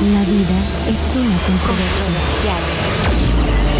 La 0.00 0.20
vida 0.24 0.58
es 0.88 1.14
una 1.14 1.36
controversia. 1.46 2.54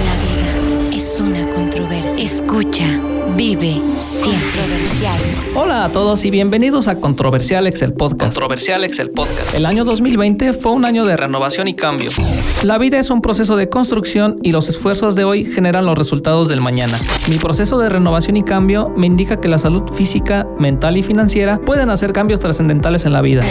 La 0.04 0.14
vida 0.22 0.96
es 0.96 1.19
una 1.19 1.53
controversia. 1.53 2.25
Escucha, 2.25 3.01
vive, 3.37 3.80
siempre. 3.98 4.61
Hola 5.56 5.87
a 5.87 5.88
todos 5.88 6.24
y 6.24 6.30
bienvenidos 6.30 6.87
a 6.87 7.00
Controversialex 7.00 7.82
el 7.82 7.95
podcast. 7.95 8.32
Controversialex 8.32 9.00
el 9.00 9.11
podcast. 9.11 9.56
El 9.56 9.66
año 9.66 9.85
2020 9.85 10.53
fue 10.53 10.71
un 10.71 10.85
año 10.85 11.05
de 11.05 11.16
renovación 11.16 11.66
y 11.66 11.75
cambio. 11.75 12.11
La 12.65 12.79
vida 12.79 12.99
es 12.99 13.11
un 13.11 13.21
proceso 13.21 13.57
de 13.57 13.69
construcción 13.69 14.39
y 14.43 14.51
los 14.51 14.71
esfuerzos 14.71 15.14
de 15.14 15.25
hoy 15.25 15.45
generan 15.45 15.85
los 15.85 15.99
resultados 15.99 16.49
del 16.49 16.63
mañana. 16.63 16.99
Mi 17.29 17.37
proceso 17.37 17.79
de 17.79 17.91
renovación 17.91 18.39
y 18.39 18.43
cambio 18.43 18.91
me 18.96 19.07
indica 19.07 19.39
que 19.39 19.49
la 19.49 19.59
salud 19.59 19.83
física, 19.93 20.46
mental 20.59 20.96
y 20.96 21.03
financiera 21.03 21.59
pueden 21.59 21.91
hacer 21.91 22.14
cambios 22.14 22.41
trascendentales 22.41 23.05
en 23.05 23.13
la 23.13 23.21
vida. 23.21 23.43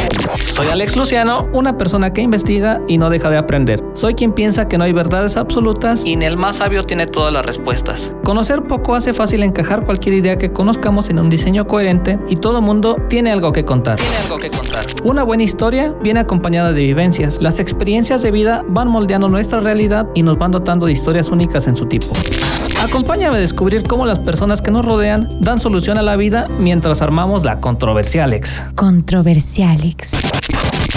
Soy 0.45 0.65
Alex 0.65 0.97
Luciano, 0.97 1.47
una 1.53 1.77
persona 1.77 2.11
que 2.11 2.21
investiga 2.21 2.81
y 2.87 2.97
no 2.97 3.11
deja 3.11 3.29
de 3.29 3.37
aprender. 3.37 3.83
Soy 3.93 4.15
quien 4.15 4.33
piensa 4.33 4.67
que 4.67 4.79
no 4.79 4.83
hay 4.83 4.93
verdades 4.93 5.37
absolutas 5.37 6.03
y 6.07 6.15
ni 6.15 6.25
el 6.25 6.35
más 6.35 6.55
sabio 6.55 6.83
tiene 6.83 7.05
todas 7.05 7.31
las 7.31 7.45
respuestas. 7.45 8.13
Conocer 8.23 8.63
poco 8.63 8.95
hace 8.95 9.13
fácil 9.13 9.43
encajar 9.43 9.85
cualquier 9.85 10.15
idea 10.15 10.39
que 10.39 10.51
conozcamos 10.51 11.11
en 11.11 11.19
un 11.19 11.29
diseño 11.29 11.67
coherente 11.67 12.17
y 12.29 12.37
todo 12.37 12.63
mundo 12.63 12.97
tiene 13.09 13.31
algo 13.31 13.51
que 13.51 13.63
contar. 13.63 13.97
Tiene 13.97 14.17
algo 14.17 14.39
que 14.39 14.49
contar. 14.49 14.85
Una 15.03 15.21
buena 15.21 15.43
historia 15.43 15.93
viene 16.01 16.19
acompañada 16.19 16.73
de 16.73 16.81
vivencias. 16.81 17.39
Las 17.41 17.59
experiencias 17.59 18.23
de 18.23 18.31
vida 18.31 18.63
van 18.67 18.87
moldeando 18.87 19.02
nuestra 19.07 19.59
realidad 19.59 20.07
y 20.15 20.23
nos 20.23 20.37
van 20.37 20.51
dotando 20.51 20.85
de 20.85 20.93
historias 20.93 21.29
únicas 21.29 21.67
en 21.67 21.75
su 21.75 21.85
tipo. 21.85 22.07
Acompáñame 22.81 23.37
a 23.37 23.39
descubrir 23.39 23.83
cómo 23.83 24.05
las 24.05 24.19
personas 24.19 24.61
que 24.61 24.71
nos 24.71 24.85
rodean 24.85 25.27
dan 25.41 25.59
solución 25.59 25.97
a 25.97 26.01
la 26.01 26.15
vida 26.15 26.47
mientras 26.59 27.01
armamos 27.01 27.43
la 27.43 27.59
Controversialex. 27.59 28.63
Controversialex. 28.75 30.13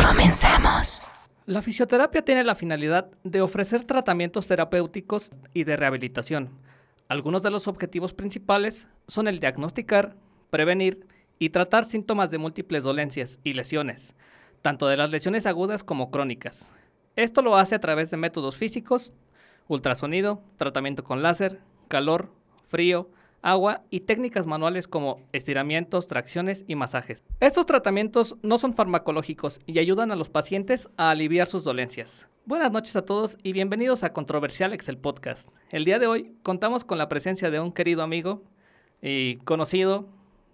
Comenzamos. 0.09 1.09
La 1.47 1.63
fisioterapia 1.63 2.23
tiene 2.23 2.45
la 2.45 2.55
finalidad 2.55 3.09
de 3.23 3.41
ofrecer 3.41 3.85
tratamientos 3.85 4.47
terapéuticos 4.47 5.31
y 5.53 5.65
de 5.65 5.77
rehabilitación. 5.77 6.51
Algunos 7.09 7.43
de 7.43 7.51
los 7.51 7.69
objetivos 7.69 8.13
principales 8.13 8.89
son 9.07 9.29
el 9.29 9.39
diagnosticar, 9.39 10.17
prevenir 10.51 11.07
y 11.39 11.51
tratar 11.51 11.85
síntomas 11.85 12.31
de 12.31 12.39
múltiples 12.39 12.83
dolencias 12.83 13.39
y 13.45 13.55
lesiones, 13.55 14.15
tanto 14.63 14.89
de 14.89 14.97
las 14.97 15.11
lesiones 15.11 15.47
agudas 15.47 15.85
como 15.85 16.11
crónicas. 16.11 16.69
Esto 17.17 17.41
lo 17.41 17.57
hace 17.57 17.75
a 17.75 17.81
través 17.81 18.11
de 18.11 18.19
métodos 18.19 18.59
físicos, 18.59 19.11
ultrasonido, 19.69 20.43
tratamiento 20.59 21.03
con 21.03 21.23
láser, 21.23 21.61
calor, 21.89 22.31
frío, 22.69 23.09
agua 23.41 23.85
y 23.89 24.01
técnicas 24.01 24.47
manuales 24.47 24.87
como 24.87 25.23
estiramientos, 25.33 26.09
tracciones 26.09 26.67
y 26.69 26.75
masajes. 26.75 27.25
Estos 27.41 27.65
tratamientos 27.65 28.37
no 28.43 28.59
son 28.59 28.75
farmacológicos 28.75 29.61
y 29.65 29.79
ayudan 29.79 30.13
a 30.13 30.17
los 30.17 30.29
pacientes 30.29 30.91
a 30.99 31.09
aliviar 31.09 31.49
sus 31.49 31.65
dolencias. 31.65 32.29
Buenas 32.45 32.71
noches 32.71 32.95
a 32.97 33.07
todos 33.07 33.39
y 33.43 33.55
bienvenidos 33.55 34.05
a 34.05 34.13
Controversial 34.13 34.75
Excel 34.75 34.99
Podcast. 34.99 35.49
El 35.71 35.87
día 35.87 35.99
de 35.99 36.07
hoy 36.07 36.37
contamos 36.43 36.85
con 36.85 36.99
la 36.99 37.09
presencia 37.09 37.51
de 37.51 37.61
un 37.61 37.73
querido 37.73 38.03
amigo 38.03 38.43
y 39.01 39.37
conocido, 39.37 40.07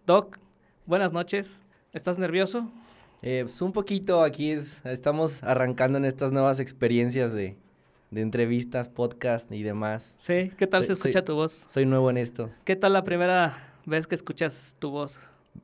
Doc. 0.06 0.38
Buenas 0.86 1.12
noches. 1.12 1.60
¿Estás 1.92 2.18
nervioso? 2.18 2.70
Eh, 3.25 3.42
pues 3.45 3.62
un 3.62 3.73
poquito 3.73 4.23
aquí 4.23 4.51
es, 4.51 4.84
estamos 4.84 5.45
arrancando 5.45 5.97
en 5.97 6.05
estas 6.05 6.33
nuevas 6.33 6.59
experiencias 6.59 7.33
de, 7.33 7.56
de 8.11 8.20
entrevistas, 8.20 8.89
podcast 8.89 9.51
y 9.53 9.62
demás. 9.62 10.17
Sí, 10.19 10.51
¿qué 10.56 10.67
tal 10.67 10.84
se 10.84 10.95
escucha 10.95 11.25
tu 11.25 11.37
voz? 11.37 11.64
Soy 11.69 11.87
nuevo 11.87 12.11
en 12.11 12.17
esto. 12.17 12.51
¿Qué 12.64 12.75
tal 12.75 12.95
la 12.95 13.05
primera 13.05 13.77
vez 13.87 14.09
que 14.09 14.17
escuchas 14.17 14.75
tu 14.81 14.91
voz? 14.91 15.20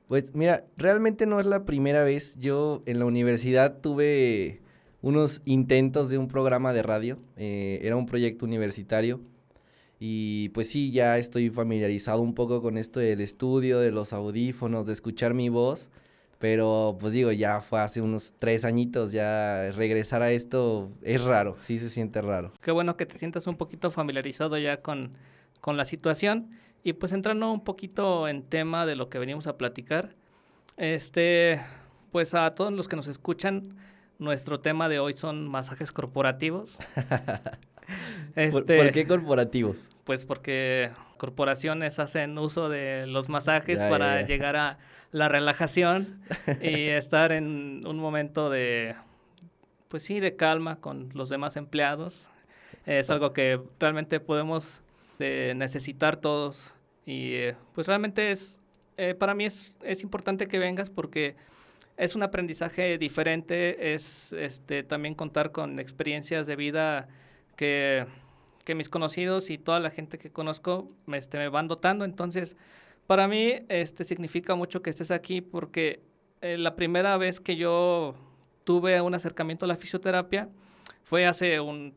Pues 0.07 0.37
mira, 0.37 0.67
realmente 0.77 1.27
no 1.27 1.41
es 1.41 1.47
la 1.47 1.65
primera 1.65 2.05
vez. 2.05 2.37
Yo 2.39 2.85
en 2.87 3.01
la 3.01 3.07
universidad 3.07 3.81
tuve 3.81 4.61
unos 5.03 5.43
intentos 5.45 6.11
de 6.11 6.19
un 6.19 6.29
programa 6.29 6.73
de 6.73 6.85
radio. 6.85 7.19
Eh, 7.37 7.81
era 7.83 7.97
un 7.97 8.07
proyecto 8.07 8.47
universitario. 8.47 9.21
Y 9.99 10.51
pues 10.51 10.71
sí, 10.71 10.93
ya 10.93 11.19
estoy 11.19 11.51
familiarizado 11.51 12.21
un 12.21 12.35
poco 12.35 12.63
con 12.63 12.79
esto 12.79 13.01
del 13.01 13.21
estudio, 13.21 13.81
de 13.81 13.91
los 13.91 14.13
audífonos, 14.13 14.87
de 14.87 14.93
escuchar 14.93 15.35
mi 15.35 15.49
voz. 15.49 15.91
Pero 16.39 16.97
pues 17.01 17.13
digo, 17.13 17.33
ya 17.33 17.61
fue 17.61 17.81
hace 17.81 18.01
unos 18.01 18.33
tres 18.39 18.65
añitos, 18.65 19.11
ya 19.11 19.71
regresar 19.73 20.23
a 20.23 20.31
esto 20.31 20.91
es 21.03 21.23
raro, 21.23 21.57
sí 21.61 21.79
se 21.79 21.91
siente 21.91 22.23
raro. 22.23 22.53
Qué 22.63 22.71
bueno 22.71 22.97
que 22.97 23.07
te 23.07 23.19
sientas 23.19 23.47
un 23.49 23.57
poquito 23.57 23.91
familiarizado 23.91 24.57
ya 24.57 24.81
con, 24.81 25.15
con 25.61 25.77
la 25.77 25.85
situación. 25.85 26.51
Y 26.85 26.93
pues 26.93 27.13
entrando 27.13 27.51
un 27.51 27.65
poquito 27.65 28.29
en 28.29 28.45
tema 28.45 28.87
de 28.87 28.95
lo 28.95 29.09
que 29.09 29.19
venimos 29.19 29.49
a 29.49 29.57
platicar, 29.59 30.15
este, 30.77 31.61
pues 32.13 32.35
a 32.35 32.55
todos 32.55 32.73
los 32.73 32.87
que 32.87 32.95
nos 32.95 33.09
escuchan, 33.09 33.77
nuestro 34.19 34.61
tema 34.61 34.89
de 34.89 35.01
hoy 35.01 35.15
son 35.15 35.49
masajes 35.49 35.91
corporativos. 35.91 36.79
¿Por, 38.35 38.65
¿Por, 38.65 38.71
este, 38.71 38.93
qué 38.93 39.07
corporativos? 39.07 39.89
Pues 40.05 40.25
porque 40.25 40.91
corporaciones 41.17 41.99
hacen 41.99 42.39
uso 42.39 42.69
de 42.69 43.07
los 43.09 43.29
masajes 43.29 43.81
ya, 43.81 43.89
para 43.91 44.15
ya, 44.15 44.21
ya. 44.21 44.27
llegar 44.27 44.57
a 44.57 44.79
la 45.11 45.29
relajación 45.29 46.21
y 46.61 46.89
estar 46.89 47.33
en 47.33 47.87
un 47.87 47.99
momento 47.99 48.51
de, 48.51 48.95
pues 49.89 50.03
sí, 50.03 50.21
de 50.21 50.37
calma 50.37 50.77
con 50.77 51.11
los 51.15 51.29
demás 51.29 51.57
empleados. 51.57 52.29
Es 52.87 53.11
algo 53.11 53.33
que 53.33 53.61
realmente 53.79 54.21
podemos 54.21 54.81
eh, 55.19 55.53
necesitar 55.57 56.17
todos 56.17 56.73
y 57.05 57.35
eh, 57.35 57.57
pues 57.75 57.87
realmente 57.87 58.31
es, 58.31 58.61
eh, 58.97 59.15
para 59.15 59.35
mí 59.35 59.45
es, 59.45 59.73
es 59.83 60.03
importante 60.03 60.47
que 60.47 60.59
vengas 60.59 60.91
porque 60.91 61.37
es 61.97 62.15
un 62.15 62.23
aprendizaje 62.23 62.97
diferente, 62.97 63.95
es 63.95 64.33
este, 64.33 64.85
también 64.85 65.15
contar 65.15 65.51
con 65.51 65.81
experiencias 65.81 66.47
de 66.47 66.55
vida 66.55 67.09
que, 67.57 68.07
que 68.65 68.75
mis 68.75 68.89
conocidos 68.89 69.51
y 69.51 69.59
toda 69.59 69.81
la 69.81 69.91
gente 69.91 70.19
que 70.19 70.31
conozco 70.31 70.87
este, 71.13 71.39
me 71.39 71.49
van 71.49 71.67
dotando, 71.67 72.05
entonces 72.05 72.57
para 73.09 73.27
mí 73.27 73.55
este, 73.71 74.05
significa 74.05 74.55
mucho 74.55 74.83
que 74.83 74.91
estés 74.91 75.11
aquí 75.11 75.41
porque 75.41 76.03
eh, 76.43 76.59
la 76.59 76.77
primera 76.77 77.17
vez 77.17 77.41
que 77.41 77.57
yo 77.57 78.15
tuve 78.65 79.01
un 79.01 79.15
acercamiento 79.15 79.65
a 79.65 79.69
la 79.69 79.77
fisioterapia 79.77 80.51
fue 81.05 81.27
hace 81.27 81.59
un, 81.59 81.95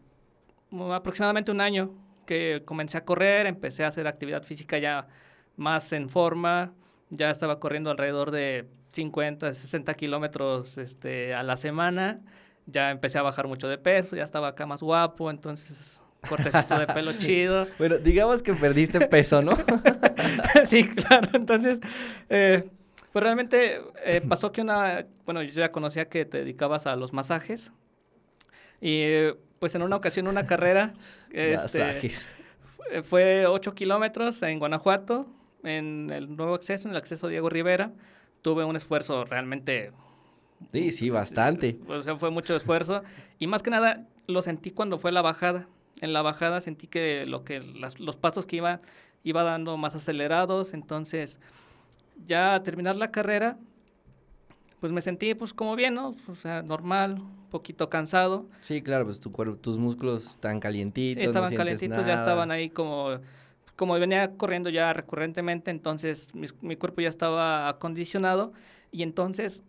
aproximadamente 0.94 1.51
un 1.51 1.59
año 1.59 1.91
que 2.25 2.63
comencé 2.63 2.97
a 2.97 3.03
correr, 3.03 3.45
empecé 3.45 3.83
a 3.83 3.88
hacer 3.88 4.07
actividad 4.07 4.44
física 4.44 4.77
ya 4.77 5.09
más 5.57 5.91
en 5.91 6.07
forma, 6.07 6.73
ya 7.09 7.29
estaba 7.29 7.59
corriendo 7.59 7.91
alrededor 7.91 8.31
de 8.31 8.69
50, 8.93 9.53
60 9.53 9.93
kilómetros 9.95 10.78
este, 10.78 11.33
a 11.33 11.43
la 11.43 11.57
semana, 11.57 12.22
ya 12.67 12.89
empecé 12.89 13.17
a 13.17 13.22
bajar 13.22 13.47
mucho 13.47 13.67
de 13.67 13.78
peso, 13.78 14.16
ya 14.16 14.23
estaba 14.23 14.47
acá 14.47 14.66
más 14.66 14.81
guapo, 14.81 15.29
entonces 15.29 16.01
cortecito 16.28 16.80
de 16.80 16.88
pelo 16.88 17.14
chido. 17.18 17.68
Bueno, 17.78 17.98
digamos 17.98 18.42
que 18.44 18.54
perdiste 18.54 19.08
peso, 19.08 19.42
¿no? 19.42 19.58
sí, 20.66 20.88
claro. 20.88 21.30
Entonces, 21.34 21.80
eh, 22.30 22.70
pues 23.12 23.24
realmente 23.24 23.82
eh, 24.06 24.22
pasó 24.22 24.52
que 24.52 24.62
una, 24.62 25.06
bueno, 25.26 25.42
yo 25.44 25.52
ya 25.52 25.72
conocía 25.72 26.08
que 26.08 26.26
te 26.26 26.40
dedicabas 26.40 26.88
a 26.88 26.96
los 26.96 27.14
masajes 27.14 27.72
y 28.80 29.30
pues 29.59 29.76
en 29.76 29.84
una 29.84 29.96
ocasión 29.96 30.28
una 30.28 30.48
carrera, 30.48 30.94
este, 31.32 32.12
fue 33.03 33.46
8 33.46 33.76
kilómetros 33.76 34.42
en 34.42 34.58
Guanajuato, 34.58 35.28
en 35.64 36.09
el 36.12 36.36
nuevo 36.36 36.56
acceso, 36.56 36.88
en 36.88 36.92
el 36.92 36.98
acceso 36.98 37.28
Diego 37.28 37.50
Rivera. 37.50 37.92
Tuve 38.42 38.66
un 38.66 38.76
esfuerzo 38.76 39.24
realmente... 39.24 39.92
Sí, 40.74 40.92
sí, 40.92 41.09
bastante. 41.12 41.78
O 41.88 42.02
sea, 42.02 42.16
fue 42.16 42.32
mucho 42.32 42.56
esfuerzo. 42.56 43.03
Y 43.38 43.46
más 43.46 43.62
que 43.62 43.70
nada 43.70 44.08
lo 44.26 44.42
sentí 44.42 44.72
cuando 44.72 44.98
fue 44.98 45.12
la 45.12 45.22
bajada 45.22 45.68
en 46.01 46.13
la 46.13 46.22
bajada 46.22 46.62
sentí 46.62 46.88
que, 46.88 47.25
lo 47.25 47.44
que 47.44 47.62
las, 47.62 48.00
los 48.00 48.17
pasos 48.17 48.45
que 48.45 48.57
iba, 48.57 48.81
iba 49.23 49.44
dando 49.44 49.78
más 49.78 49.95
acelerados, 49.95 50.73
entonces 50.73 51.39
ya 52.25 52.56
a 52.56 52.63
terminar 52.63 52.95
la 52.95 53.12
carrera, 53.12 53.57
pues 54.79 54.91
me 54.91 55.01
sentí 55.01 55.34
pues 55.35 55.53
como 55.53 55.75
bien, 55.75 55.94
¿no? 55.94 56.16
O 56.28 56.35
sea, 56.35 56.63
normal, 56.63 57.13
un 57.13 57.49
poquito 57.49 57.90
cansado. 57.90 58.47
Sí, 58.61 58.81
claro, 58.81 59.05
pues 59.05 59.20
tu 59.20 59.31
cuerpo, 59.31 59.55
tus 59.55 59.78
músculos 59.78 60.31
están 60.31 60.59
calientitos. 60.59 61.22
Sí, 61.22 61.28
estaban 61.28 61.52
no 61.52 61.58
calientitos, 61.58 61.99
nada. 61.99 62.08
ya 62.08 62.16
estaban 62.16 62.52
ahí 62.52 62.70
como, 62.70 63.20
como 63.76 63.93
venía 63.93 64.35
corriendo 64.37 64.70
ya 64.70 64.91
recurrentemente, 64.91 65.72
entonces 65.72 66.34
mi, 66.34 66.47
mi 66.61 66.76
cuerpo 66.76 67.02
ya 67.02 67.09
estaba 67.09 67.70
acondicionado 67.70 68.53
y 68.91 69.03
entonces 69.03 69.64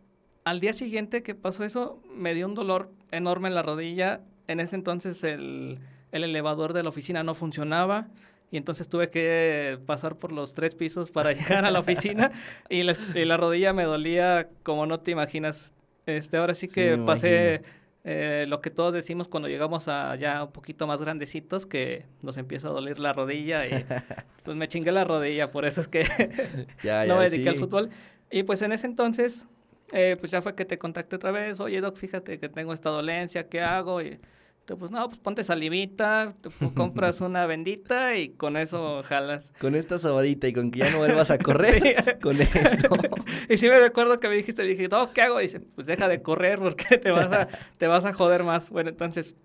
al 0.45 0.61
día 0.61 0.73
siguiente 0.73 1.23
que 1.23 1.35
pasó 1.35 1.65
eso, 1.65 2.01
me 2.15 2.35
dio 2.35 2.47
un 2.47 2.55
dolor 2.55 2.91
enorme 3.11 3.49
en 3.49 3.55
la 3.55 3.63
rodilla. 3.63 4.23
En 4.49 4.61
ese 4.61 4.77
entonces 4.77 5.23
el, 5.25 5.79
el 6.13 6.25
elevador 6.25 6.73
de 6.73 6.83
la 6.83 6.91
oficina 6.91 7.23
no 7.25 7.35
funcionaba 7.35 8.09
y 8.51 8.59
entonces 8.59 8.89
tuve 8.89 9.09
que 9.11 9.79
pasar 9.87 10.17
por 10.17 10.31
los 10.31 10.53
tres 10.53 10.75
pisos 10.75 11.11
para 11.11 11.33
llegar 11.33 11.65
a 11.65 11.71
la 11.71 11.81
oficina 11.81 12.31
y 12.69 12.83
la, 12.85 12.95
y 13.15 13.25
la, 13.25 13.37
rodilla 13.39 13.73
me 13.73 13.85
dolía 13.85 14.49
como 14.63 14.87
no 14.87 15.01
te 15.01 15.11
imaginas. 15.11 15.73
Este, 16.05 16.37
ahora 16.37 16.55
sí 16.55 16.69
que 16.69 16.97
sí, 16.97 17.03
pasé 17.07 17.63
eh, 18.05 18.45
lo 18.49 18.61
que 18.61 18.71
todos 18.71 18.93
decimos 18.93 19.29
cuando 19.29 19.49
llegamos 19.49 19.89
a 19.89 20.15
ya 20.17 20.45
un 20.45 20.53
poquito 20.53 20.87
más 20.87 21.01
grandecitos, 21.01 21.65
que 21.65 22.05
nos 22.21 22.37
empieza 22.37 22.69
a 22.69 22.73
doler 22.73 22.99
la 22.99 23.13
rodilla 23.13 23.67
y 23.67 23.85
pues 24.45 24.57
me 24.57 24.69
chingué 24.69 24.93
la 24.93 25.05
rodilla, 25.05 25.51
por 25.51 25.65
eso 25.65 25.81
es 25.81 25.89
que 25.89 26.05
ya, 26.83 27.03
no 27.07 27.15
ya, 27.15 27.17
me 27.17 27.25
dediqué 27.25 27.45
sí. 27.45 27.49
al 27.49 27.57
fútbol. 27.57 27.91
Y 28.31 28.43
pues 28.43 28.61
en 28.61 28.73
ese 28.73 28.87
entonces 28.87 29.47
eh, 29.93 30.17
pues 30.21 30.31
ya 30.31 30.43
fue 30.43 30.55
que 30.55 30.65
te 30.65 30.79
contacté 30.79 31.17
otra 31.17 31.31
vez, 31.31 31.61
oye 31.61 31.81
Doc, 31.81 31.97
fíjate 31.97 32.39
que 32.39 32.49
tengo 32.49 32.75
esta 32.75 32.91
dolencia, 32.91 33.49
¿qué 33.49 33.61
hago? 33.61 34.03
Y 34.03 34.19
pues 34.67 34.91
no, 34.91 35.09
pues 35.09 35.19
ponte 35.19 35.45
salivita, 35.45 36.35
compras 36.77 37.21
una 37.21 37.47
bendita 37.47 38.17
y 38.17 38.31
con 38.31 38.57
eso 38.57 39.03
jalas. 39.03 39.51
Con 39.61 39.75
esta 39.75 39.99
sobadita 39.99 40.47
y 40.47 40.53
con 40.53 40.71
que 40.71 40.81
ya 40.81 40.91
no 40.91 40.99
vuelvas 40.99 41.31
a 41.31 41.39
correr, 41.43 42.19
con 42.21 42.41
esto. 42.41 42.89
y 43.49 43.59
sí 43.59 43.69
me 43.69 43.81
recuerdo 43.81 44.21
que 44.21 44.29
me 44.29 44.37
dijiste, 44.37 44.63
dije, 44.63 44.89
no, 44.89 45.13
¿qué 45.13 45.23
hago? 45.23 45.41
Y 45.41 45.45
dice, 45.45 45.61
pues 45.61 45.87
deja 45.87 46.09
de 46.09 46.23
correr 46.23 46.59
porque 46.59 46.99
te 46.99 47.11
vas 47.11 47.33
a, 47.33 47.49
te 47.79 47.87
vas 47.87 48.05
a 48.05 48.15
joder 48.15 48.45
más. 48.45 48.71
Bueno, 48.71 48.91
entonces, 48.91 49.37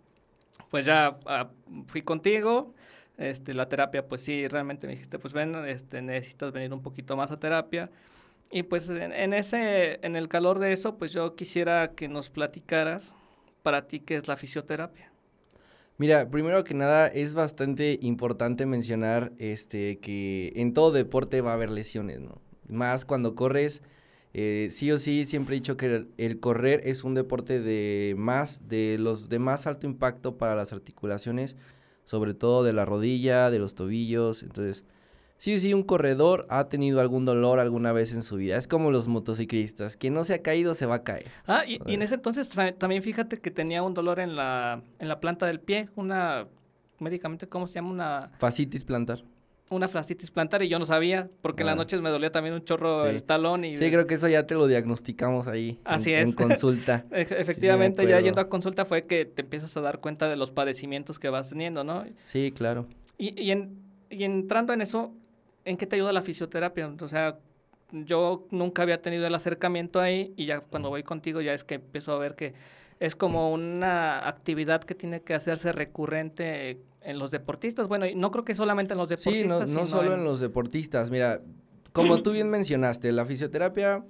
pues 0.69 0.85
ya 0.85 1.17
ah, 1.25 1.49
fui 1.87 2.01
contigo, 2.01 2.73
este, 3.17 3.53
la 3.53 3.67
terapia, 3.67 4.07
pues 4.07 4.21
sí, 4.21 4.47
realmente 4.47 4.87
me 4.87 4.93
dijiste, 4.93 5.19
pues 5.19 5.33
ven, 5.33 5.55
este, 5.67 6.01
necesitas 6.01 6.51
venir 6.51 6.73
un 6.73 6.81
poquito 6.81 7.15
más 7.15 7.31
a 7.31 7.39
terapia. 7.39 7.89
Y 8.49 8.63
pues 8.63 8.89
en, 8.89 9.33
ese, 9.33 9.99
en 10.03 10.15
el 10.15 10.29
calor 10.29 10.59
de 10.59 10.71
eso, 10.71 10.97
pues 10.97 11.11
yo 11.11 11.35
quisiera 11.35 11.91
que 11.95 12.07
nos 12.07 12.29
platicaras 12.29 13.13
para 13.67 13.85
ti 13.85 13.99
qué 13.99 14.15
es 14.15 14.29
la 14.29 14.37
fisioterapia. 14.37 15.11
Mira, 15.97 16.29
primero 16.29 16.63
que 16.63 16.73
nada 16.73 17.07
es 17.07 17.33
bastante 17.33 17.99
importante 18.01 18.65
mencionar 18.65 19.33
este 19.39 19.99
que 19.99 20.53
en 20.55 20.73
todo 20.73 20.93
deporte 20.93 21.41
va 21.41 21.51
a 21.51 21.55
haber 21.55 21.69
lesiones, 21.69 22.21
¿no? 22.21 22.41
Más 22.69 23.03
cuando 23.03 23.35
corres, 23.35 23.81
eh, 24.33 24.69
sí 24.71 24.89
o 24.89 24.97
sí, 24.97 25.25
siempre 25.25 25.57
he 25.57 25.59
dicho 25.59 25.75
que 25.75 26.07
el, 26.15 26.39
correr 26.39 26.79
es 26.85 27.03
un 27.03 27.13
deporte 27.13 27.59
de 27.59 28.15
más, 28.17 28.69
de 28.69 28.95
los 28.97 29.27
de 29.27 29.39
más 29.39 29.67
alto 29.67 29.85
impacto 29.85 30.37
para 30.37 30.55
las 30.55 30.71
articulaciones, 30.71 31.57
sobre 32.05 32.33
todo 32.33 32.63
de 32.63 32.71
la 32.71 32.85
rodilla, 32.85 33.49
de 33.49 33.59
los 33.59 33.75
tobillos, 33.75 34.43
entonces 34.43 34.85
Sí, 35.37 35.59
sí, 35.59 35.73
un 35.73 35.83
corredor 35.83 36.47
ha 36.49 36.67
tenido 36.67 36.99
algún 36.99 37.25
dolor 37.25 37.59
alguna 37.59 37.91
vez 37.91 38.11
en 38.13 38.23
su 38.23 38.37
vida. 38.37 38.57
Es 38.57 38.67
como 38.67 38.89
los 38.89 39.07
motociclistas. 39.07 39.95
Quien 39.95 40.13
no 40.13 40.23
se 40.23 40.33
ha 40.33 40.41
caído 40.41 40.73
se 40.73 40.85
va 40.85 40.95
a 40.95 41.03
caer. 41.03 41.27
Ah, 41.45 41.63
y, 41.65 41.79
en 41.85 42.01
ese 42.01 42.15
entonces 42.15 42.49
también 42.77 43.03
fíjate 43.03 43.37
que 43.37 43.51
tenía 43.51 43.83
un 43.83 43.93
dolor 43.93 44.19
en 44.19 44.35
la, 44.35 44.81
en 44.99 45.07
la 45.07 45.19
planta 45.19 45.45
del 45.45 45.59
pie. 45.59 45.89
Una, 45.95 46.47
médicamente, 46.99 47.47
¿cómo 47.47 47.67
se 47.67 47.75
llama? 47.75 47.91
Una... 47.91 48.31
Fascitis 48.39 48.83
plantar. 48.83 49.23
Una 49.69 49.89
fascitis 49.89 50.31
plantar 50.31 50.63
y 50.63 50.69
yo 50.69 50.79
no 50.79 50.85
sabía, 50.85 51.29
porque 51.41 51.63
en 51.63 51.67
las 51.67 51.73
ah. 51.73 51.77
noches 51.77 52.01
me 52.01 52.09
dolía 52.09 52.31
también 52.31 52.55
un 52.55 52.63
chorro 52.63 53.05
el 53.05 53.21
talón. 53.23 53.65
y 53.65 53.75
Sí, 53.75 53.91
creo 53.91 54.07
que 54.07 54.15
eso 54.15 54.29
ya 54.29 54.47
te 54.47 54.55
lo 54.55 54.65
diagnosticamos 54.65 55.47
ahí. 55.47 55.77
Así 55.83 56.13
en, 56.13 56.19
es. 56.19 56.25
En 56.27 56.31
consulta. 56.47 57.05
Efectivamente, 57.11 58.07
ya 58.07 58.21
yendo 58.21 58.39
a 58.39 58.47
consulta 58.49 58.85
fue 58.85 59.05
que 59.05 59.25
te 59.25 59.41
empiezas 59.41 59.75
a 59.75 59.81
dar 59.81 59.99
cuenta 59.99 60.29
de 60.29 60.37
los 60.37 60.51
padecimientos 60.51 61.19
que 61.19 61.29
vas 61.29 61.49
teniendo, 61.49 61.83
¿no? 61.83 62.05
Sí, 62.25 62.53
claro. 62.55 62.87
Y, 63.17 63.39
y, 63.39 63.51
en, 63.51 63.77
y 64.09 64.23
entrando 64.23 64.71
en 64.71 64.81
eso, 64.81 65.13
¿en 65.67 65.77
qué 65.77 65.85
te 65.85 65.97
ayuda 65.97 66.13
la 66.13 66.21
fisioterapia? 66.21 66.93
O 66.99 67.07
sea, 67.07 67.37
yo 67.91 68.47
nunca 68.51 68.81
había 68.81 69.01
tenido 69.01 69.27
el 69.27 69.35
acercamiento 69.35 69.99
ahí 69.99 70.33
y 70.37 70.45
ya 70.45 70.61
cuando 70.61 70.89
voy 70.89 71.03
contigo 71.03 71.41
ya 71.41 71.53
es 71.53 71.63
que 71.63 71.75
empiezo 71.75 72.13
a 72.13 72.17
ver 72.17 72.35
que 72.35 72.53
es 72.99 73.15
como 73.15 73.51
una 73.51 74.27
actividad 74.27 74.83
que 74.83 74.95
tiene 74.95 75.21
que 75.21 75.33
hacerse 75.33 75.71
recurrente 75.71 76.79
en 77.01 77.19
los 77.19 77.31
deportistas. 77.31 77.87
Bueno, 77.87 78.05
y 78.05 78.15
no 78.15 78.31
creo 78.31 78.43
que 78.43 78.55
solamente 78.55 78.93
en 78.93 78.97
los 78.97 79.09
deportistas. 79.09 79.69
Sí, 79.69 79.75
no, 79.75 79.85
solo 79.85 80.15
en... 80.15 80.23
los 80.23 80.39
deportistas. 80.39 81.11
Mira, 81.11 81.41
como 81.91 82.23
tú 82.23 82.31
bien 82.31 82.49
mencionaste, 82.49 83.11
la 83.11 83.25
fisioterapia 83.25 84.03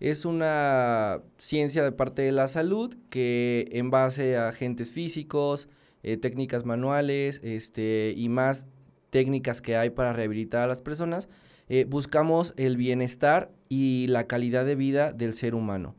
es 0.00 0.24
una 0.24 1.20
ciencia 1.38 1.84
de 1.84 1.92
parte 1.92 2.22
de 2.22 2.32
la 2.32 2.48
salud 2.48 2.96
que 3.10 3.68
en 3.72 3.90
base 3.90 4.36
a 4.36 4.48
agentes 4.48 4.90
físicos, 4.90 5.68
eh, 6.02 6.16
técnicas 6.16 6.64
manuales 6.64 7.40
este, 7.44 8.14
y 8.16 8.28
más 8.28 8.66
técnicas 9.12 9.60
que 9.60 9.76
hay 9.76 9.90
para 9.90 10.14
rehabilitar 10.14 10.62
a 10.62 10.66
las 10.66 10.80
personas, 10.80 11.28
eh, 11.68 11.84
buscamos 11.84 12.54
el 12.56 12.78
bienestar 12.78 13.50
y 13.68 14.06
la 14.08 14.26
calidad 14.26 14.64
de 14.64 14.74
vida 14.74 15.12
del 15.12 15.34
ser 15.34 15.54
humano. 15.54 15.94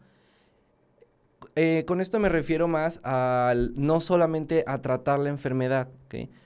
Eh, 1.55 1.83
con 1.85 2.01
esto 2.01 2.19
me 2.19 2.29
refiero 2.29 2.67
más 2.67 2.99
al 3.03 3.71
no 3.75 4.01
solamente 4.01 4.63
a 4.65 4.81
tratar 4.81 5.19
la 5.19 5.29
enfermedad, 5.29 5.89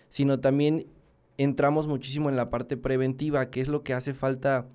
sino 0.10 0.42
también 0.42 0.88
entramos 1.38 1.88
muchísimo 1.88 2.30
en 2.30 2.36
la 2.36 2.50
parte 2.50 2.76
preventiva, 2.76 3.50
que 3.50 3.62
es 3.62 3.70
lo 3.70 3.82
que 3.84 3.94
hace 3.94 4.14
falta 4.14 4.68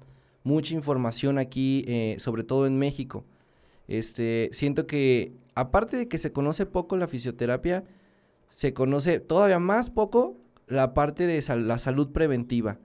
mucha 0.44 0.74
información 0.74 1.36
aquí, 1.36 1.84
eh, 1.86 2.16
sobre 2.18 2.42
todo 2.42 2.66
en 2.66 2.78
México. 2.78 3.26
Este, 3.86 4.48
siento 4.52 4.86
que 4.86 5.34
aparte 5.54 5.98
de 5.98 6.08
que 6.08 6.16
se 6.16 6.32
conoce 6.32 6.64
poco 6.64 6.96
la 6.96 7.06
fisioterapia, 7.06 7.84
se 8.48 8.72
conoce 8.72 9.20
todavía 9.20 9.58
más 9.58 9.90
poco 9.90 10.38
la 10.72 10.94
parte 10.94 11.26
de 11.26 11.42
la 11.56 11.78
salud 11.78 12.10
preventiva. 12.10 12.78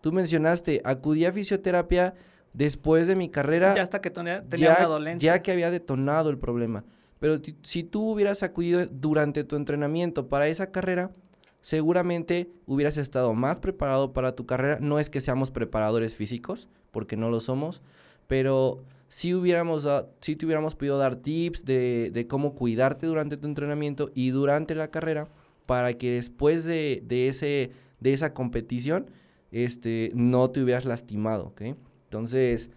Tú 0.00 0.12
mencionaste, 0.12 0.80
acudí 0.84 1.24
a 1.24 1.32
fisioterapia 1.32 2.14
después 2.52 3.06
de 3.06 3.16
mi 3.16 3.28
carrera. 3.28 3.74
Ya 3.74 3.82
hasta 3.82 4.00
que 4.00 4.10
tenía, 4.10 4.44
una 4.58 4.86
dolencia. 4.86 5.34
Ya 5.34 5.42
que 5.42 5.52
había 5.52 5.70
detonado 5.70 6.30
el 6.30 6.38
problema. 6.38 6.84
Pero 7.18 7.40
si 7.62 7.82
tú 7.82 8.12
hubieras 8.12 8.42
acudido 8.42 8.86
durante 8.86 9.44
tu 9.44 9.56
entrenamiento 9.56 10.28
para 10.28 10.46
esa 10.46 10.70
carrera, 10.70 11.10
seguramente 11.60 12.50
hubieras 12.66 12.96
estado 12.96 13.34
más 13.34 13.58
preparado 13.58 14.12
para 14.12 14.32
tu 14.32 14.46
carrera. 14.46 14.78
No 14.80 14.98
es 14.98 15.10
que 15.10 15.20
seamos 15.20 15.50
preparadores 15.50 16.14
físicos, 16.14 16.68
porque 16.92 17.16
no 17.16 17.28
lo 17.28 17.40
somos, 17.40 17.82
pero 18.28 18.84
si 19.08 19.34
hubiéramos, 19.34 19.88
si 20.20 20.36
te 20.36 20.46
hubiéramos 20.46 20.74
podido 20.76 20.98
dar 20.98 21.16
tips 21.16 21.64
de, 21.64 22.10
de 22.12 22.26
cómo 22.28 22.54
cuidarte 22.54 23.06
durante 23.06 23.36
tu 23.36 23.48
entrenamiento 23.48 24.10
y 24.14 24.30
durante 24.30 24.74
la 24.74 24.88
carrera 24.88 25.28
para 25.68 25.92
que 25.98 26.12
después 26.12 26.64
de, 26.64 27.02
ese, 27.10 27.72
de 28.00 28.14
esa 28.14 28.32
competición 28.32 29.10
este, 29.52 30.10
no 30.14 30.50
te 30.50 30.62
hubieras 30.62 30.86
lastimado, 30.86 31.48
¿ok? 31.48 31.60
Entonces, 32.04 32.70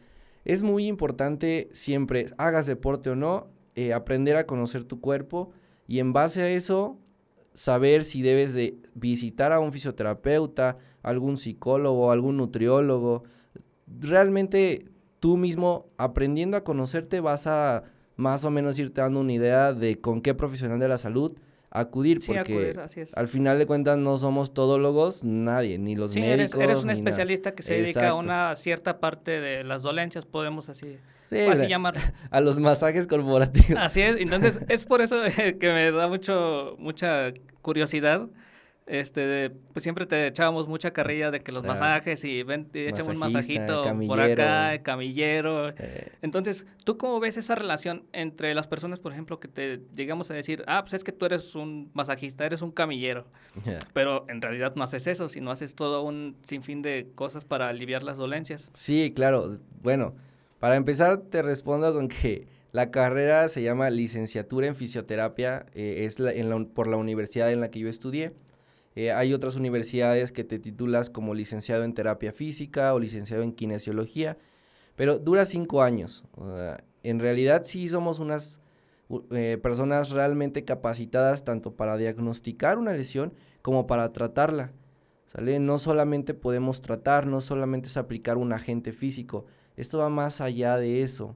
es 0.44 0.62
muy 0.62 0.88
importante 0.88 1.70
siempre, 1.72 2.26
hagas 2.38 2.66
deporte 2.66 3.10
o 3.10 3.16
no, 3.16 3.48
eh, 3.76 3.94
aprender 3.94 4.36
a 4.36 4.46
conocer 4.46 4.84
tu 4.84 5.00
cuerpo 5.00 5.52
y 5.88 6.00
en 6.00 6.12
base 6.12 6.42
a 6.42 6.50
eso, 6.50 7.00
saber 7.54 8.04
si 8.04 8.22
debes 8.24 8.54
de 8.54 8.76
visitar 8.94 9.54
a 9.54 9.62
un 9.62 9.72
fisioterapeuta, 9.72 10.78
algún 11.02 11.38
psicólogo, 11.38 12.12
algún 12.12 12.36
nutriólogo. 12.36 13.24
Realmente 13.88 14.84
tú 15.22 15.38
mismo, 15.38 15.88
aprendiendo 15.96 16.58
a 16.58 16.66
conocerte, 16.66 17.22
vas 17.22 17.48
a 17.48 17.84
más 18.18 18.44
o 18.44 18.52
menos 18.52 18.78
irte 18.78 19.00
dando 19.00 19.22
una 19.22 19.32
idea 19.32 19.72
de 19.72 20.02
con 20.02 20.20
qué 20.20 20.34
profesional 20.34 20.78
de 20.78 20.90
la 20.90 20.98
salud 20.98 21.38
acudir 21.72 22.20
porque 22.26 22.76
al 23.16 23.28
final 23.30 23.58
de 23.58 23.66
cuentas 23.66 23.98
no 23.98 24.18
somos 24.18 24.54
todólogos 24.54 25.24
nadie, 25.24 25.80
ni 25.80 25.96
los 25.96 26.14
médicos. 26.14 26.56
Eres, 26.56 26.70
eres 26.70 26.84
un 26.84 26.90
especialista 26.90 27.54
que 27.54 27.64
se 27.64 27.82
dedica 27.82 28.10
a 28.10 28.14
una 28.14 28.56
cierta 28.58 29.00
parte 29.00 29.40
de 29.40 29.64
las 29.64 29.82
dolencias, 29.82 30.26
podemos 30.26 30.68
así, 30.68 30.98
así 31.32 31.68
llamar. 31.68 31.96
A 32.30 32.42
los 32.42 32.60
masajes 32.60 33.08
corporativos. 33.08 33.82
Así 33.82 34.02
es, 34.02 34.18
entonces 34.18 34.60
es 34.68 34.86
por 34.86 35.02
eso 35.02 35.22
que 35.60 35.72
me 35.72 35.92
da 35.92 36.10
mucho 36.10 36.76
mucha 36.78 37.34
curiosidad 37.62 38.28
este, 38.92 39.52
pues 39.72 39.84
siempre 39.84 40.06
te 40.06 40.28
echábamos 40.28 40.68
mucha 40.68 40.92
carrilla 40.92 41.32
de 41.32 41.40
que 41.40 41.54
los 41.54 41.64
masajes 41.64 42.26
y 42.26 42.44
ven, 42.44 42.70
un 43.08 43.16
masajito 43.16 43.84
por 44.06 44.20
acá, 44.20 44.84
camillero. 44.84 45.70
Eh. 45.70 46.12
Entonces, 46.22 46.66
¿tú 46.84 46.98
cómo 46.98 47.22
ves 47.22 47.38
esa 47.38 47.56
relación 47.56 48.04
entre 48.12 48.54
las 48.54 48.68
personas, 48.68 49.00
por 49.00 49.14
ejemplo, 49.14 49.40
que 49.40 49.48
te 49.48 49.80
llegamos 49.96 50.30
a 50.30 50.34
decir, 50.34 50.66
ah, 50.68 50.82
pues 50.82 50.94
es 50.94 51.06
que 51.06 51.14
tú 51.14 51.26
eres 51.26 51.56
un 51.56 51.90
masajista, 51.94 52.46
eres 52.46 52.62
un 52.62 52.72
camillero, 52.72 53.28
pero 53.94 54.26
en 54.28 54.42
realidad 54.42 54.76
no 54.76 54.84
haces 54.84 55.08
eso, 55.08 55.30
sino 55.30 55.52
haces 55.52 55.74
todo 55.74 56.04
un 56.04 56.36
sinfín 56.44 56.82
de 56.82 57.08
cosas 57.16 57.46
para 57.46 57.70
aliviar 57.70 58.04
las 58.04 58.18
dolencias? 58.18 58.72
Sí, 58.74 59.14
claro. 59.16 59.58
Bueno, 59.82 60.16
para 60.60 60.76
empezar 60.76 61.22
te 61.30 61.42
respondo 61.42 61.94
con 61.94 62.10
que 62.10 62.46
la 62.74 62.92
carrera 62.92 63.48
se 63.48 63.64
llama 63.64 63.90
licenciatura 63.90 64.68
en 64.68 64.76
fisioterapia, 64.76 65.66
eh, 65.76 66.04
es 66.06 66.18
por 66.74 66.88
la 66.88 66.98
universidad 66.98 67.54
en 67.54 67.62
la 67.62 67.72
que 67.72 67.80
yo 67.80 67.88
estudié. 67.88 68.34
Eh, 68.96 69.12
hay 69.12 69.34
otras 69.34 69.56
universidades 69.56 70.32
que 70.32 70.44
te 70.44 70.60
titulas 70.60 71.10
como 71.10 71.34
licenciado 71.34 71.84
en 71.84 71.94
terapia 71.94 72.34
física 72.34 72.94
o 72.94 73.00
licenciado 73.00 73.44
en 73.44 73.54
kinesiología, 73.54 74.38
pero 74.96 75.18
dura 75.18 75.46
cinco 75.46 75.82
años. 75.82 76.24
en 77.04 77.20
realidad 77.20 77.64
sí 77.64 77.88
somos 77.88 78.20
unas 78.20 78.60
eh, 79.32 79.58
personas 79.62 80.12
realmente 80.12 80.64
capacitadas 80.64 81.44
tanto 81.44 81.76
para 81.76 81.98
diagnosticar 81.98 82.78
una 82.78 82.94
lesión 82.94 83.34
como 83.62 83.88
para 83.88 84.12
tratarla. 84.12 84.72
No 85.62 85.80
solamente 85.80 86.34
podemos 86.34 86.82
tratar, 86.82 87.26
no 87.26 87.40
solamente 87.40 87.88
es 87.88 87.96
aplicar 87.96 88.38
un 88.38 88.52
agente 88.52 88.92
físico, 88.92 89.46
esto 89.78 90.00
va 90.00 90.10
más 90.10 90.42
allá 90.42 90.78
de 90.78 91.04
eso. 91.04 91.36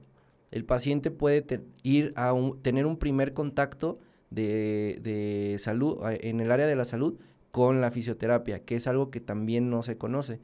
El 0.51 0.65
paciente 0.65 1.11
puede 1.11 1.63
ir 1.83 2.13
a 2.17 2.33
tener 2.61 2.85
un 2.85 2.97
primer 2.97 3.33
contacto 3.33 3.99
de, 4.29 5.55
salud, 5.59 5.99
en 6.03 6.41
el 6.41 6.51
área 6.51 6.67
de 6.67 6.75
la 6.75 6.85
salud 6.85 7.17
con 7.55 7.79
la 7.79 7.89
fisioterapia, 7.89 8.65
que 8.65 8.75
es 8.75 8.85
algo 8.85 9.09
que 9.09 9.21
también 9.21 9.69
no 9.69 9.81
se 9.81 9.97
conoce. 9.97 10.41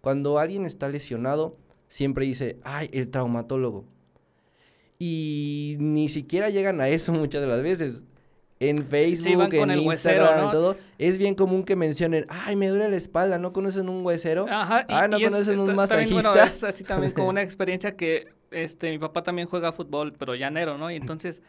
Cuando 0.00 0.38
alguien 0.38 0.64
está 0.64 0.88
lesionado, 0.88 1.56
siempre 1.88 2.24
dice, 2.24 2.60
ay, 2.62 2.88
el 2.92 3.10
traumatólogo. 3.10 3.84
Y 4.96 5.74
ni 5.80 6.08
siquiera 6.08 6.50
llegan 6.50 6.80
a 6.80 6.86
eso 6.86 7.10
muchas 7.14 7.40
de 7.40 7.48
las 7.48 7.62
veces. 7.62 8.04
En 8.60 8.86
Facebook, 8.86 9.52
en 9.54 9.72
Instagram, 9.72 10.52
todo, 10.52 10.76
es 10.98 11.18
bien 11.18 11.34
común 11.34 11.64
que 11.64 11.74
mencionen, 11.74 12.26
ay, 12.28 12.54
me 12.54 12.68
duele 12.68 12.88
la 12.88 12.96
espalda, 12.96 13.38
¿no 13.38 13.52
conocen 13.52 13.88
un 13.88 14.06
huesero? 14.06 14.46
Ajá. 14.48 14.86
ah, 14.88 15.08
¿no 15.08 15.18
conocen 15.18 15.58
un 15.58 15.74
masajista? 15.74 16.44
es 16.44 16.62
así 16.62 16.84
también 16.84 17.10
como 17.10 17.28
una 17.30 17.42
experiencia 17.42 17.96
que 17.96 18.28
este, 18.52 18.92
mi 18.92 19.00
papá 19.00 19.24
también 19.24 19.48
juega 19.48 19.72
fútbol, 19.72 20.12
pero 20.16 20.36
llanero, 20.36 20.78
¿no? 20.78 20.92
Y 20.92 20.94
entonces 20.94 21.42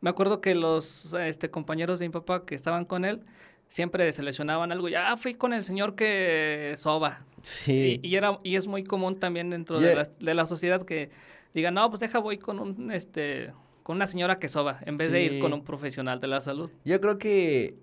me 0.00 0.10
acuerdo 0.10 0.40
que 0.40 0.54
los 0.54 1.12
este, 1.14 1.50
compañeros 1.50 1.98
de 1.98 2.06
mi 2.06 2.12
papá 2.12 2.44
que 2.44 2.54
estaban 2.54 2.84
con 2.84 3.04
él 3.04 3.24
siempre 3.70 4.12
seleccionaban 4.12 4.70
algo. 4.72 4.90
Ya 4.90 5.16
fui 5.16 5.34
con 5.34 5.54
el 5.54 5.64
señor 5.64 5.94
que 5.94 6.74
soba. 6.76 7.20
Sí. 7.40 8.00
Y, 8.02 8.16
era, 8.16 8.38
y 8.42 8.56
es 8.56 8.66
muy 8.66 8.84
común 8.84 9.18
también 9.18 9.48
dentro 9.48 9.80
de, 9.80 9.94
la, 9.94 10.04
de 10.04 10.34
la 10.34 10.46
sociedad 10.46 10.82
que 10.82 11.10
digan, 11.54 11.74
no, 11.74 11.88
pues 11.88 12.00
deja, 12.00 12.18
voy 12.18 12.36
con 12.36 12.58
un, 12.58 12.90
este, 12.90 13.52
con 13.82 13.96
una 13.96 14.06
señora 14.06 14.38
que 14.38 14.48
soba, 14.48 14.80
en 14.84 14.98
vez 14.98 15.10
de 15.10 15.22
ir 15.22 15.40
con 15.40 15.54
un 15.54 15.64
profesional 15.64 16.20
de 16.20 16.26
la 16.26 16.42
salud. 16.42 16.70
Yo 16.84 17.00
creo 17.00 17.16
que 17.16 17.76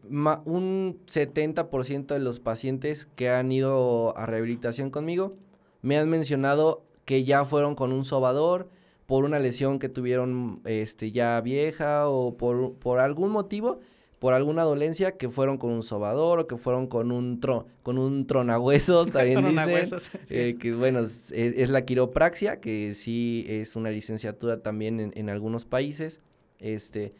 un 0.45 0.99
70% 1.07 2.07
de 2.07 2.19
los 2.19 2.39
pacientes 2.39 3.07
que 3.15 3.29
han 3.29 3.51
ido 3.51 4.15
a 4.15 4.27
rehabilitación 4.27 4.91
conmigo 4.91 5.35
me 5.81 5.97
han 5.97 6.09
mencionado 6.09 6.83
que 7.05 7.23
ya 7.23 7.45
fueron 7.45 7.75
con 7.75 7.93
un 7.93 8.05
sobador 8.05 8.69
por 9.05 9.23
una 9.23 9.39
lesión 9.39 9.79
que 9.79 9.89
tuvieron 9.89 10.59
este, 10.65 11.11
ya 11.11 11.39
vieja 11.41 12.09
o 12.09 12.35
por, 12.35 12.73
por 12.73 12.99
algún 12.99 13.31
motivo 13.31 13.79
por 14.19 14.33
alguna 14.33 14.63
dolencia 14.63 15.11
que 15.11 15.29
fueron 15.29 15.57
con 15.57 15.71
un 15.71 15.83
sobador 15.83 16.39
o 16.39 16.47
que 16.47 16.57
fueron 16.57 16.87
con 16.87 17.11
un 17.11 17.39
tro, 17.39 17.67
con 17.83 17.97
un 17.97 18.25
tronahuesos, 18.25 19.09
también 19.11 19.45
dicen. 19.47 19.99
Eh, 20.29 20.55
que 20.59 20.73
bueno, 20.73 20.99
es, 20.99 21.69
la 21.69 21.85
quiropraxia, 21.85 22.59
que 22.59 22.93
sí 22.95 23.45
es 23.47 23.75
una 23.75 23.91
licenciatura 23.91 24.61
también 24.61 24.99
en, 24.99 25.13
en, 25.15 25.29
algunos 25.29 25.65
países. 25.65 26.19
Este, 26.59 27.13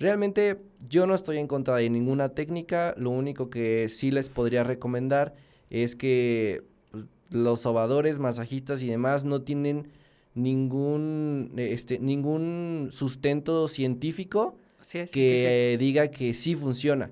realmente 0.00 0.58
yo 0.88 1.06
no 1.06 1.14
estoy 1.14 1.38
en 1.38 1.46
contra 1.46 1.76
de 1.76 1.88
ninguna 1.88 2.30
técnica, 2.30 2.94
lo 2.96 3.10
único 3.10 3.48
que 3.48 3.88
sí 3.88 4.10
les 4.10 4.28
podría 4.28 4.64
recomendar 4.64 5.34
es 5.70 5.94
que 5.94 6.64
pues, 6.90 7.04
los 7.30 7.60
sobadores, 7.60 8.18
masajistas 8.18 8.82
y 8.82 8.88
demás 8.88 9.24
no 9.24 9.42
tienen 9.42 9.92
ningún, 10.34 11.52
este, 11.56 12.00
ningún 12.00 12.88
sustento 12.90 13.68
científico 13.68 14.56
que, 15.12 15.76
diga 15.78 16.08
que 16.08 16.34
sí 16.34 16.54
funciona. 16.54 17.10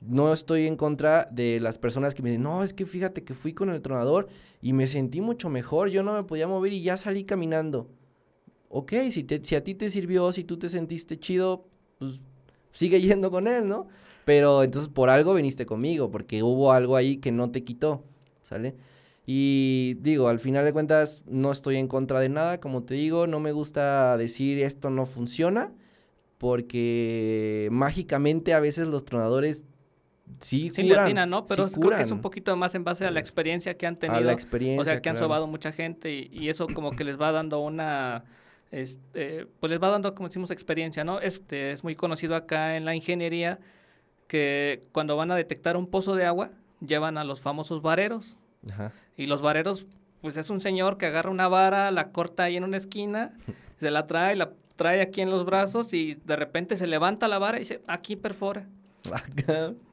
No 0.00 0.32
estoy 0.32 0.66
en 0.66 0.76
contra 0.76 1.28
de 1.30 1.60
las 1.60 1.76
personas 1.76 2.14
que 2.14 2.22
me 2.22 2.30
dicen, 2.30 2.44
no, 2.44 2.62
es 2.62 2.72
que 2.72 2.86
fíjate 2.86 3.22
que 3.22 3.34
fui 3.34 3.52
con 3.52 3.68
el 3.70 3.82
tronador 3.82 4.28
y 4.62 4.72
me 4.72 4.86
sentí 4.86 5.20
mucho 5.20 5.50
mejor, 5.50 5.90
yo 5.90 6.02
no 6.02 6.14
me 6.14 6.22
podía 6.22 6.48
mover 6.48 6.72
y 6.72 6.82
ya 6.82 6.96
salí 6.96 7.24
caminando. 7.24 7.90
Ok, 8.70 8.94
si, 9.10 9.24
te, 9.24 9.44
si 9.44 9.56
a 9.56 9.64
ti 9.64 9.74
te 9.74 9.90
sirvió, 9.90 10.32
si 10.32 10.44
tú 10.44 10.58
te 10.58 10.68
sentiste 10.68 11.18
chido, 11.18 11.66
pues 11.98 12.20
sigue 12.72 13.00
yendo 13.02 13.30
con 13.30 13.46
él, 13.46 13.68
¿no? 13.68 13.88
Pero 14.24 14.62
entonces 14.62 14.88
por 14.88 15.10
algo 15.10 15.34
viniste 15.34 15.66
conmigo, 15.66 16.10
porque 16.10 16.42
hubo 16.42 16.72
algo 16.72 16.96
ahí 16.96 17.18
que 17.18 17.32
no 17.32 17.50
te 17.50 17.64
quitó, 17.64 18.04
¿sale? 18.42 18.76
Y 19.26 19.94
digo, 20.00 20.28
al 20.28 20.38
final 20.38 20.64
de 20.64 20.72
cuentas, 20.72 21.24
no 21.26 21.52
estoy 21.52 21.76
en 21.76 21.88
contra 21.88 22.20
de 22.20 22.30
nada, 22.30 22.58
como 22.58 22.84
te 22.84 22.94
digo, 22.94 23.26
no 23.26 23.38
me 23.38 23.52
gusta 23.52 24.16
decir 24.16 24.62
esto 24.62 24.88
no 24.88 25.04
funciona 25.04 25.72
porque 26.40 27.68
mágicamente 27.70 28.54
a 28.54 28.60
veces 28.60 28.88
los 28.88 29.04
tronadores 29.04 29.62
sí 30.40 30.70
sí 30.70 30.84
latina, 30.84 31.26
¿no? 31.26 31.44
Pero 31.44 31.68
creo 31.68 31.90
que 31.90 32.02
es 32.02 32.10
un 32.10 32.22
poquito 32.22 32.56
más 32.56 32.74
en 32.74 32.82
base 32.82 33.04
a 33.04 33.10
la 33.10 33.20
experiencia 33.20 33.76
que 33.76 33.86
han 33.86 33.96
tenido. 33.96 34.16
A 34.16 34.22
la 34.22 34.32
experiencia, 34.32 34.80
O 34.80 34.84
sea, 34.86 35.02
que 35.02 35.10
han 35.10 35.18
sobado 35.18 35.46
mucha 35.46 35.70
gente 35.70 36.10
y, 36.10 36.48
eso 36.48 36.66
como 36.66 36.92
que 36.92 37.04
les 37.04 37.20
va 37.20 37.30
dando 37.30 37.60
una... 37.60 38.24
Este, 38.70 39.48
pues 39.58 39.70
les 39.70 39.82
va 39.82 39.90
dando, 39.90 40.14
como 40.14 40.28
decimos, 40.28 40.50
experiencia, 40.50 41.04
¿no? 41.04 41.20
Este, 41.20 41.72
es 41.72 41.84
muy 41.84 41.94
conocido 41.94 42.34
acá 42.34 42.78
en 42.78 42.86
la 42.86 42.94
ingeniería 42.94 43.58
que 44.26 44.88
cuando 44.92 45.16
van 45.16 45.30
a 45.30 45.36
detectar 45.36 45.76
un 45.76 45.88
pozo 45.88 46.14
de 46.14 46.24
agua, 46.24 46.52
llevan 46.80 47.18
a 47.18 47.24
los 47.24 47.42
famosos 47.42 47.82
vareros. 47.82 48.38
Ajá. 48.66 48.94
Y 49.14 49.26
los 49.26 49.42
vareros, 49.42 49.86
pues 50.22 50.38
es 50.38 50.48
un 50.48 50.62
señor 50.62 50.96
que 50.96 51.04
agarra 51.04 51.28
una 51.30 51.48
vara, 51.48 51.90
la 51.90 52.12
corta 52.12 52.44
ahí 52.44 52.56
en 52.56 52.64
una 52.64 52.78
esquina, 52.78 53.34
se 53.78 53.90
la 53.90 54.06
trae, 54.06 54.36
la 54.36 54.52
trae 54.80 55.02
aquí 55.02 55.20
en 55.20 55.28
los 55.28 55.44
brazos 55.44 55.92
y 55.92 56.14
de 56.24 56.36
repente 56.36 56.74
se 56.78 56.86
levanta 56.86 57.28
la 57.28 57.38
vara 57.38 57.58
y 57.58 57.60
dice, 57.60 57.82
aquí 57.86 58.16
perfora. 58.16 58.66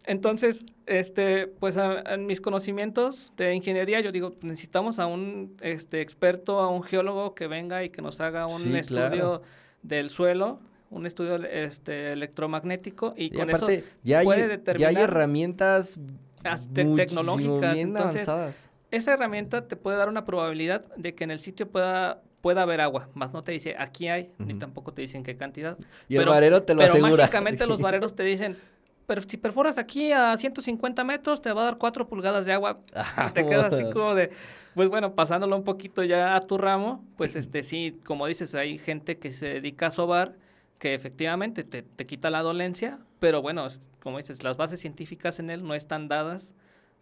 Entonces, 0.05 0.65
este, 0.85 1.47
pues 1.47 1.75
en 1.75 2.25
mis 2.25 2.39
conocimientos 2.39 3.33
de 3.35 3.53
ingeniería, 3.53 3.99
yo 3.99 4.13
digo, 4.13 4.35
necesitamos 4.39 4.97
a 4.99 5.07
un 5.07 5.57
este, 5.59 5.99
experto, 5.99 6.61
a 6.61 6.69
un 6.69 6.83
geólogo 6.83 7.35
que 7.35 7.47
venga 7.47 7.83
y 7.83 7.89
que 7.89 8.01
nos 8.01 8.21
haga 8.21 8.47
un 8.47 8.77
estudio 8.77 9.41
del 9.83 10.09
suelo, 10.09 10.61
un 10.89 11.05
estudio 11.05 11.35
este, 11.35 12.13
electromagnético 12.13 13.13
y, 13.17 13.31
con 13.31 13.49
eso 13.49 13.67
ya 14.03 14.21
puede 14.21 14.47
determinar... 14.47 14.93
Ya 14.93 14.97
hay 14.97 15.03
herramientas 15.03 15.99
tecnológicas. 16.73 17.75
Entonces, 17.75 18.29
esa 18.89 19.13
herramienta 19.13 19.67
te 19.67 19.75
puede 19.75 19.97
dar 19.97 20.07
una 20.07 20.23
probabilidad 20.23 20.85
de 20.95 21.13
que 21.13 21.25
en 21.25 21.31
el 21.31 21.39
sitio 21.41 21.69
pueda 21.69 22.21
puede 22.41 22.59
haber 22.59 22.81
agua, 22.81 23.09
más 23.13 23.33
no 23.33 23.43
te 23.43 23.51
dice 23.51 23.75
aquí 23.77 24.07
hay, 24.07 24.31
ni 24.37 24.53
tampoco 24.55 24.93
te 24.93 25.01
dicen 25.01 25.23
qué 25.23 25.37
cantidad. 25.37 25.77
Y 26.07 26.17
el 26.17 26.25
barero 26.25 26.63
te 26.63 26.73
lo 26.73 26.79
pero 26.79 26.93
asegura. 26.93 27.23
mágicamente 27.23 27.65
los 27.65 27.81
vareros 27.81 28.15
te 28.15 28.23
dicen, 28.23 28.57
pero 29.05 29.21
si 29.21 29.37
perforas 29.37 29.77
aquí 29.77 30.11
a 30.11 30.35
150 30.37 31.03
metros, 31.03 31.41
te 31.41 31.51
va 31.51 31.61
a 31.61 31.65
dar 31.65 31.77
4 31.77 32.07
pulgadas 32.07 32.45
de 32.45 32.53
agua. 32.53 32.79
y 33.29 33.31
te 33.31 33.45
quedas 33.45 33.73
así 33.73 33.83
como 33.91 34.15
de, 34.15 34.31
pues 34.75 34.89
bueno, 34.89 35.15
pasándolo 35.15 35.55
un 35.55 35.63
poquito 35.63 36.03
ya 36.03 36.35
a 36.35 36.41
tu 36.41 36.57
ramo, 36.57 37.03
pues 37.17 37.35
este 37.35 37.63
sí, 37.63 37.99
como 38.05 38.27
dices, 38.27 38.53
hay 38.53 38.77
gente 38.77 39.17
que 39.17 39.33
se 39.33 39.47
dedica 39.47 39.87
a 39.87 39.91
sobar, 39.91 40.35
que 40.77 40.93
efectivamente 40.93 41.63
te, 41.63 41.81
te 41.81 42.05
quita 42.05 42.29
la 42.29 42.43
dolencia, 42.43 42.99
pero 43.19 43.41
bueno, 43.41 43.67
como 44.01 44.19
dices, 44.19 44.43
las 44.43 44.57
bases 44.57 44.79
científicas 44.79 45.39
en 45.39 45.49
él 45.49 45.65
no 45.65 45.73
están 45.73 46.07
dadas 46.07 46.53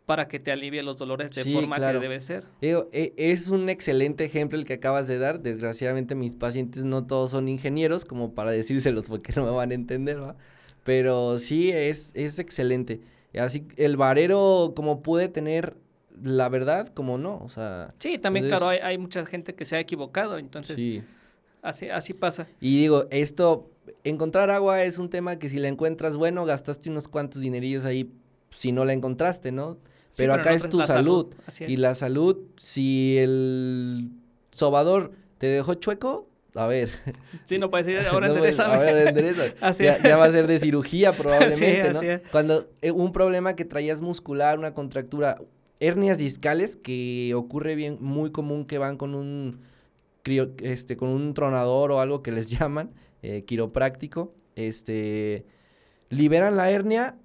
para 0.05 0.27
que 0.27 0.39
te 0.39 0.51
alivie 0.51 0.83
los 0.83 0.97
dolores 0.97 1.31
de 1.31 1.43
forma 1.45 1.77
que 1.77 1.99
debe 1.99 2.19
ser. 2.19 2.45
E, 2.61 3.13
es 3.17 3.49
un 3.49 3.69
excelente 3.69 4.23
ejemplo 4.23 4.57
el 4.57 4.65
que 4.65 4.73
acabas 4.73 5.07
de 5.07 5.17
dar. 5.17 5.41
Desgraciadamente 5.41 6.15
mis 6.15 6.35
pacientes 6.35 6.83
no 6.83 7.05
todos 7.05 7.31
son 7.31 7.49
ingenieros 7.49 8.05
como 8.05 8.33
para 8.33 8.51
decírselos 8.51 9.07
porque 9.07 9.33
no 9.35 9.45
me 9.45 9.51
van 9.51 9.71
a 9.71 9.73
entender, 9.73 10.21
¿va? 10.21 10.35
Pero 10.83 11.39
sí, 11.39 11.71
es, 11.71 12.11
es 12.13 12.37
excelente. 12.37 13.01
Así, 13.39 13.67
el 13.75 13.97
varero 13.97 14.73
como 14.75 15.01
puede 15.01 15.27
tener 15.27 15.75
la 16.23 16.47
verdad, 16.47 16.87
como 16.87 17.17
no, 17.17 17.39
o 17.43 17.49
sea... 17.49 17.89
Sí, 17.99 18.17
también, 18.17 18.47
claro, 18.47 18.69
hay, 18.69 18.79
hay, 18.79 18.97
mucha 18.97 19.25
gente 19.25 19.53
que 19.53 19.65
se 19.65 19.75
ha 19.75 19.81
equivocado, 19.81 20.37
entonces... 20.37 20.77
Sí. 20.77 21.03
Así, 21.61 21.89
así 21.89 22.13
pasa. 22.13 22.47
Y 22.61 22.79
digo, 22.79 23.05
esto, 23.09 23.69
encontrar 24.03 24.49
agua 24.49 24.83
es 24.83 24.97
un 24.97 25.09
tema 25.09 25.37
que 25.39 25.49
si 25.49 25.57
la 25.57 25.67
encuentras, 25.67 26.15
bueno, 26.15 26.45
gastaste 26.45 26.89
unos 26.89 27.09
cuantos 27.09 27.41
dinerillos 27.41 27.83
ahí 27.83 28.11
si 28.49 28.71
no 28.71 28.85
la 28.85 28.93
encontraste, 28.93 29.51
¿no? 29.51 29.77
Pero, 30.15 30.33
acá 30.33 30.53
es 30.53 30.69
tu 30.69 30.81
salud. 30.81 31.33
Y 31.59 31.77
la 31.77 31.95
salud, 31.95 32.37
si 32.57 33.17
el 33.17 34.11
sobador 34.51 35.11
te 35.37 35.47
dejó 35.47 35.73
chueco, 35.75 36.29
a 36.55 36.67
ver. 36.67 36.89
Sí, 37.45 37.59
no 37.59 37.69
puede 37.69 37.83
ser, 37.83 38.07
ahora 38.07 38.27
endereza. 38.27 38.73
A 38.73 38.79
ver, 38.79 39.13
ya, 40.03 40.17
va 40.17 40.25
a 40.25 40.31
ser 40.31 40.47
de 40.47 40.59
cirugía 40.59 41.11
probablemente, 41.11 41.93
¿no? 41.93 42.29
Cuando 42.31 42.69
eh, 42.81 42.91
un 42.91 43.11
problema 43.11 43.55
que 43.55 43.65
traías 43.65 44.01
muscular, 44.01 44.57
una 44.57 44.73
contractura, 44.73 45.37
hernias 45.79 46.17
discales, 46.17 46.75
que 46.75 47.33
ocurre 47.35 47.75
bien, 47.75 47.97
muy 47.99 48.31
común 48.31 48.65
que 48.65 48.77
van 48.77 48.97
con 48.97 49.13
un, 49.13 49.61
este, 50.63 50.97
con 50.97 51.09
un 51.09 51.33
tronador 51.33 51.91
o 51.91 51.99
algo 51.99 52.23
que 52.23 52.31
les 52.31 52.49
llaman, 52.49 52.91
eh, 53.21 53.43
quiropráctico, 53.45 54.33
este, 54.55 55.45
liberan 56.09 56.55
la 56.55 56.71
hernia 56.71 57.17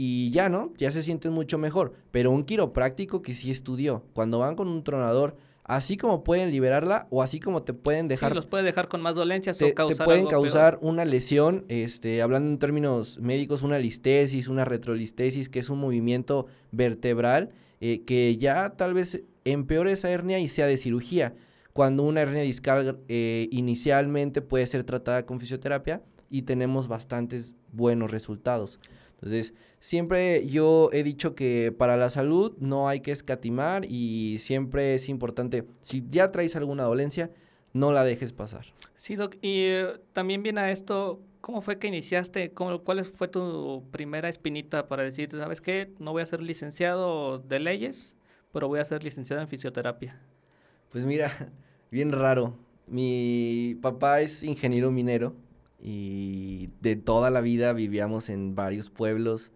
y 0.00 0.30
ya, 0.30 0.48
¿no? 0.48 0.72
Ya 0.78 0.92
se 0.92 1.02
sienten 1.02 1.32
mucho 1.32 1.58
mejor. 1.58 1.92
Pero 2.12 2.30
un 2.30 2.44
quiropráctico 2.44 3.20
que 3.20 3.34
sí 3.34 3.50
estudió, 3.50 4.04
cuando 4.14 4.38
van 4.38 4.54
con 4.54 4.68
un 4.68 4.84
tronador, 4.84 5.36
así 5.64 5.96
como 5.96 6.22
pueden 6.22 6.52
liberarla 6.52 7.08
o 7.10 7.20
así 7.20 7.40
como 7.40 7.64
te 7.64 7.74
pueden 7.74 8.06
dejar... 8.06 8.30
Sí, 8.30 8.36
los 8.36 8.46
puede 8.46 8.62
dejar 8.62 8.86
con 8.86 9.02
más 9.02 9.16
dolencias 9.16 9.60
o 9.60 9.74
causar 9.74 9.98
Te 9.98 10.04
pueden 10.04 10.26
causar 10.28 10.78
una 10.82 11.04
lesión, 11.04 11.64
este, 11.66 12.22
hablando 12.22 12.48
en 12.48 12.58
términos 12.60 13.18
médicos, 13.18 13.62
una 13.62 13.80
listesis, 13.80 14.46
una 14.46 14.64
retrolistesis, 14.64 15.48
que 15.48 15.58
es 15.58 15.68
un 15.68 15.80
movimiento 15.80 16.46
vertebral 16.70 17.50
eh, 17.80 18.04
que 18.04 18.36
ya 18.38 18.70
tal 18.76 18.94
vez 18.94 19.24
empeore 19.44 19.90
esa 19.92 20.10
hernia 20.10 20.38
y 20.38 20.46
sea 20.46 20.68
de 20.68 20.76
cirugía. 20.76 21.34
Cuando 21.72 22.04
una 22.04 22.20
hernia 22.22 22.42
discal 22.42 23.00
eh, 23.08 23.48
inicialmente 23.50 24.42
puede 24.42 24.68
ser 24.68 24.84
tratada 24.84 25.26
con 25.26 25.40
fisioterapia 25.40 26.02
y 26.30 26.42
tenemos 26.42 26.86
bastantes 26.86 27.52
buenos 27.72 28.12
resultados. 28.12 28.78
Entonces, 29.14 29.54
siempre 29.80 30.46
yo 30.46 30.90
he 30.92 31.02
dicho 31.02 31.34
que 31.34 31.72
para 31.76 31.96
la 31.96 32.10
salud 32.10 32.56
no 32.58 32.88
hay 32.88 33.00
que 33.00 33.12
escatimar 33.12 33.84
y 33.84 34.38
siempre 34.38 34.94
es 34.94 35.08
importante, 35.08 35.64
si 35.82 36.04
ya 36.10 36.32
traes 36.32 36.56
alguna 36.56 36.84
dolencia, 36.84 37.30
no 37.72 37.92
la 37.92 38.04
dejes 38.04 38.32
pasar. 38.32 38.66
Sí, 38.94 39.16
Doc, 39.16 39.36
y 39.40 39.62
eh, 39.66 40.00
también 40.12 40.42
viene 40.42 40.60
a 40.60 40.70
esto, 40.70 41.20
¿cómo 41.40 41.60
fue 41.60 41.78
que 41.78 41.88
iniciaste? 41.88 42.52
¿Cómo, 42.52 42.82
¿Cuál 42.82 43.04
fue 43.04 43.28
tu 43.28 43.84
primera 43.90 44.28
espinita 44.28 44.88
para 44.88 45.02
decir, 45.02 45.30
sabes 45.30 45.60
qué, 45.60 45.92
no 45.98 46.12
voy 46.12 46.22
a 46.22 46.26
ser 46.26 46.42
licenciado 46.42 47.38
de 47.38 47.60
leyes, 47.60 48.16
pero 48.52 48.68
voy 48.68 48.80
a 48.80 48.84
ser 48.84 49.04
licenciado 49.04 49.42
en 49.42 49.48
fisioterapia? 49.48 50.20
Pues 50.90 51.04
mira, 51.04 51.30
bien 51.90 52.12
raro. 52.12 52.56
Mi 52.86 53.76
papá 53.82 54.22
es 54.22 54.42
ingeniero 54.42 54.90
minero 54.90 55.34
y 55.78 56.70
de 56.80 56.96
toda 56.96 57.30
la 57.30 57.42
vida 57.42 57.74
vivíamos 57.74 58.30
en 58.30 58.54
varios 58.54 58.88
pueblos 58.88 59.52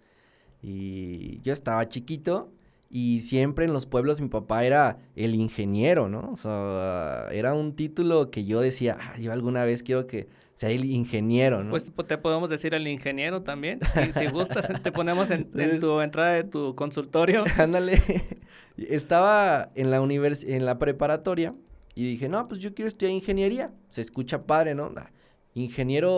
y 0.63 1.41
yo 1.41 1.53
estaba 1.53 1.89
chiquito 1.89 2.53
y 2.95 3.23
siempre 3.23 3.65
en 3.65 3.73
los 3.73 3.87
pueblos 3.87 4.21
mi 4.21 4.29
papá 4.29 4.65
era 4.65 4.99
el 5.17 5.35
ingeniero, 5.35 6.11
¿no? 6.11 6.31
O 6.31 6.37
sea, 6.37 7.27
era 7.33 7.55
un 7.55 7.75
título 7.75 8.31
que 8.31 8.45
yo 8.45 8.61
decía, 8.61 8.99
ah, 9.01 9.19
yo 9.19 9.33
alguna 9.33 9.65
vez 9.65 9.83
quiero 9.83 10.07
que 10.07 10.29
sea 10.53 10.69
el 10.69 10.85
ingeniero, 10.85 11.65
¿no? 11.65 11.71
Pues 11.71 11.91
te 12.07 12.19
podemos 12.19 12.51
decir 12.51 12.75
el 12.75 12.87
ingeniero 12.87 13.43
también. 13.43 13.81
si 14.15 14.27
gustas, 14.27 14.71
te 14.83 14.93
ponemos 14.93 15.31
en, 15.31 15.51
tu 15.81 16.01
entrada 16.03 16.35
de 16.35 16.45
tu 16.45 16.75
consultorio. 16.75 17.45
Ándale. 17.57 17.99
Estaba 18.77 19.71
en 19.75 19.91
la 19.91 20.03
univers 20.03 20.45
en 20.45 20.67
la 20.67 20.79
preparatoria 20.79 21.55
y 21.95 22.05
dije, 22.05 22.29
no, 22.29 22.47
pues 22.47 22.61
yo 22.61 22.75
quiero 22.75 22.89
estudiar 22.89 23.13
ingeniería. 23.13 23.73
Se 23.89 24.03
escucha 24.03 24.45
padre, 24.45 24.75
¿no? 24.75 24.93
Ah, 24.99 25.11
ingeniero 25.55 26.11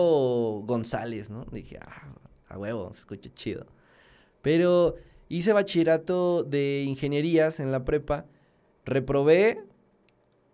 González, 0.65 1.29
¿no? 1.29 1.45
Dije, 1.53 1.79
ah, 1.81 2.13
a 2.49 2.57
huevo, 2.57 2.91
se 2.91 2.99
escucha 2.99 3.29
chido. 3.33 3.65
Pero 4.45 4.93
hice 5.27 5.53
bachillerato 5.53 6.43
de 6.43 6.83
ingenierías 6.83 7.59
en 7.59 7.71
la 7.71 7.83
prepa, 7.83 8.27
reprobé 8.85 9.63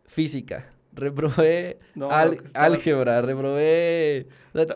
física, 0.06 0.72
reprobé 0.94 1.78
álgebra, 2.54 3.22
reprobé 3.22 4.28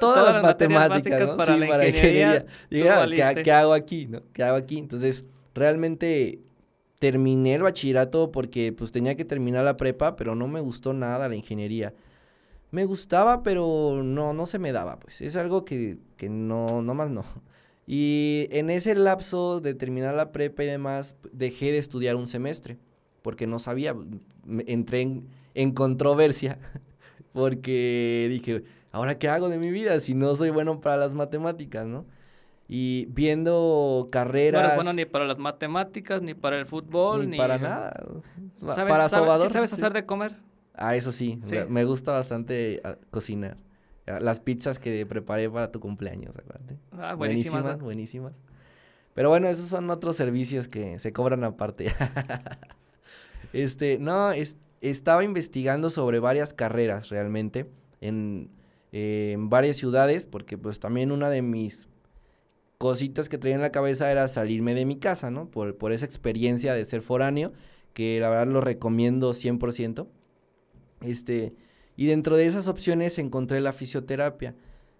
todas, 0.01 0.36
las 0.36 0.43
matemáticas, 0.43 1.29
¿no? 1.29 1.38
Para, 1.38 1.55
sí, 1.55 1.65
para 1.65 1.88
ingeniería. 1.88 2.45
Ah, 2.91 3.34
¿qué, 3.41 3.53
hago 3.53 3.74
aquí? 3.74 4.05
¿no? 4.07 4.22
¿Qué 4.34 4.43
hago 4.43 4.57
aquí? 4.57 4.79
Entonces, 4.79 5.24
realmente 5.53 6.41
terminé 7.00 7.55
el 7.55 7.63
bachillerato 7.63 8.34
porque 8.34 8.74
pues 8.74 8.91
tenía 8.91 9.15
que 9.15 9.24
terminar 9.24 9.63
la 9.63 9.77
prepa, 9.77 10.17
pero 10.17 10.36
no 10.36 10.50
me 10.50 10.60
gustó 10.60 10.91
nada 10.91 11.29
la 11.29 11.36
ingeniería. 11.38 11.93
Me 12.72 12.84
gustaba, 12.84 13.43
pero 13.43 14.01
no, 14.03 14.34
no 14.34 14.45
se 14.45 14.60
me 14.60 14.74
daba, 14.74 15.00
pues. 15.00 15.22
Es 15.22 15.38
algo 15.38 15.63
que, 15.63 16.00
que 16.17 16.27
no, 16.27 16.81
no 16.81 16.93
más 16.93 17.10
no. 17.10 17.24
Y 17.88 18.48
en 18.51 18.70
ese 18.70 18.96
lapso 18.96 19.62
de 19.62 19.75
terminar 19.75 20.15
la 20.15 20.32
prepa 20.32 20.63
y 20.63 20.68
demás, 20.68 21.15
dejé 21.32 21.72
de 21.72 21.77
estudiar 21.77 22.15
un 22.15 22.27
semestre, 22.27 22.80
porque 23.22 23.46
no 23.46 23.60
sabía, 23.60 23.96
entré 24.65 25.01
en, 25.01 25.27
en 25.54 25.72
controversia, 25.72 26.60
porque 27.34 28.27
dije, 28.30 28.63
¿ahora 28.92 29.20
qué 29.20 29.30
hago 29.30 29.50
de 29.50 29.60
mi 29.60 29.70
vida 29.70 30.00
si 30.00 30.15
no 30.15 30.36
soy 30.36 30.50
bueno 30.50 30.82
para 30.82 30.98
las 30.98 31.13
matemáticas, 31.13 31.86
no? 31.86 32.06
Y 32.68 33.06
viendo 33.10 34.10
carreras... 34.12 34.70
No 34.70 34.75
bueno 34.75 34.94
ni 34.94 35.06
para 35.06 35.25
las 35.25 35.38
matemáticas, 35.38 36.24
ni 36.24 36.34
para 36.34 36.58
el 36.58 36.65
fútbol, 36.65 37.30
ni... 37.30 37.38
para 37.38 37.60
nada. 37.60 37.94
¿Sabes, 38.62 38.92
para 38.92 39.10
sabes, 39.10 39.51
sabes 39.51 39.74
hacer 39.74 39.94
de 39.94 40.06
comer? 40.06 40.32
Ah, 40.74 40.96
eso 40.96 41.12
sí, 41.12 41.39
me 41.70 41.86
gusta 41.86 42.12
bastante 42.12 42.82
ah, 42.84 42.98
cocinar. 43.12 43.58
Las 44.05 44.39
pizzas 44.39 44.77
que 44.77 45.05
preparé 45.05 45.50
para 45.50 45.71
tu 45.71 45.79
cumpleaños, 45.79 46.38
acuérdate. 46.38 46.77
Ah, 46.91 47.15
buenísimas. 47.15 47.79
Buenísimas, 47.79 48.33
Pero 49.15 49.29
bueno, 49.29 49.47
esos 49.47 49.67
son 49.67 49.89
otros 49.89 50.15
servicios 50.15 50.67
que 50.67 51.00
se 51.00 51.12
cobran 51.12 51.43
aparte. 51.43 51.91
este, 53.53 53.97
no, 53.97 54.31
estaba 54.81 55.24
investigando 55.24 55.89
sobre 55.89 56.19
varias 56.19 56.53
carreras 56.53 57.09
realmente 57.09 57.67
en, 58.00 58.51
en 58.91 59.50
varias 59.50 59.77
ciudades, 59.77 60.27
porque 60.27 60.57
pues 60.57 60.79
también 60.79 61.12
una 61.12 61.31
de 61.31 61.41
mis 61.41 61.88
cositas 62.77 63.29
que 63.29 63.39
traía 63.39 63.55
en 63.55 63.62
la 63.62 63.71
cabeza 63.71 64.12
era 64.12 64.27
salirme 64.27 64.75
de 64.75 64.85
mi 64.85 64.97
casa, 64.97 65.31
¿no? 65.31 65.50
Por, 65.50 65.77
por 65.77 65.91
esa 65.91 66.05
experiencia 66.05 66.75
de 66.75 66.85
ser 66.85 67.01
foráneo, 67.01 67.53
que 67.93 68.19
la 68.19 68.29
verdad 68.29 68.47
lo 68.47 68.62
recomiendo 68.62 69.31
100%. 69.31 70.07
Este, 71.01 71.55
y 71.95 72.07
dentro 72.07 72.35
de 72.35 72.45
esas 72.45 72.67
opciones 72.67 73.17
encontré 73.19 73.61
la 73.61 73.73
fisioterapia. 73.73 74.55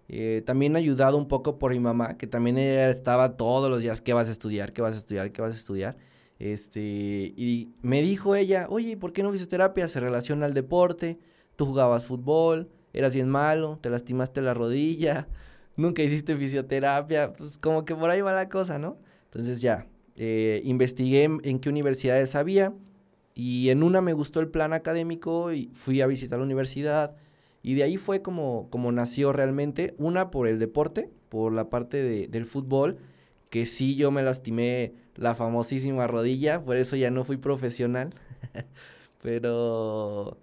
Eh, 0.08 0.42
también 0.46 0.76
ayudado 0.76 1.16
un 1.16 1.26
poco 1.26 1.58
por 1.58 1.72
mi 1.72 1.80
mamá, 1.80 2.16
que 2.16 2.26
también 2.26 2.58
ella 2.58 2.90
estaba 2.90 3.36
todos 3.36 3.70
los 3.70 3.82
días, 3.82 4.00
¿qué 4.00 4.12
vas 4.12 4.28
a 4.28 4.32
estudiar? 4.32 4.72
¿Qué 4.72 4.82
vas 4.82 4.94
a 4.94 4.98
estudiar? 4.98 5.32
¿Qué 5.32 5.42
vas 5.42 5.54
a 5.54 5.58
estudiar? 5.58 5.96
Este, 6.38 6.80
y 6.80 7.70
me 7.82 8.02
dijo 8.02 8.36
ella, 8.36 8.66
oye, 8.68 8.96
¿por 8.96 9.12
qué 9.12 9.22
no 9.22 9.32
fisioterapia? 9.32 9.88
Se 9.88 10.00
relaciona 10.00 10.46
al 10.46 10.54
deporte, 10.54 11.18
tú 11.56 11.66
jugabas 11.66 12.06
fútbol, 12.06 12.68
eras 12.92 13.14
bien 13.14 13.28
malo, 13.28 13.78
te 13.80 13.90
lastimaste 13.90 14.42
la 14.42 14.54
rodilla, 14.54 15.28
nunca 15.76 16.02
hiciste 16.02 16.36
fisioterapia, 16.36 17.32
pues 17.32 17.58
como 17.58 17.84
que 17.84 17.94
por 17.94 18.10
ahí 18.10 18.20
va 18.20 18.32
la 18.32 18.48
cosa, 18.48 18.78
¿no? 18.78 18.98
Entonces 19.24 19.60
ya, 19.60 19.86
eh, 20.16 20.60
investigué 20.64 21.24
en 21.24 21.58
qué 21.58 21.68
universidades 21.68 22.34
había, 22.34 22.72
y 23.38 23.68
en 23.68 23.82
una 23.82 24.00
me 24.00 24.14
gustó 24.14 24.40
el 24.40 24.48
plan 24.48 24.72
académico 24.72 25.52
y 25.52 25.68
fui 25.74 26.00
a 26.00 26.06
visitar 26.06 26.38
la 26.38 26.44
universidad. 26.46 27.14
Y 27.62 27.74
de 27.74 27.82
ahí 27.82 27.98
fue 27.98 28.22
como, 28.22 28.68
como 28.70 28.90
nació 28.92 29.30
realmente. 29.30 29.94
Una 29.98 30.30
por 30.30 30.48
el 30.48 30.58
deporte, 30.58 31.10
por 31.28 31.52
la 31.52 31.68
parte 31.68 32.02
de, 32.02 32.28
del 32.28 32.46
fútbol, 32.46 32.96
que 33.50 33.66
sí 33.66 33.94
yo 33.94 34.10
me 34.10 34.22
lastimé 34.22 34.94
la 35.16 35.34
famosísima 35.34 36.06
rodilla, 36.06 36.62
por 36.62 36.76
eso 36.78 36.96
ya 36.96 37.10
no 37.10 37.24
fui 37.24 37.36
profesional. 37.36 38.10
Pero... 39.22 40.38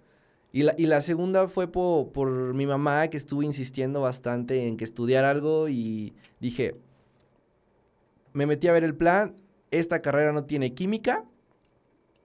Y 0.52 0.62
la, 0.62 0.76
y 0.78 0.86
la 0.86 1.00
segunda 1.00 1.48
fue 1.48 1.66
por, 1.66 2.12
por 2.12 2.54
mi 2.54 2.64
mamá, 2.64 3.08
que 3.08 3.16
estuvo 3.16 3.42
insistiendo 3.42 4.02
bastante 4.02 4.68
en 4.68 4.76
que 4.76 4.84
estudiar 4.84 5.24
algo 5.24 5.68
y 5.68 6.14
dije, 6.38 6.76
me 8.32 8.46
metí 8.46 8.68
a 8.68 8.72
ver 8.72 8.84
el 8.84 8.94
plan, 8.94 9.34
esta 9.72 10.00
carrera 10.00 10.30
no 10.30 10.44
tiene 10.44 10.74
química, 10.74 11.24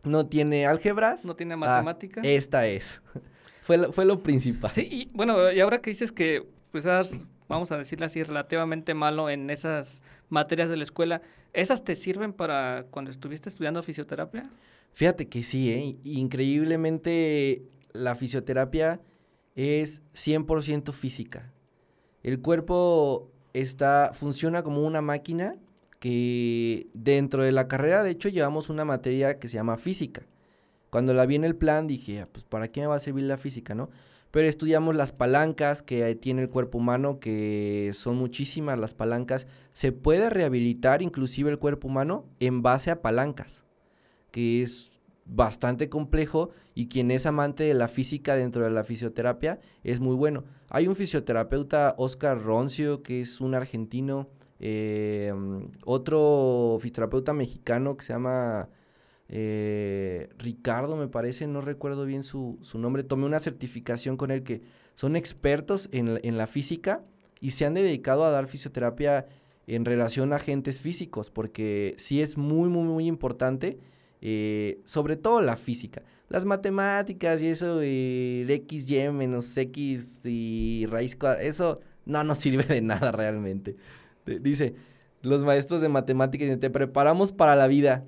no 0.03 0.25
tiene 0.25 0.65
álgebras. 0.65 1.25
No 1.25 1.35
tiene 1.35 1.55
matemática. 1.55 2.21
Ah, 2.23 2.27
esta 2.27 2.67
es. 2.67 3.01
fue, 3.62 3.77
lo, 3.77 3.91
fue 3.91 4.05
lo 4.05 4.21
principal. 4.21 4.71
Sí, 4.71 4.88
y 4.89 5.09
bueno, 5.13 5.51
y 5.51 5.59
ahora 5.59 5.81
que 5.81 5.89
dices 5.89 6.12
que, 6.12 6.45
pues, 6.71 6.85
vamos 7.47 7.71
a 7.71 7.77
decirle 7.77 8.05
así, 8.05 8.23
relativamente 8.23 8.93
malo 8.93 9.29
en 9.29 9.49
esas 9.49 10.01
materias 10.29 10.69
de 10.69 10.77
la 10.77 10.83
escuela, 10.83 11.21
¿esas 11.53 11.83
te 11.83 11.95
sirven 11.95 12.33
para 12.33 12.85
cuando 12.91 13.12
estuviste 13.12 13.49
estudiando 13.49 13.81
fisioterapia? 13.83 14.43
Fíjate 14.93 15.27
que 15.27 15.43
sí, 15.43 15.71
¿eh? 15.71 15.97
Increíblemente 16.03 17.63
la 17.93 18.15
fisioterapia 18.15 19.01
es 19.55 20.01
100% 20.13 20.93
física. 20.93 21.51
El 22.23 22.41
cuerpo 22.41 23.31
está, 23.53 24.12
funciona 24.13 24.63
como 24.63 24.85
una 24.85 25.01
máquina 25.01 25.55
que 25.99 26.89
dentro 26.93 27.43
de 27.43 27.51
la 27.51 27.67
carrera, 27.67 28.03
de 28.03 28.12
hecho, 28.12 28.29
llevamos 28.29 28.69
una 28.69 28.85
materia 28.85 29.38
que 29.39 29.47
se 29.47 29.55
llama 29.55 29.77
física. 29.77 30.25
Cuando 30.89 31.13
la 31.13 31.25
vi 31.25 31.35
en 31.35 31.43
el 31.43 31.55
plan 31.55 31.88
dije, 31.88 32.21
ah, 32.21 32.27
pues 32.31 32.45
¿para 32.45 32.69
qué 32.69 32.81
me 32.81 32.88
va 32.88 32.95
a 32.95 32.99
servir 32.99 33.25
la 33.25 33.38
física, 33.38 33.75
no? 33.75 33.89
Pero 34.31 34.47
estudiamos 34.47 34.95
las 34.95 35.12
palancas 35.12 35.81
que 35.81 36.15
tiene 36.15 36.43
el 36.43 36.49
cuerpo 36.49 36.77
humano, 36.77 37.19
que 37.19 37.91
son 37.93 38.15
muchísimas 38.15 38.77
las 38.77 38.93
palancas. 38.93 39.47
Se 39.73 39.91
puede 39.91 40.29
rehabilitar 40.29 41.01
inclusive 41.01 41.49
el 41.49 41.57
cuerpo 41.57 41.88
humano 41.88 42.25
en 42.39 42.62
base 42.62 42.91
a 42.91 43.01
palancas, 43.01 43.63
que 44.31 44.62
es 44.62 44.91
bastante 45.25 45.89
complejo 45.89 46.49
y 46.73 46.88
quien 46.88 47.12
es 47.12 47.25
amante 47.25 47.63
de 47.63 47.73
la 47.73 47.88
física 47.88 48.35
dentro 48.35 48.63
de 48.63 48.71
la 48.71 48.83
fisioterapia 48.83 49.59
es 49.83 49.99
muy 49.99 50.15
bueno. 50.15 50.43
Hay 50.69 50.88
un 50.88 50.95
fisioterapeuta, 50.95 51.95
Oscar 51.97 52.41
Roncio, 52.41 53.03
que 53.03 53.21
es 53.21 53.41
un 53.41 53.55
argentino, 53.55 54.29
eh, 54.59 55.33
otro 55.85 56.77
fisioterapeuta 56.79 57.33
mexicano 57.33 57.95
que 57.95 58.05
se 58.05 58.13
llama 58.13 58.69
eh, 59.29 60.29
Ricardo, 60.39 60.97
me 60.97 61.07
parece, 61.07 61.45
no 61.47 61.61
recuerdo 61.61 62.05
bien 62.05 62.23
su, 62.23 62.59
nombre. 62.73 63.03
Tomé 63.03 63.25
una 63.25 63.39
certificación 63.39 64.17
con 64.17 64.31
él 64.31 64.43
que 64.43 64.61
son 64.95 65.15
expertos 65.15 65.87
en, 65.91 66.37
la 66.37 66.47
física 66.47 67.03
y 67.39 67.51
se 67.51 67.65
han 67.65 67.75
dedicado 67.75 68.25
a 68.25 68.31
dar 68.31 68.47
fisioterapia 68.47 69.27
en 69.67 69.85
relación 69.85 70.33
a 70.33 70.37
agentes 70.37 70.81
físicos, 70.81 71.29
porque 71.29 71.93
sí 71.97 72.21
es 72.21 72.37
muy, 72.37 72.69
muy, 72.69 72.83
muy 72.83 73.07
importante, 73.07 73.77
eh, 74.21 74.81
sobre 74.83 75.15
todo 75.15 75.41
la 75.41 75.55
física. 75.55 76.01
Las 76.27 76.45
matemáticas 76.45 77.41
y 77.43 77.47
eso, 77.47 77.81
el 77.81 78.49
x, 78.49 78.89
y 78.89 79.09
menos 79.09 79.55
x 79.55 80.21
y 80.25 80.85
raíz 80.87 81.17
eso 81.39 81.79
no 82.05 82.23
nos 82.23 82.37
sirve 82.39 82.63
de 82.63 82.81
nada 82.81 83.11
realmente. 83.11 83.75
Dice, 84.37 84.75
los 85.21 85.43
maestros 85.43 85.81
de 85.81 85.89
matemáticas 85.89 86.59
te 86.59 86.69
preparamos 86.69 87.31
para 87.31 87.55
la 87.55 87.67
vida. 87.67 88.05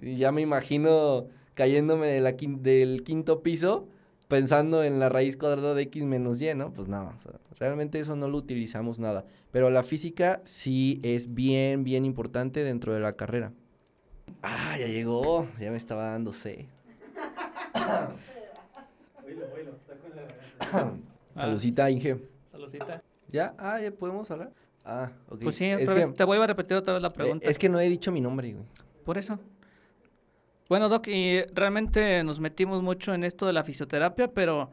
Y 0.00 0.16
ya 0.16 0.32
me 0.32 0.40
imagino 0.40 1.26
cayéndome 1.54 2.20
del 2.20 3.02
quinto 3.02 3.42
piso 3.42 3.88
pensando 4.28 4.84
en 4.84 5.00
la 5.00 5.08
raíz 5.08 5.36
cuadrada 5.36 5.74
de 5.74 5.82
x 5.82 6.04
menos 6.04 6.40
y, 6.40 6.54
¿no? 6.54 6.72
Pues 6.72 6.86
nada, 6.86 7.16
realmente 7.58 7.98
eso 7.98 8.14
no 8.14 8.28
lo 8.28 8.38
utilizamos 8.38 8.98
nada. 8.98 9.24
Pero 9.50 9.70
la 9.70 9.82
física 9.82 10.40
sí 10.44 11.00
es 11.02 11.34
bien, 11.34 11.82
bien 11.82 12.04
importante 12.04 12.62
dentro 12.62 12.92
de 12.92 13.00
la 13.00 13.14
carrera. 13.14 13.52
Ah, 14.42 14.76
ya 14.78 14.86
llegó, 14.86 15.48
ya 15.58 15.70
me 15.70 15.78
estaba 15.78 16.10
dando 16.10 16.32
C. 16.32 16.68
Salucita, 21.34 21.90
Inge. 21.90 22.18
Salucita. 22.52 23.02
¿Ya? 23.30 23.54
Ah, 23.58 23.80
ya 23.80 23.90
podemos 23.90 24.30
hablar. 24.30 24.52
Ah, 24.90 25.12
ok. 25.28 25.42
Pues 25.42 25.56
sí, 25.56 25.70
te 26.16 26.24
voy 26.24 26.38
a 26.38 26.46
repetir 26.46 26.78
otra 26.78 26.94
vez 26.94 27.02
la 27.02 27.10
pregunta. 27.10 27.48
Es 27.48 27.58
que 27.58 27.68
no 27.68 27.78
he 27.78 27.88
dicho 27.88 28.10
mi 28.10 28.22
nombre, 28.22 28.54
güey. 28.54 28.64
Por 29.04 29.18
eso. 29.18 29.38
Bueno, 30.68 30.88
Doc, 30.88 31.08
y 31.08 31.42
realmente 31.52 32.24
nos 32.24 32.40
metimos 32.40 32.82
mucho 32.82 33.12
en 33.12 33.22
esto 33.22 33.46
de 33.46 33.52
la 33.52 33.64
fisioterapia, 33.64 34.32
pero 34.32 34.70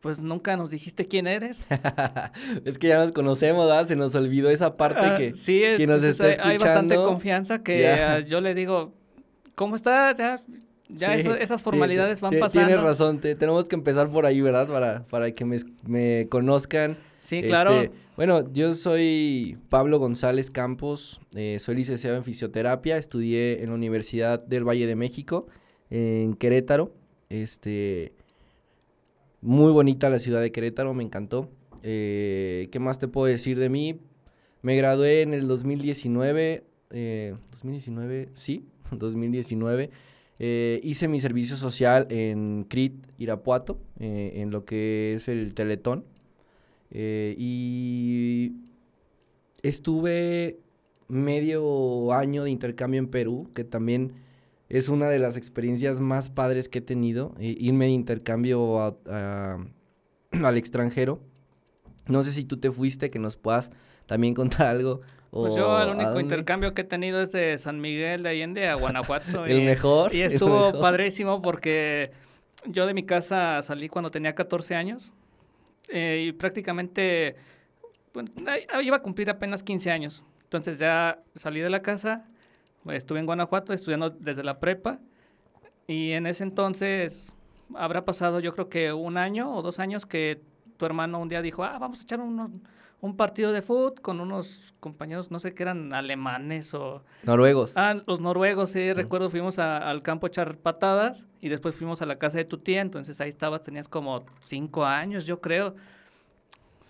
pues 0.00 0.18
nunca 0.18 0.56
nos 0.56 0.70
dijiste 0.70 1.06
quién 1.06 1.26
eres. 1.26 1.66
es 2.64 2.78
que 2.78 2.88
ya 2.88 2.98
nos 2.98 3.12
conocemos, 3.12 3.66
¿verdad? 3.66 3.86
Se 3.86 3.96
nos 3.96 4.14
olvidó 4.14 4.48
esa 4.48 4.78
parte 4.78 5.04
ah, 5.04 5.16
que, 5.18 5.34
sí, 5.34 5.62
nos 5.86 6.02
está 6.02 6.24
hay, 6.24 6.36
hay 6.38 6.58
bastante 6.58 6.94
confianza 6.96 7.62
que 7.62 8.24
yo 8.26 8.40
le 8.40 8.54
digo, 8.54 8.94
¿cómo 9.54 9.76
estás? 9.76 10.16
Ya, 10.16 10.40
ya 10.88 11.14
esas 11.14 11.60
formalidades 11.60 12.20
van 12.22 12.38
pasando. 12.38 12.66
Tienes 12.66 12.82
razón, 12.82 13.20
tenemos 13.20 13.68
que 13.68 13.76
empezar 13.76 14.10
por 14.10 14.24
ahí, 14.24 14.40
¿verdad? 14.40 14.66
Para, 14.66 15.04
para 15.04 15.30
que 15.32 15.44
me, 15.44 16.28
conozcan. 16.28 16.96
Sí, 17.20 17.42
claro. 17.42 17.82
Este, 17.82 17.96
bueno, 18.16 18.52
yo 18.52 18.74
soy 18.74 19.58
Pablo 19.68 19.98
González 19.98 20.50
Campos, 20.50 21.20
eh, 21.34 21.58
soy 21.60 21.76
licenciado 21.76 22.16
en 22.16 22.24
fisioterapia, 22.24 22.96
estudié 22.96 23.62
en 23.62 23.68
la 23.68 23.74
Universidad 23.74 24.44
del 24.44 24.68
Valle 24.68 24.86
de 24.86 24.96
México, 24.96 25.46
en 25.90 26.34
Querétaro. 26.34 26.92
Este, 27.28 28.12
muy 29.40 29.72
bonita 29.72 30.10
la 30.10 30.18
ciudad 30.18 30.40
de 30.40 30.52
Querétaro, 30.52 30.94
me 30.94 31.02
encantó. 31.02 31.48
Eh, 31.82 32.68
¿Qué 32.70 32.78
más 32.78 32.98
te 32.98 33.08
puedo 33.08 33.26
decir 33.26 33.58
de 33.58 33.68
mí? 33.68 34.00
Me 34.62 34.76
gradué 34.76 35.22
en 35.22 35.32
el 35.32 35.48
2019, 35.48 36.64
2019, 36.90 38.22
eh, 38.22 38.28
sí, 38.34 38.66
2019. 38.90 39.90
Eh, 40.42 40.80
hice 40.82 41.06
mi 41.06 41.20
servicio 41.20 41.56
social 41.56 42.06
en 42.10 42.64
CRIT, 42.68 42.94
Irapuato, 43.18 43.78
eh, 43.98 44.32
en 44.36 44.50
lo 44.50 44.64
que 44.64 45.14
es 45.14 45.28
el 45.28 45.54
Teletón. 45.54 46.04
Eh, 46.90 47.34
y 47.38 48.52
estuve 49.62 50.58
medio 51.08 52.12
año 52.12 52.44
de 52.44 52.50
intercambio 52.50 52.98
en 52.98 53.08
Perú, 53.08 53.50
que 53.54 53.64
también 53.64 54.12
es 54.68 54.88
una 54.88 55.08
de 55.08 55.18
las 55.18 55.36
experiencias 55.36 56.00
más 56.00 56.30
padres 56.30 56.68
que 56.68 56.78
he 56.78 56.82
tenido, 56.82 57.34
irme 57.38 57.86
de 57.86 57.92
intercambio 57.92 58.98
al 59.06 60.56
extranjero. 60.56 61.20
No 62.06 62.22
sé 62.22 62.32
si 62.32 62.44
tú 62.44 62.58
te 62.58 62.70
fuiste, 62.70 63.10
que 63.10 63.18
nos 63.18 63.36
puedas 63.36 63.70
también 64.06 64.34
contar 64.34 64.68
algo 64.68 65.00
pues 65.30 65.54
yo 65.54 65.80
el 65.80 65.90
único 65.90 66.18
intercambio 66.18 66.74
que 66.74 66.82
he 66.82 66.84
tenido 66.84 67.20
es 67.20 67.30
de 67.30 67.56
San 67.58 67.80
Miguel 67.80 68.24
de 68.24 68.30
Allende 68.30 68.68
a 68.68 68.74
Guanajuato. 68.74 69.46
el 69.46 69.62
mejor. 69.62 70.14
Y 70.14 70.22
estuvo 70.22 70.78
padrísimo 70.80 71.40
porque 71.40 72.10
yo 72.66 72.86
de 72.86 72.94
mi 72.94 73.04
casa 73.04 73.62
salí 73.62 73.88
cuando 73.88 74.10
tenía 74.10 74.34
14 74.34 74.74
años 74.74 75.12
eh, 75.92 76.26
y 76.28 76.32
prácticamente 76.32 77.36
iba 78.82 78.96
a 78.96 79.02
cumplir 79.02 79.30
apenas 79.30 79.62
15 79.62 79.90
años. 79.90 80.24
Entonces 80.44 80.78
ya 80.78 81.22
salí 81.34 81.60
de 81.60 81.70
la 81.70 81.80
casa, 81.80 82.26
estuve 82.88 83.20
en 83.20 83.26
Guanajuato 83.26 83.72
estudiando 83.72 84.10
desde 84.10 84.42
la 84.42 84.58
prepa 84.58 84.98
y 85.86 86.12
en 86.12 86.26
ese 86.26 86.42
entonces 86.44 87.34
habrá 87.74 88.04
pasado 88.04 88.40
yo 88.40 88.52
creo 88.54 88.68
que 88.68 88.92
un 88.92 89.16
año 89.16 89.54
o 89.54 89.62
dos 89.62 89.78
años 89.78 90.06
que 90.06 90.42
tu 90.80 90.86
hermano 90.86 91.20
un 91.20 91.28
día 91.28 91.42
dijo, 91.42 91.62
ah, 91.62 91.78
vamos 91.78 92.00
a 92.00 92.02
echar 92.02 92.20
unos 92.20 92.50
un 93.02 93.16
partido 93.16 93.52
de 93.52 93.62
fútbol 93.62 93.94
con 94.00 94.20
unos 94.20 94.74
compañeros, 94.78 95.30
no 95.30 95.40
sé 95.40 95.54
qué 95.54 95.62
eran 95.62 95.94
alemanes 95.94 96.74
o... 96.74 97.02
Noruegos. 97.22 97.72
Ah, 97.76 97.96
los 98.06 98.20
noruegos, 98.20 98.70
sí, 98.70 98.92
recuerdo, 98.92 99.30
fuimos 99.30 99.58
al 99.58 100.02
campo 100.02 100.26
a 100.26 100.28
echar 100.28 100.58
patadas 100.58 101.26
y 101.40 101.48
después 101.48 101.74
fuimos 101.74 102.02
a 102.02 102.06
la 102.06 102.18
casa 102.18 102.38
de 102.38 102.44
tu 102.44 102.58
tía, 102.58 102.82
entonces 102.82 103.18
ahí 103.20 103.30
estabas, 103.30 103.62
tenías 103.62 103.88
como 103.88 104.24
cinco 104.44 104.84
años, 104.84 105.24
yo 105.24 105.40
creo. 105.40 105.74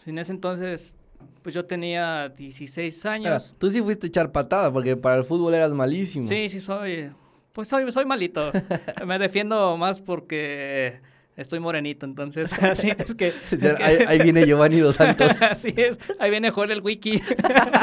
En 0.05 0.19
ese 0.19 0.33
entonces, 0.33 0.97
pues 1.43 1.55
yo 1.55 1.65
tenía 1.65 2.29
16 2.29 3.07
años. 3.07 3.55
tú 3.59 3.71
sí 3.71 3.81
fuiste 3.81 4.07
a 4.07 4.09
echar 4.09 4.33
patadas 4.33 4.73
porque 4.73 4.97
para 4.97 5.17
el 5.17 5.25
fútbol 5.25 5.55
eras 5.55 5.73
malísimo. 5.73 6.27
Sí, 6.27 6.49
sí, 6.49 6.61
soy... 6.61 7.13
Pues 7.53 7.69
soy, 7.69 7.91
soy 7.93 8.05
malito. 8.05 8.51
Me 9.07 9.19
defiendo 9.19 9.77
más 9.77 10.01
porque 10.01 11.01
estoy 11.37 11.61
morenito, 11.61 12.07
entonces 12.07 12.53
así 12.63 12.91
es 12.91 13.15
que... 13.15 13.33
Ahí, 13.83 14.19
viene 14.21 14.45
Giovanni 14.47 14.79
Dos 14.81 14.97
Santos. 14.97 15.41
así 15.43 15.73
es, 15.77 15.99
ahí 16.19 16.31
viene 16.31 16.51
Joel 16.51 16.71
el 16.73 16.81
wiki. 16.81 17.21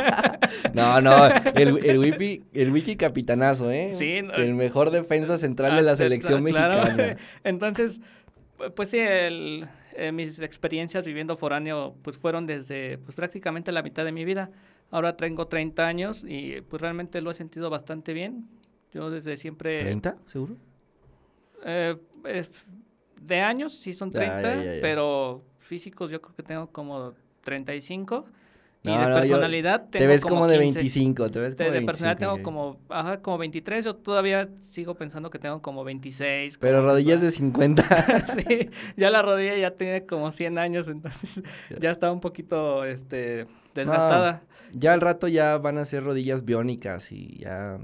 no, 0.73 1.01
no, 1.01 1.27
el, 1.55 1.85
el, 1.85 1.99
wiki, 1.99 2.43
el 2.53 2.71
wiki 2.71 2.95
capitanazo, 2.95 3.71
¿eh? 3.71 3.91
Sí. 3.93 4.21
El 4.35 4.55
mejor 4.55 4.91
defensa 4.91 5.37
central 5.37 5.75
de 5.75 5.81
la 5.81 5.95
selección 5.95 6.43
mexicana. 6.43 7.17
Entonces, 7.43 8.01
pues 8.75 8.89
sí, 8.89 8.99
el, 8.99 9.67
eh, 9.95 10.11
mis 10.11 10.39
experiencias 10.39 11.05
viviendo 11.05 11.35
foráneo 11.37 11.95
pues 12.03 12.17
fueron 12.17 12.45
desde 12.45 12.99
pues 12.99 13.15
prácticamente 13.15 13.71
la 13.71 13.81
mitad 13.81 14.05
de 14.05 14.11
mi 14.11 14.25
vida. 14.25 14.51
Ahora 14.91 15.17
tengo 15.17 15.47
30 15.47 15.87
años 15.87 16.23
y 16.25 16.61
pues 16.61 16.81
realmente 16.81 17.19
lo 17.21 17.31
he 17.31 17.33
sentido 17.33 17.71
bastante 17.71 18.13
bien. 18.13 18.47
Yo 18.93 19.09
desde 19.09 19.37
siempre... 19.37 19.91
¿30? 19.93 20.15
¿Seguro? 20.27 20.55
Eh, 21.65 21.97
de 23.21 23.41
años 23.41 23.73
sí 23.73 23.93
son 23.93 24.11
30, 24.11 24.81
pero 24.81 25.43
físicos 25.59 26.09
yo 26.09 26.21
creo 26.21 26.35
que 26.35 26.43
tengo 26.43 26.71
como 26.71 27.13
35. 27.43 28.25
y 28.83 28.89
de 28.89 28.97
personalidad 28.97 29.89
tengo 29.89 30.03
Te 30.03 30.07
ves 30.07 30.23
como, 30.23 30.47
de 30.47 30.57
25, 30.57 31.29
te 31.29 31.39
ves 31.39 31.55
como 31.55 31.69
de, 31.71 31.79
de 31.79 31.85
personalidad 31.85 32.19
tengo 32.19 32.43
como, 32.43 32.79
ajá, 32.89 33.21
como 33.21 33.37
23. 33.37 33.85
Yo 33.85 33.95
todavía 33.95 34.49
sigo 34.61 34.95
pensando 34.95 35.29
que 35.29 35.39
tengo 35.39 35.61
como 35.61 35.83
26. 35.83 36.57
Pero 36.57 36.81
rodillas 36.81 37.21
de 37.21 37.31
50. 37.31 37.83
sí, 38.47 38.69
ya 38.95 39.09
la 39.09 39.21
rodilla 39.21 39.57
ya 39.57 39.71
tiene 39.71 40.05
como 40.05 40.31
100 40.31 40.57
años, 40.57 40.87
entonces 40.87 41.43
ya 41.79 41.91
está 41.91 42.11
un 42.11 42.21
poquito 42.21 42.85
este, 42.85 43.47
desgastada. 43.73 44.43
ya 44.73 44.93
al 44.93 45.01
rato 45.01 45.27
ya 45.27 45.57
van 45.57 45.77
a 45.77 45.85
ser 45.85 46.03
rodillas 46.03 46.45
biónicas 46.45 47.11
y 47.11 47.39
ya 47.39 47.79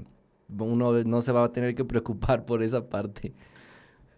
uno 0.48 1.04
no 1.04 1.22
se 1.22 1.32
va 1.32 1.44
a 1.44 1.52
tener 1.52 1.74
que 1.74 1.84
preocupar 1.84 2.44
por 2.44 2.62
esa 2.62 2.88
parte. 2.88 3.34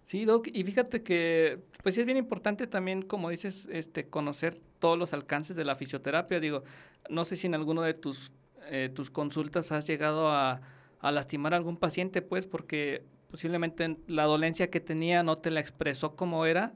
Sí, 0.07 0.25
Doc, 0.25 0.47
y 0.53 0.63
fíjate 0.63 1.03
que, 1.03 1.59
pues 1.83 1.97
sí 1.97 2.01
es 2.01 2.07
bien 2.07 2.17
importante 2.17 2.69
también, 2.69 3.03
como 3.03 3.29
dices, 3.29 3.67
este, 3.73 4.09
conocer 4.09 4.57
todos 4.79 4.97
los 4.97 5.13
alcances 5.13 5.57
de 5.57 5.65
la 5.65 5.75
fisioterapia. 5.75 6.39
Digo, 6.39 6.63
no 7.11 7.25
sé 7.25 7.35
si 7.35 7.49
en 7.49 7.57
alguno 7.57 7.83
de 7.83 7.93
tus, 7.93 8.31
eh, 8.71 8.89
tus 8.95 9.11
consultas 9.11 9.73
has 9.73 9.85
llegado 9.85 10.29
a, 10.31 10.61
a 11.01 11.11
lastimar 11.11 11.55
a 11.55 11.57
algún 11.57 11.77
paciente, 11.77 12.23
pues, 12.23 12.47
porque 12.47 13.03
posiblemente 13.33 13.97
la 14.07 14.27
dolencia 14.27 14.71
que 14.71 14.79
tenía 14.79 15.25
no 15.25 15.39
te 15.39 15.51
la 15.51 15.59
expresó 15.59 16.15
como 16.15 16.47
era 16.47 16.73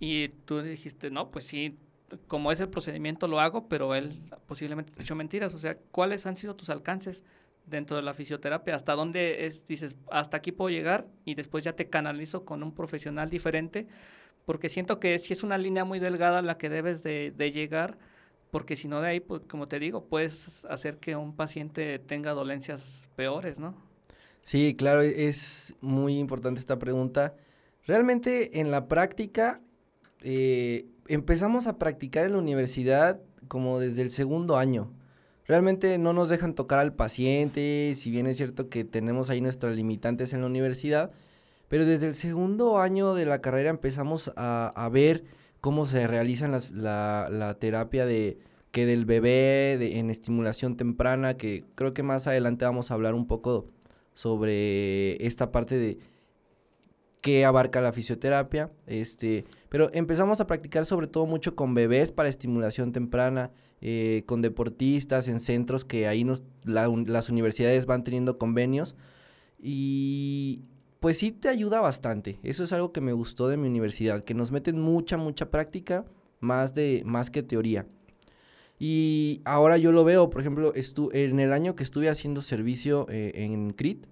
y 0.00 0.30
tú 0.44 0.60
dijiste, 0.60 1.12
no, 1.12 1.30
pues 1.30 1.44
sí, 1.46 1.78
como 2.26 2.50
es 2.50 2.58
el 2.58 2.68
procedimiento 2.68 3.28
lo 3.28 3.38
hago, 3.38 3.68
pero 3.68 3.94
él 3.94 4.10
posiblemente 4.48 4.90
te 4.90 5.02
echó 5.04 5.14
mentiras. 5.14 5.54
O 5.54 5.58
sea, 5.58 5.78
¿cuáles 5.92 6.26
han 6.26 6.34
sido 6.34 6.56
tus 6.56 6.68
alcances? 6.68 7.22
Dentro 7.66 7.96
de 7.96 8.02
la 8.02 8.14
fisioterapia, 8.14 8.74
hasta 8.74 8.94
dónde 8.94 9.46
es, 9.46 9.66
dices, 9.66 9.96
hasta 10.10 10.36
aquí 10.36 10.52
puedo 10.52 10.70
llegar 10.70 11.06
y 11.24 11.34
después 11.34 11.64
ya 11.64 11.74
te 11.74 11.88
canalizo 11.88 12.44
con 12.44 12.62
un 12.62 12.74
profesional 12.74 13.30
diferente, 13.30 13.86
porque 14.44 14.68
siento 14.68 14.98
que 14.98 15.18
si 15.18 15.32
es 15.32 15.42
una 15.42 15.58
línea 15.58 15.84
muy 15.84 15.98
delgada 15.98 16.42
la 16.42 16.58
que 16.58 16.68
debes 16.68 17.02
de, 17.02 17.52
llegar, 17.54 17.98
porque 18.50 18.76
si 18.76 18.88
no 18.88 19.00
de 19.00 19.08
ahí, 19.08 19.20
pues, 19.20 19.42
como 19.48 19.68
te 19.68 19.78
digo, 19.78 20.04
puedes 20.04 20.64
hacer 20.66 20.98
que 20.98 21.16
un 21.16 21.34
paciente 21.34 21.98
tenga 21.98 22.32
dolencias 22.32 23.08
peores, 23.16 23.58
¿no? 23.58 23.74
Sí, 24.42 24.74
claro, 24.76 25.02
es 25.02 25.74
muy 25.80 26.18
importante 26.18 26.58
esta 26.58 26.78
pregunta. 26.78 27.34
Realmente 27.86 28.60
en 28.60 28.70
la 28.70 28.88
práctica, 28.88 29.60
eh, 30.20 30.86
empezamos 31.06 31.68
a 31.68 31.78
practicar 31.78 32.26
en 32.26 32.32
la 32.32 32.38
universidad 32.38 33.20
como 33.48 33.78
desde 33.78 34.02
el 34.02 34.10
segundo 34.10 34.56
año 34.56 34.92
realmente 35.46 35.98
no 35.98 36.12
nos 36.12 36.28
dejan 36.28 36.54
tocar 36.54 36.78
al 36.78 36.94
paciente, 36.94 37.92
si 37.94 38.10
bien 38.10 38.26
es 38.26 38.36
cierto 38.36 38.68
que 38.68 38.84
tenemos 38.84 39.30
ahí 39.30 39.40
nuestras 39.40 39.76
limitantes 39.76 40.32
en 40.32 40.40
la 40.40 40.46
universidad, 40.46 41.12
pero 41.68 41.84
desde 41.84 42.08
el 42.08 42.14
segundo 42.14 42.78
año 42.78 43.14
de 43.14 43.26
la 43.26 43.40
carrera 43.40 43.70
empezamos 43.70 44.32
a, 44.36 44.88
ver 44.92 45.24
cómo 45.60 45.86
se 45.86 46.06
realiza 46.06 46.48
la, 46.48 47.56
terapia 47.60 48.06
de 48.06 48.38
que 48.70 48.86
del 48.86 49.04
bebé 49.04 49.98
en 49.98 50.10
estimulación 50.10 50.76
temprana, 50.76 51.36
que 51.36 51.64
creo 51.74 51.94
que 51.94 52.02
más 52.02 52.26
adelante 52.26 52.64
vamos 52.64 52.90
a 52.90 52.94
hablar 52.94 53.14
un 53.14 53.26
poco 53.26 53.66
sobre 54.14 55.24
esta 55.26 55.52
parte 55.52 55.78
de 55.78 55.98
qué 57.22 57.44
abarca 57.46 57.80
la 57.80 57.92
fisioterapia, 57.92 58.70
este, 58.86 59.44
pero 59.68 59.90
empezamos 59.94 60.40
a 60.40 60.46
practicar 60.46 60.84
sobre 60.84 61.06
todo 61.06 61.24
mucho 61.24 61.54
con 61.54 61.72
bebés 61.72 62.12
para 62.12 62.28
estimulación 62.28 62.92
temprana, 62.92 63.52
eh, 63.80 64.24
con 64.26 64.42
deportistas 64.42 65.28
en 65.28 65.40
centros 65.40 65.84
que 65.84 66.08
ahí 66.08 66.24
nos, 66.24 66.42
las 66.64 67.30
universidades 67.30 67.86
van 67.86 68.04
teniendo 68.04 68.38
convenios 68.38 68.96
y 69.58 70.62
pues 70.98 71.18
sí 71.18 71.32
te 71.32 71.48
ayuda 71.48 71.80
bastante. 71.80 72.38
Eso 72.42 72.64
es 72.64 72.72
algo 72.72 72.92
que 72.92 73.00
me 73.00 73.12
gustó 73.12 73.48
de 73.48 73.56
mi 73.56 73.68
universidad, 73.68 74.24
que 74.24 74.34
nos 74.34 74.50
meten 74.50 74.80
mucha, 74.80 75.16
mucha 75.16 75.50
práctica 75.50 76.04
más, 76.40 76.74
de, 76.74 77.02
más 77.06 77.30
que 77.30 77.42
teoría. 77.42 77.86
Y 78.78 79.42
ahora 79.44 79.78
yo 79.78 79.92
lo 79.92 80.02
veo, 80.02 80.28
por 80.28 80.40
ejemplo, 80.40 80.72
en 80.74 81.40
el 81.40 81.52
año 81.52 81.76
que 81.76 81.84
estuve 81.84 82.08
haciendo 82.08 82.40
servicio 82.40 83.06
eh, 83.08 83.32
en 83.36 83.72
CRIT, 83.72 84.06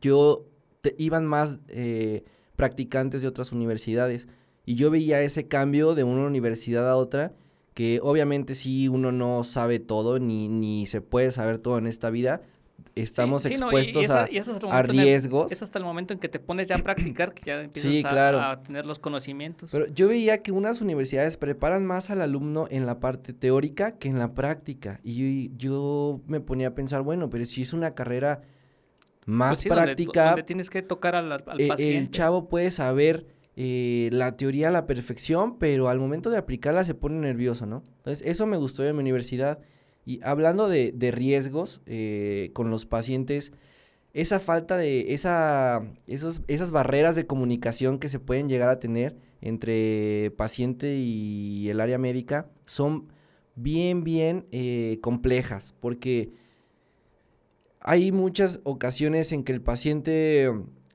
yo 0.00 0.51
iban 0.98 1.26
más 1.26 1.58
eh, 1.68 2.24
practicantes 2.56 3.22
de 3.22 3.28
otras 3.28 3.52
universidades. 3.52 4.28
Y 4.64 4.76
yo 4.76 4.90
veía 4.90 5.20
ese 5.22 5.48
cambio 5.48 5.94
de 5.94 6.04
una 6.04 6.26
universidad 6.26 6.88
a 6.88 6.96
otra, 6.96 7.32
que 7.74 8.00
obviamente 8.02 8.54
si 8.54 8.88
uno 8.88 9.12
no 9.12 9.44
sabe 9.44 9.78
todo, 9.78 10.18
ni, 10.18 10.48
ni 10.48 10.86
se 10.86 11.00
puede 11.00 11.30
saber 11.30 11.58
todo 11.58 11.78
en 11.78 11.86
esta 11.86 12.10
vida. 12.10 12.42
Estamos 12.94 13.46
expuestos 13.46 14.10
a, 14.10 14.26
riesgos. 14.82 15.50
es 15.50 15.62
hasta 15.62 15.78
el 15.78 15.84
momento 15.84 16.12
en 16.12 16.20
que 16.20 16.28
te 16.28 16.38
pones 16.38 16.68
ya 16.68 16.76
a 16.76 16.78
practicar, 16.78 17.32
que 17.32 17.42
ya 17.46 17.62
empiezas 17.62 18.04
a, 18.04 18.62
tener 18.62 18.84
los 18.84 18.98
conocimientos. 18.98 19.70
Pero 19.72 19.86
yo 19.86 20.08
veía 20.08 20.42
que 20.42 20.52
unas 20.52 20.82
universidades 20.82 21.38
preparan 21.38 21.86
más 21.86 22.10
al 22.10 22.20
alumno 22.20 22.66
en 22.70 22.84
la 22.84 23.00
parte 23.00 23.32
teórica 23.32 23.92
que 23.92 24.08
en 24.08 24.18
la 24.18 24.34
práctica. 24.34 25.00
Y 25.02 25.48
yo, 25.48 25.56
yo 25.56 26.20
me 26.26 26.40
ponía 26.40 26.68
a 26.68 26.74
pensar, 26.74 27.00
bueno, 27.00 27.30
pero 27.30 27.46
si 27.46 27.62
es 27.62 27.72
una 27.72 27.94
carrera 27.94 28.42
más 29.26 29.58
pues 29.58 29.68
práctica. 29.68 30.26
Donde, 30.30 30.42
tienes 30.42 30.70
que 30.70 30.82
tocar 30.82 31.14
al, 31.14 31.32
e, 31.32 31.68
paciente. 31.68 31.98
El 31.98 32.10
chavo 32.10 32.48
puede 32.48 32.70
saber 32.70 33.26
eh, 33.56 34.08
la 34.12 34.36
teoría 34.36 34.68
a 34.68 34.70
la 34.70 34.86
perfección, 34.86 35.58
pero 35.58 35.88
al 35.88 35.98
momento 35.98 36.30
de 36.30 36.38
aplicarla 36.38 36.84
se 36.84 36.94
pone 36.94 37.20
nervioso, 37.20 37.66
¿no? 37.66 37.82
Entonces, 37.98 38.26
eso 38.26 38.46
me 38.46 38.56
gustó 38.56 38.82
de 38.82 38.92
mi 38.92 39.00
universidad. 39.00 39.58
Y 40.04 40.20
hablando 40.24 40.68
de, 40.68 40.92
riesgos 41.12 41.80
eh, 41.86 42.50
con 42.54 42.70
los 42.70 42.86
pacientes, 42.86 43.52
esa 44.14 44.40
falta 44.40 44.76
de, 44.76 45.14
esa, 45.14 45.80
esos, 46.06 46.42
esas 46.48 46.70
barreras 46.70 47.14
de 47.14 47.26
comunicación 47.26 47.98
que 47.98 48.08
se 48.08 48.18
pueden 48.18 48.48
llegar 48.48 48.68
a 48.68 48.78
tener 48.78 49.16
entre 49.40 50.32
paciente 50.36 50.96
y 50.96 51.68
el 51.68 51.80
área 51.80 51.98
médica 51.98 52.48
son 52.66 53.08
bien, 53.54 54.04
bien 54.04 54.46
eh, 54.50 54.98
complejas, 55.02 55.74
porque 55.80 56.32
hay 57.84 58.12
muchas 58.12 58.60
ocasiones 58.64 59.32
en 59.32 59.44
que 59.44 59.52
el 59.52 59.60
paciente, 59.60 60.50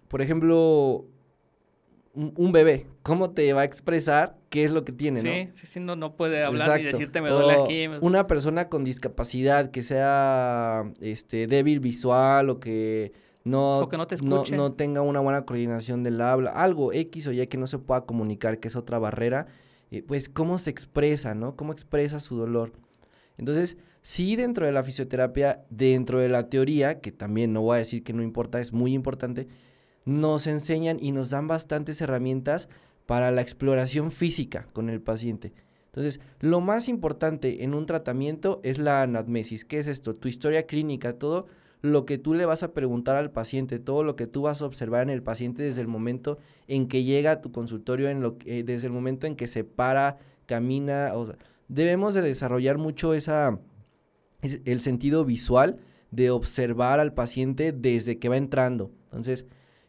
por 0.08 0.22
ejemplo, 0.22 1.06
un, 2.14 2.52
bebé, 2.52 2.88
¿cómo 3.04 3.32
te 3.32 3.54
va 3.54 3.62
a 3.62 3.64
expresar 3.66 4.38
qué 4.50 4.64
es 4.64 4.72
lo 4.72 4.84
que 4.84 4.92
tiene, 4.92 5.20
sí, 5.20 5.28
no? 5.28 5.56
Sí, 5.56 5.68
sí, 5.68 5.80
no, 5.80 5.96
no 5.96 6.16
puede 6.16 6.44
hablar 6.44 6.80
y 6.80 6.84
decirte 6.86 7.22
me 7.22 7.30
duele 7.30 7.62
aquí. 7.62 7.88
Una 8.02 8.26
persona 8.26 8.70
con 8.70 8.84
discapacidad 8.84 9.70
que 9.70 9.84
sea 9.84 10.92
este, 11.00 11.46
débil 11.46 11.80
visual 11.80 12.50
o 12.50 12.60
que 12.60 13.12
no, 13.44 13.88
no, 14.24 14.44
no, 14.52 14.74
tenga 14.74 15.02
una 15.02 15.20
buena 15.20 15.46
coordinación 15.46 16.04
del 16.04 16.20
habla, 16.22 16.52
algo 16.52 16.92
X 16.92 17.28
o 17.28 17.32
Y 17.32 17.46
que 17.48 17.58
no 17.58 17.68
se 17.68 17.78
pueda 17.80 18.06
comunicar, 18.06 18.60
que 18.60 18.68
es 18.68 18.76
otra 18.76 18.98
barrera, 18.98 19.48
eh, 19.92 20.02
pues 20.02 20.28
cómo 20.28 20.58
se 20.58 20.70
expresa, 20.70 21.36
¿no? 21.36 21.56
Cómo 21.56 21.72
expresa 21.72 22.20
su 22.20 22.36
dolor. 22.36 22.74
Entonces, 23.38 23.78
sí 24.08 24.38
dentro 24.38 24.66
de 24.66 24.72
la 24.72 24.86
fisioterapia, 24.86 25.66
dentro 25.70 26.20
de 26.20 26.30
la 26.30 26.48
teoría, 26.48 27.02
que 27.02 27.12
también 27.12 27.52
no 27.52 27.62
voy 27.64 27.76
a 27.76 27.80
decir 27.80 28.06
que 28.06 28.14
no 28.14 28.24
importa, 28.24 28.62
es 28.62 28.72
muy 28.72 28.94
importante, 28.94 29.50
nos 30.06 30.48
enseñan 30.48 30.98
y 31.02 31.12
nos 31.12 31.30
dan 31.32 31.50
bastantes 31.50 32.00
herramientas 32.00 32.70
para 33.06 33.32
la 33.32 33.42
exploración 33.42 34.12
física 34.12 34.70
con 34.72 34.90
el 34.90 35.02
paciente. 35.02 35.52
Entonces, 35.88 36.22
lo 36.40 36.62
más 36.62 36.88
importante 36.88 37.66
en 37.66 37.74
un 37.74 37.86
tratamiento 37.86 38.62
es 38.64 38.80
la 38.80 39.02
anamnesis. 39.02 39.66
¿Qué 39.66 39.78
es 39.78 39.88
esto? 39.88 40.14
Tu 40.14 40.30
historia 40.30 40.68
clínica, 40.68 41.20
todo 41.20 41.48
lo 41.82 42.06
que 42.06 42.18
tú 42.18 42.34
le 42.34 42.46
vas 42.46 42.64
a 42.64 42.72
preguntar 42.72 43.18
al 43.18 43.32
paciente, 43.32 43.78
todo 43.78 44.06
lo 44.06 44.16
que 44.16 44.26
tú 44.26 44.44
vas 44.44 44.62
a 44.62 44.68
observar 44.68 45.04
en 45.04 45.10
el 45.10 45.22
paciente 45.22 45.64
desde 45.64 45.82
el 45.82 45.90
momento 45.90 46.38
en 46.70 46.88
que 46.88 47.04
llega 47.04 47.32
a 47.32 47.42
tu 47.42 47.52
consultorio, 47.52 48.08
en 48.08 48.22
lo 48.22 48.38
que, 48.38 48.64
desde 48.64 48.88
el 48.88 48.94
momento 48.94 49.28
en 49.28 49.36
que 49.36 49.48
se 49.48 49.66
para, 49.66 50.18
camina. 50.46 51.12
O 51.14 51.34
debemos 51.68 52.14
de 52.14 52.22
desarrollar 52.22 52.78
mucho 52.78 53.14
esa, 53.14 53.60
el 54.42 54.80
sentido 54.80 55.26
visual 55.26 55.80
de 56.12 56.32
observar 56.32 57.00
al 57.00 57.14
paciente 57.14 57.72
desde 57.72 58.20
que 58.20 58.30
va 58.30 58.38
entrando. 58.38 58.92
Entonces, 59.06 59.46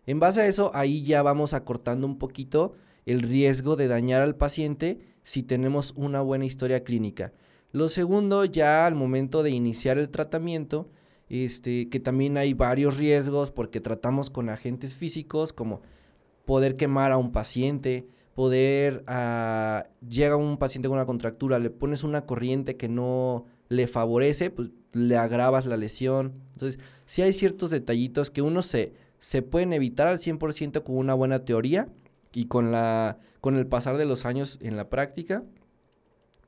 en 0.06 0.20
base 0.20 0.40
a 0.40 0.46
eso, 0.46 0.70
ahí 0.74 1.02
ya 1.02 1.22
vamos 1.22 1.54
acortando 1.54 2.06
un 2.06 2.18
poquito 2.18 2.74
el 3.06 3.22
riesgo 3.22 3.76
de 3.76 3.88
dañar 3.88 4.22
al 4.22 4.36
paciente 4.36 5.00
si 5.22 5.42
tenemos 5.42 5.92
una 5.96 6.20
buena 6.20 6.46
historia 6.46 6.82
clínica. 6.82 7.32
Lo 7.72 7.88
segundo, 7.88 8.44
ya 8.44 8.86
al 8.86 8.94
momento 8.94 9.42
de 9.42 9.50
iniciar 9.50 9.98
el 9.98 10.08
tratamiento, 10.08 10.90
este, 11.28 11.90
que 11.90 12.00
también 12.00 12.38
hay 12.38 12.54
varios 12.54 12.96
riesgos 12.96 13.50
porque 13.50 13.80
tratamos 13.80 14.30
con 14.30 14.48
agentes 14.48 14.94
físicos 14.94 15.52
como 15.52 15.82
poder 16.46 16.76
quemar 16.76 17.12
a 17.12 17.18
un 17.18 17.30
paciente, 17.30 18.08
poder, 18.38 19.02
uh, 19.08 19.82
llega 20.08 20.36
un 20.36 20.58
paciente 20.58 20.86
con 20.86 20.96
una 20.96 21.06
contractura, 21.06 21.58
le 21.58 21.70
pones 21.70 22.04
una 22.04 22.24
corriente 22.24 22.76
que 22.76 22.88
no 22.88 23.46
le 23.68 23.88
favorece, 23.88 24.50
pues 24.50 24.70
le 24.92 25.16
agravas 25.16 25.66
la 25.66 25.76
lesión. 25.76 26.34
Entonces, 26.52 26.78
si 27.04 27.22
hay 27.22 27.32
ciertos 27.32 27.70
detallitos 27.70 28.30
que 28.30 28.40
uno 28.40 28.62
se, 28.62 28.92
se 29.18 29.42
pueden 29.42 29.72
evitar 29.72 30.06
al 30.06 30.20
100% 30.20 30.84
con 30.84 30.98
una 30.98 31.14
buena 31.14 31.44
teoría 31.44 31.88
y 32.32 32.44
con, 32.44 32.70
la, 32.70 33.18
con 33.40 33.56
el 33.56 33.66
pasar 33.66 33.96
de 33.96 34.04
los 34.04 34.24
años 34.24 34.60
en 34.62 34.76
la 34.76 34.88
práctica. 34.88 35.42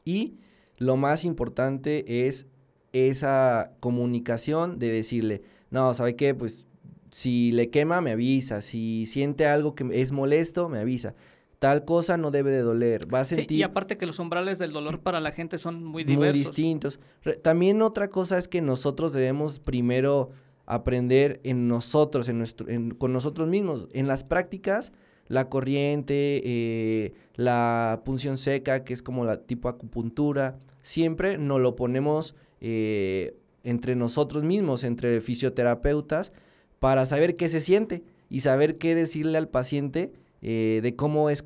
Y 0.04 0.36
lo 0.78 0.96
más 0.96 1.24
importante 1.24 2.28
es 2.28 2.46
esa 2.92 3.72
comunicación 3.80 4.78
de 4.78 4.92
decirle, 4.92 5.42
no, 5.70 5.92
¿sabe 5.92 6.14
qué? 6.14 6.36
Pues 6.36 6.66
si 7.10 7.50
le 7.50 7.68
quema, 7.68 8.00
me 8.00 8.12
avisa. 8.12 8.60
Si 8.60 9.06
siente 9.06 9.44
algo 9.46 9.74
que 9.74 9.88
es 9.92 10.12
molesto, 10.12 10.68
me 10.68 10.78
avisa. 10.78 11.16
Tal 11.60 11.84
cosa 11.84 12.16
no 12.16 12.30
debe 12.30 12.50
de 12.50 12.62
doler. 12.62 13.12
Va 13.12 13.20
a 13.20 13.24
sentir... 13.24 13.58
y 13.58 13.62
aparte 13.62 13.98
que 13.98 14.06
los 14.06 14.18
umbrales 14.18 14.58
del 14.58 14.72
dolor 14.72 15.00
para 15.00 15.20
la 15.20 15.30
gente 15.32 15.58
son 15.58 15.84
muy 15.84 16.04
diversos. 16.04 16.34
Muy 16.34 16.44
distintos. 16.44 16.98
también 17.42 17.82
otra 17.82 18.08
cosa 18.08 18.38
es 18.38 18.48
que 18.48 18.62
nosotros 18.62 19.12
debemos 19.12 19.58
primero 19.58 20.30
aprender 20.64 21.38
en 21.44 21.68
nosotros, 21.68 22.30
en 22.30 22.38
nuestro, 22.38 22.66
con 22.96 23.12
nosotros 23.12 23.46
mismos. 23.46 23.88
En 23.92 24.08
las 24.08 24.24
prácticas, 24.24 24.92
la 25.28 25.50
corriente, 25.50 26.40
eh, 26.46 27.12
la 27.34 28.00
punción 28.06 28.38
seca, 28.38 28.82
que 28.82 28.94
es 28.94 29.02
como 29.02 29.26
la 29.26 29.42
tipo 29.42 29.68
acupuntura, 29.68 30.56
siempre 30.80 31.36
nos 31.36 31.60
lo 31.60 31.76
ponemos 31.76 32.34
eh, 32.62 33.36
entre 33.64 33.96
nosotros 33.96 34.44
mismos, 34.44 34.82
entre 34.82 35.20
fisioterapeutas, 35.20 36.32
para 36.78 37.04
saber 37.04 37.36
qué 37.36 37.50
se 37.50 37.60
siente 37.60 38.02
y 38.30 38.40
saber 38.40 38.78
qué 38.78 38.94
decirle 38.94 39.36
al 39.36 39.48
paciente 39.48 40.14
eh, 40.42 40.80
de 40.82 40.96
cómo 40.96 41.30
es, 41.30 41.44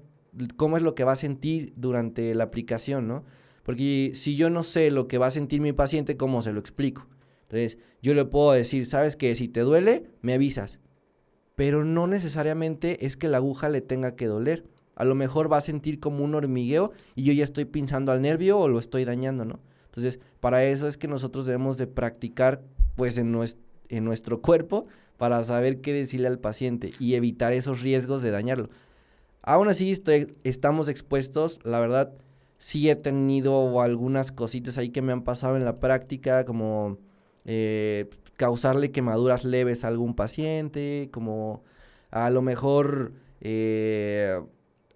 cómo 0.57 0.77
es 0.77 0.83
lo 0.83 0.95
que 0.95 1.05
va 1.05 1.13
a 1.13 1.17
sentir 1.17 1.73
durante 1.77 2.35
la 2.35 2.45
aplicación, 2.45 3.09
¿no? 3.09 3.25
Porque 3.63 4.13
si 4.15 4.37
yo 4.37 4.51
no 4.51 4.63
sé 4.63 4.91
lo 4.91 5.09
que 5.09 5.19
va 5.19 5.27
a 5.27 5.31
sentir 5.31 5.61
mi 5.61 5.73
paciente, 5.73 6.17
¿cómo 6.17 6.43
se 6.43 6.53
lo 6.53 6.61
explico? 6.61 7.07
Entonces, 7.43 7.79
yo 8.03 8.15
le 8.15 8.25
puedo 8.25 8.53
decir, 8.53 8.85
sabes 8.87 9.17
que 9.17 9.35
si 9.35 9.49
te 9.49 9.61
duele, 9.61 10.11
me 10.21 10.35
avisas. 10.35 10.81
Pero 11.55 11.85
no 11.85 12.07
necesariamente 12.07 13.07
es 13.07 13.17
que 13.17 13.29
la 13.29 13.39
aguja 13.39 13.69
le 13.69 13.81
tenga 13.81 14.17
que 14.17 14.27
doler. 14.27 14.65
A 14.97 15.05
lo 15.05 15.15
mejor 15.15 15.51
va 15.53 15.59
a 15.59 15.63
sentir 15.63 15.99
como 15.99 16.25
un 16.25 16.35
hormigueo 16.35 16.93
y 17.15 17.25
yo 17.25 17.33
ya 17.33 17.45
estoy 17.45 17.65
pinzando 17.65 18.13
al 18.13 18.23
nervio 18.23 18.59
o 18.59 18.69
lo 18.69 18.79
estoy 18.79 19.05
dañando, 19.05 19.45
¿no? 19.45 19.61
Entonces, 19.87 20.21
para 20.41 20.65
eso 20.65 20.89
es 20.89 20.99
que 20.99 21.09
nosotros 21.09 21.47
debemos 21.47 21.79
de 21.79 21.87
practicar, 21.87 22.63
pues, 22.97 23.17
en, 23.17 23.37
en 23.89 24.05
nuestro 24.05 24.43
cuerpo 24.43 24.87
para 25.17 25.43
saber 25.45 25.81
qué 25.81 25.93
decirle 25.93 26.27
al 26.27 26.41
paciente 26.41 26.91
y 26.99 27.15
evitar 27.15 27.53
esos 27.53 27.81
riesgos 27.81 28.23
de 28.23 28.31
dañarlo. 28.31 28.69
Aún 29.47 29.69
así, 29.69 29.91
estoy, 29.91 30.39
estamos 30.43 30.89
expuestos, 30.89 31.61
la 31.65 31.79
verdad, 31.79 32.15
sí 32.57 32.89
he 32.89 32.97
tenido 32.97 33.83
algunas 33.83 34.33
cositas 34.33 34.79
ahí 34.79 34.89
que 34.89 35.03
me 35.03 35.13
han 35.13 35.23
pasado 35.23 35.59
en 35.59 35.67
la 35.67 35.81
práctica, 35.81 36.47
como 36.47 36.97
eh, 37.45 38.09
causarle 38.39 38.91
quemaduras 38.91 39.45
leves 39.45 39.85
a 39.85 39.89
algún 39.89 40.15
paciente, 40.15 41.11
como 41.13 41.63
a 42.11 42.31
lo 42.31 42.41
mejor 42.41 43.13
eh, 43.43 44.41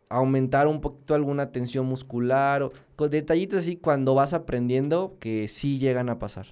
aumentar 0.09 0.67
un 0.67 0.81
poquito 0.81 1.15
alguna 1.15 1.53
tensión 1.53 1.85
muscular, 1.85 2.63
o 2.63 2.73
con 2.97 3.11
detallitos 3.11 3.61
así 3.61 3.77
cuando 3.77 4.15
vas 4.15 4.33
aprendiendo 4.33 5.19
que 5.21 5.47
sí 5.49 5.79
llegan 5.79 6.09
a 6.09 6.19
pasar. 6.19 6.47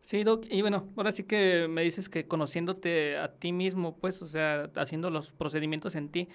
Sí, 0.00 0.24
Doc, 0.24 0.46
y 0.50 0.62
bueno, 0.62 0.88
ahora 0.96 1.12
sí 1.12 1.24
que 1.24 1.68
me 1.68 1.82
dices 1.82 2.08
que 2.08 2.26
conociéndote 2.26 3.18
a 3.18 3.28
ti 3.34 3.52
mismo, 3.52 3.94
pues, 4.00 4.22
o 4.22 4.26
sea, 4.26 4.70
haciendo 4.76 5.10
los 5.10 5.32
procedimientos 5.32 5.94
en 5.96 6.08
ti, 6.08 6.28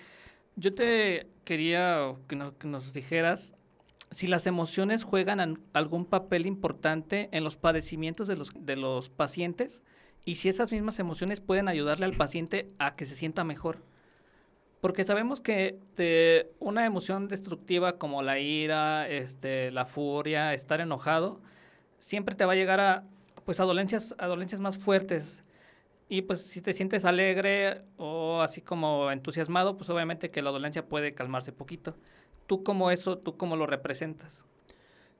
yo 0.58 0.74
te 0.74 1.28
quería 1.46 2.16
que, 2.28 2.36
nos 2.36 2.92
dijeras 2.92 3.54
si 4.12 4.28
las 4.28 4.48
emociones 4.48 5.04
juegan 5.04 5.62
algún 5.74 6.06
papel 6.06 6.46
importante 6.46 7.30
en 7.32 7.44
los 7.44 7.56
padecimientos 7.56 8.28
de 8.28 8.36
los, 8.36 8.52
de 8.54 8.76
los 8.76 9.10
pacientes 9.10 9.84
y 10.26 10.36
si 10.36 10.50
esas 10.50 10.72
mismas 10.72 11.00
emociones 11.00 11.40
pueden 11.40 11.68
ayudarle 11.68 12.06
al 12.06 12.18
paciente 12.18 12.74
a 12.80 12.96
que 12.96 13.06
se 13.06 13.16
sienta 13.16 13.44
mejor. 13.44 13.84
Porque 14.82 15.04
sabemos 15.04 15.40
que 15.40 15.80
una 16.60 16.86
emoción 16.86 17.28
destructiva 17.28 17.98
como 17.98 18.22
la 18.24 18.40
ira, 18.40 19.08
este, 19.08 19.72
la 19.72 19.86
furia, 19.86 20.54
estar 20.54 20.82
enojado, 20.82 21.40
siempre 22.00 22.36
te 22.36 22.46
va 22.46 22.54
a 22.54 22.56
llegar 22.56 22.80
a, 22.80 23.04
pues, 23.46 23.60
a 23.60 23.64
dolencias, 23.64 24.16
a 24.18 24.28
dolencias 24.28 24.62
más 24.62 24.78
fuertes. 24.78 25.44
Y 26.10 26.22
pues 26.22 26.42
si 26.42 26.62
te 26.62 26.74
sientes 26.74 27.04
alegre 27.06 27.82
o 27.98 28.42
así 28.42 28.62
como 28.62 29.12
entusiasmado, 29.12 29.76
pues 29.78 29.90
obviamente 29.90 30.32
que 30.32 30.42
la 30.42 30.52
dolencia 30.52 30.86
puede 30.88 31.14
calmarse 31.14 31.52
poquito. 31.52 31.96
¿Tú 32.46 32.64
cómo 32.64 32.92
eso, 32.92 33.18
tú 33.18 33.36
cómo 33.36 33.58
lo 33.58 33.68
representas? 33.68 34.44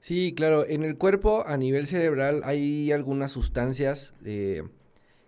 Sí, 0.00 0.32
claro, 0.34 0.66
en 0.66 0.84
el 0.84 0.96
cuerpo 0.96 1.44
a 1.46 1.56
nivel 1.56 1.86
cerebral 1.86 2.40
hay 2.44 2.92
algunas 2.92 3.32
sustancias 3.32 4.14
eh, 4.24 4.62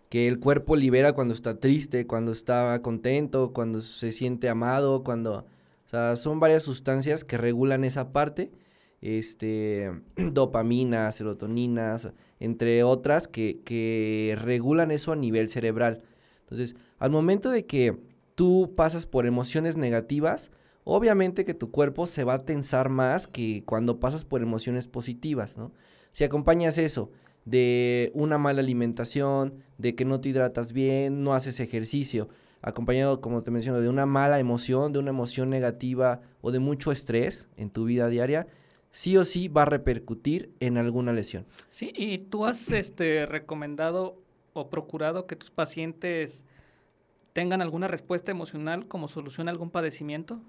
que 0.09 0.29
el 0.29 0.41
cuerpo 0.41 0.77
libera 0.77 1.13
cuando 1.13 1.35
está 1.35 1.59
triste, 1.59 2.07
cuando 2.07 2.33
está 2.33 2.81
contento, 2.83 3.53
cuando 3.53 3.81
se 3.81 4.13
siente 4.13 4.49
amado, 4.49 5.05
cuando... 5.05 5.47
O 5.87 5.91
sea, 5.91 6.15
son 6.15 6.39
varias 6.39 6.63
sustancias 6.63 7.25
que 7.25 7.37
regulan 7.37 7.83
esa 7.83 8.13
parte, 8.13 8.53
este, 9.01 9.91
dopamina, 10.17 11.11
serotonina, 11.13 11.97
entre 12.39 12.83
otras 12.83 13.29
que, 13.29 13.61
que 13.65 14.37
regulan 14.41 14.91
eso 14.91 15.13
a 15.13 15.17
nivel 15.17 15.51
cerebral. 15.51 16.03
Entonces, 16.43 16.77
al 16.99 17.11
momento 17.11 17.51
de 17.51 17.67
que 17.67 17.97
tú 18.35 18.73
pasas 18.77 19.07
por 19.07 19.27
emociones 19.27 19.77
negativas, 19.77 20.51
obviamente 20.85 21.45
que 21.45 21.55
tu 21.55 21.71
cuerpo 21.71 22.07
se 22.07 22.25
va 22.25 22.35
a 22.35 22.45
tensar 22.45 22.89
más 22.89 23.27
que 23.27 23.63
cuando 23.65 24.01
pasas 24.01 24.25
por 24.25 24.43
emociones 24.43 24.89
positivas, 24.89 25.57
¿no? 25.57 25.73
Si 26.13 26.25
acompañas 26.25 26.79
eso 26.79 27.11
de 27.45 28.11
una 28.15 28.39
mala 28.39 28.61
alimentación, 28.61 29.63
de 29.79 29.95
que 29.95 30.05
no 30.05 30.21
te 30.21 30.31
hidratas 30.31 30.73
bien, 30.73 31.23
no 31.23 31.35
haces 31.35 31.61
ejercicio, 31.61 32.29
acompañado, 32.63 33.21
como 33.21 33.43
te 33.43 33.51
menciono, 33.51 33.81
de 33.81 33.89
una 33.89 34.07
mala 34.07 34.39
emoción, 34.39 34.93
de 34.93 34.99
una 34.99 35.11
emoción 35.11 35.51
negativa 35.51 36.21
o 36.41 36.51
de 36.51 36.59
mucho 36.59 36.93
estrés 36.93 37.49
en 37.57 37.71
tu 37.71 37.85
vida 37.85 38.09
diaria, 38.09 38.47
sí 38.91 39.17
o 39.17 39.25
sí 39.25 39.49
va 39.49 39.63
a 39.63 39.67
repercutir 39.67 40.53
en 40.61 40.79
alguna 40.79 41.13
lesión. 41.13 41.47
Sí, 41.71 41.93
y 41.97 42.19
tú 42.19 42.47
has 42.47 42.71
este, 42.71 43.27
recomendado 43.27 44.21
o 44.53 44.69
procurado 44.69 45.27
que 45.27 45.37
tus 45.37 45.51
pacientes 45.51 46.45
tengan 47.33 47.63
alguna 47.63 47.89
respuesta 47.89 48.31
emocional 48.31 48.87
como 48.87 49.09
solución 49.09 49.49
a 49.49 49.51
algún 49.51 49.71
padecimiento? 49.71 50.41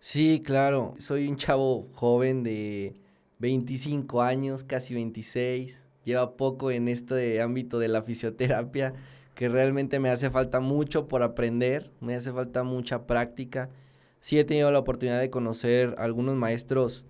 Sí, 0.00 0.42
claro. 0.44 0.94
Soy 0.98 1.28
un 1.28 1.36
chavo 1.36 1.88
joven 1.92 2.42
de 2.42 2.94
25 3.38 4.22
años, 4.22 4.64
casi 4.64 4.94
26. 4.94 5.84
Lleva 6.04 6.36
poco 6.36 6.70
en 6.70 6.88
este 6.88 7.40
ámbito 7.40 7.78
de 7.78 7.88
la 7.88 8.02
fisioterapia, 8.02 8.94
que 9.34 9.48
realmente 9.48 10.00
me 10.00 10.10
hace 10.10 10.30
falta 10.30 10.58
mucho 10.58 11.06
por 11.06 11.22
aprender, 11.22 11.92
me 12.00 12.14
hace 12.14 12.32
falta 12.32 12.64
mucha 12.64 13.06
práctica. 13.06 13.70
Sí 14.18 14.38
he 14.38 14.44
tenido 14.44 14.70
la 14.72 14.80
oportunidad 14.80 15.20
de 15.20 15.30
conocer 15.30 15.94
algunos 15.98 16.34
maestros 16.34 17.04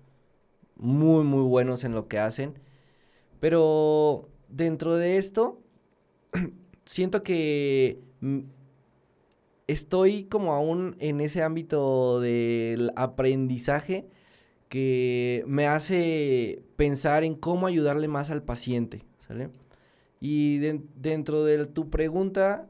muy, 0.75 1.23
muy 1.23 1.43
buenos 1.43 1.83
en 1.83 1.93
lo 1.93 2.07
que 2.07 2.19
hacen, 2.19 2.59
pero 3.39 4.29
dentro 4.49 4.95
de 4.95 5.17
esto, 5.17 5.61
siento 6.85 7.23
que 7.23 7.99
estoy 9.67 10.25
como 10.25 10.53
aún 10.53 10.95
en 10.99 11.21
ese 11.21 11.43
ámbito 11.43 12.19
del 12.19 12.91
aprendizaje 12.95 14.07
que 14.69 15.43
me 15.45 15.67
hace 15.67 16.63
pensar 16.75 17.23
en 17.23 17.35
cómo 17.35 17.67
ayudarle 17.67 18.07
más 18.07 18.29
al 18.29 18.43
paciente. 18.43 19.05
Y 20.19 20.57
dentro 20.57 21.43
de 21.43 21.65
tu 21.65 21.89
pregunta, 21.89 22.69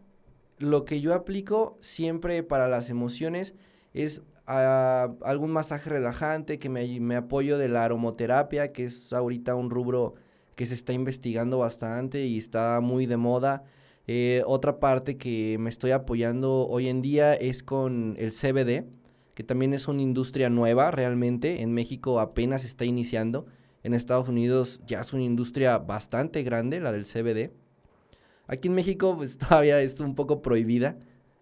lo 0.58 0.86
que 0.86 1.02
yo 1.02 1.14
aplico 1.14 1.78
siempre 1.82 2.44
para 2.44 2.68
las 2.68 2.90
emociones 2.90 3.54
es 3.94 4.24
ah, 4.48 5.14
algún 5.24 5.52
masaje 5.52 5.90
relajante, 5.90 6.60
que 6.60 6.70
me, 6.70 7.00
me 7.00 7.16
apoyo 7.16 7.58
de 7.58 7.70
la 7.70 7.84
aromoterapia, 7.84 8.72
que 8.72 8.86
es 8.86 9.14
ahorita 9.14 9.56
un 9.56 9.70
rubro 9.70 10.16
que 10.56 10.66
se 10.66 10.74
está 10.74 10.94
investigando 10.94 11.58
bastante 11.58 12.26
y 12.26 12.38
está 12.38 12.80
muy 12.82 13.06
de 13.06 13.18
moda. 13.18 13.64
Eh, 14.08 14.44
otra 14.46 14.80
parte 14.80 15.18
que 15.18 15.58
me 15.60 15.70
estoy 15.70 15.92
apoyando 15.92 16.68
hoy 16.68 16.90
en 16.90 17.02
día 17.02 17.34
es 17.34 17.64
con 17.64 18.16
el 18.18 18.32
CBD, 18.32 18.86
que 19.34 19.44
también 19.44 19.74
es 19.74 19.88
una 19.88 20.02
industria 20.02 20.50
nueva 20.50 20.92
realmente. 20.92 21.62
En 21.62 21.74
México 21.74 22.20
apenas 22.20 22.66
está 22.66 22.86
iniciando. 22.86 23.46
En 23.84 23.94
Estados 23.94 24.30
Unidos 24.30 24.82
ya 24.86 25.02
es 25.02 25.14
una 25.14 25.24
industria 25.24 25.78
bastante 25.78 26.44
grande, 26.44 26.80
la 26.80 26.92
del 26.92 27.06
CBD. 27.06 27.52
Aquí 28.48 28.68
en 28.68 28.76
México 28.76 29.16
pues, 29.16 29.38
todavía 29.50 29.82
es 29.82 30.00
un 30.00 30.16
poco 30.16 30.42
prohibida, 30.42 30.98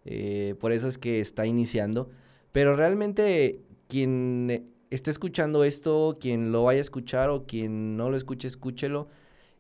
eh, 0.05 0.55
por 0.59 0.71
eso 0.71 0.87
es 0.87 0.97
que 0.97 1.19
está 1.19 1.45
iniciando. 1.45 2.09
Pero 2.51 2.75
realmente 2.75 3.61
quien 3.87 4.73
esté 4.89 5.11
escuchando 5.11 5.63
esto, 5.63 6.17
quien 6.19 6.51
lo 6.51 6.63
vaya 6.63 6.79
a 6.79 6.81
escuchar 6.81 7.29
o 7.29 7.45
quien 7.45 7.97
no 7.97 8.09
lo 8.09 8.17
escuche, 8.17 8.47
escúchelo 8.47 9.07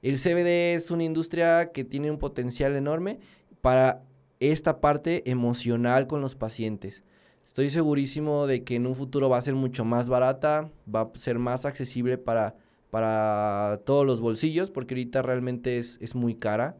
el 0.01 0.17
CBD 0.17 0.73
es 0.73 0.89
una 0.89 1.03
industria 1.03 1.71
que 1.71 1.83
tiene 1.83 2.09
un 2.09 2.17
potencial 2.17 2.75
enorme 2.75 3.19
para 3.61 4.03
esta 4.39 4.81
parte 4.81 5.29
emocional 5.29 6.07
con 6.07 6.21
los 6.21 6.33
pacientes. 6.33 7.03
Estoy 7.45 7.69
segurísimo 7.69 8.47
de 8.47 8.63
que 8.63 8.75
en 8.75 8.87
un 8.87 8.95
futuro 8.95 9.29
va 9.29 9.37
a 9.37 9.41
ser 9.41 9.53
mucho 9.53 9.85
más 9.85 10.09
barata, 10.09 10.71
va 10.93 11.01
a 11.01 11.11
ser 11.15 11.37
más 11.37 11.65
accesible 11.65 12.17
para, 12.17 12.55
para 12.89 13.81
todos 13.85 14.05
los 14.05 14.21
bolsillos, 14.21 14.71
porque 14.71 14.95
ahorita 14.95 15.21
realmente 15.21 15.77
es, 15.77 15.99
es 16.01 16.15
muy 16.15 16.35
cara. 16.35 16.77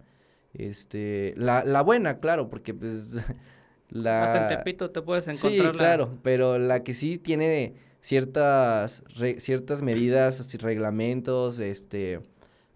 Este, 0.54 1.36
la, 1.38 1.64
la 1.64 1.82
buena, 1.82 2.20
claro, 2.20 2.50
porque 2.50 2.74
pues 2.74 3.18
la... 3.92 4.24
Hasta 4.24 4.50
en 4.50 4.58
Tepito 4.58 4.90
te 4.90 5.02
puedes 5.02 5.28
encontrar. 5.28 5.72
Sí, 5.72 5.78
claro, 5.78 6.18
pero 6.24 6.58
la 6.58 6.84
que 6.84 6.94
sí 6.94 7.18
tiene 7.18 7.76
ciertas, 8.02 9.04
ciertas 9.38 9.82
medidas, 9.84 10.52
reglamentos, 10.62 11.60
este, 11.60 12.22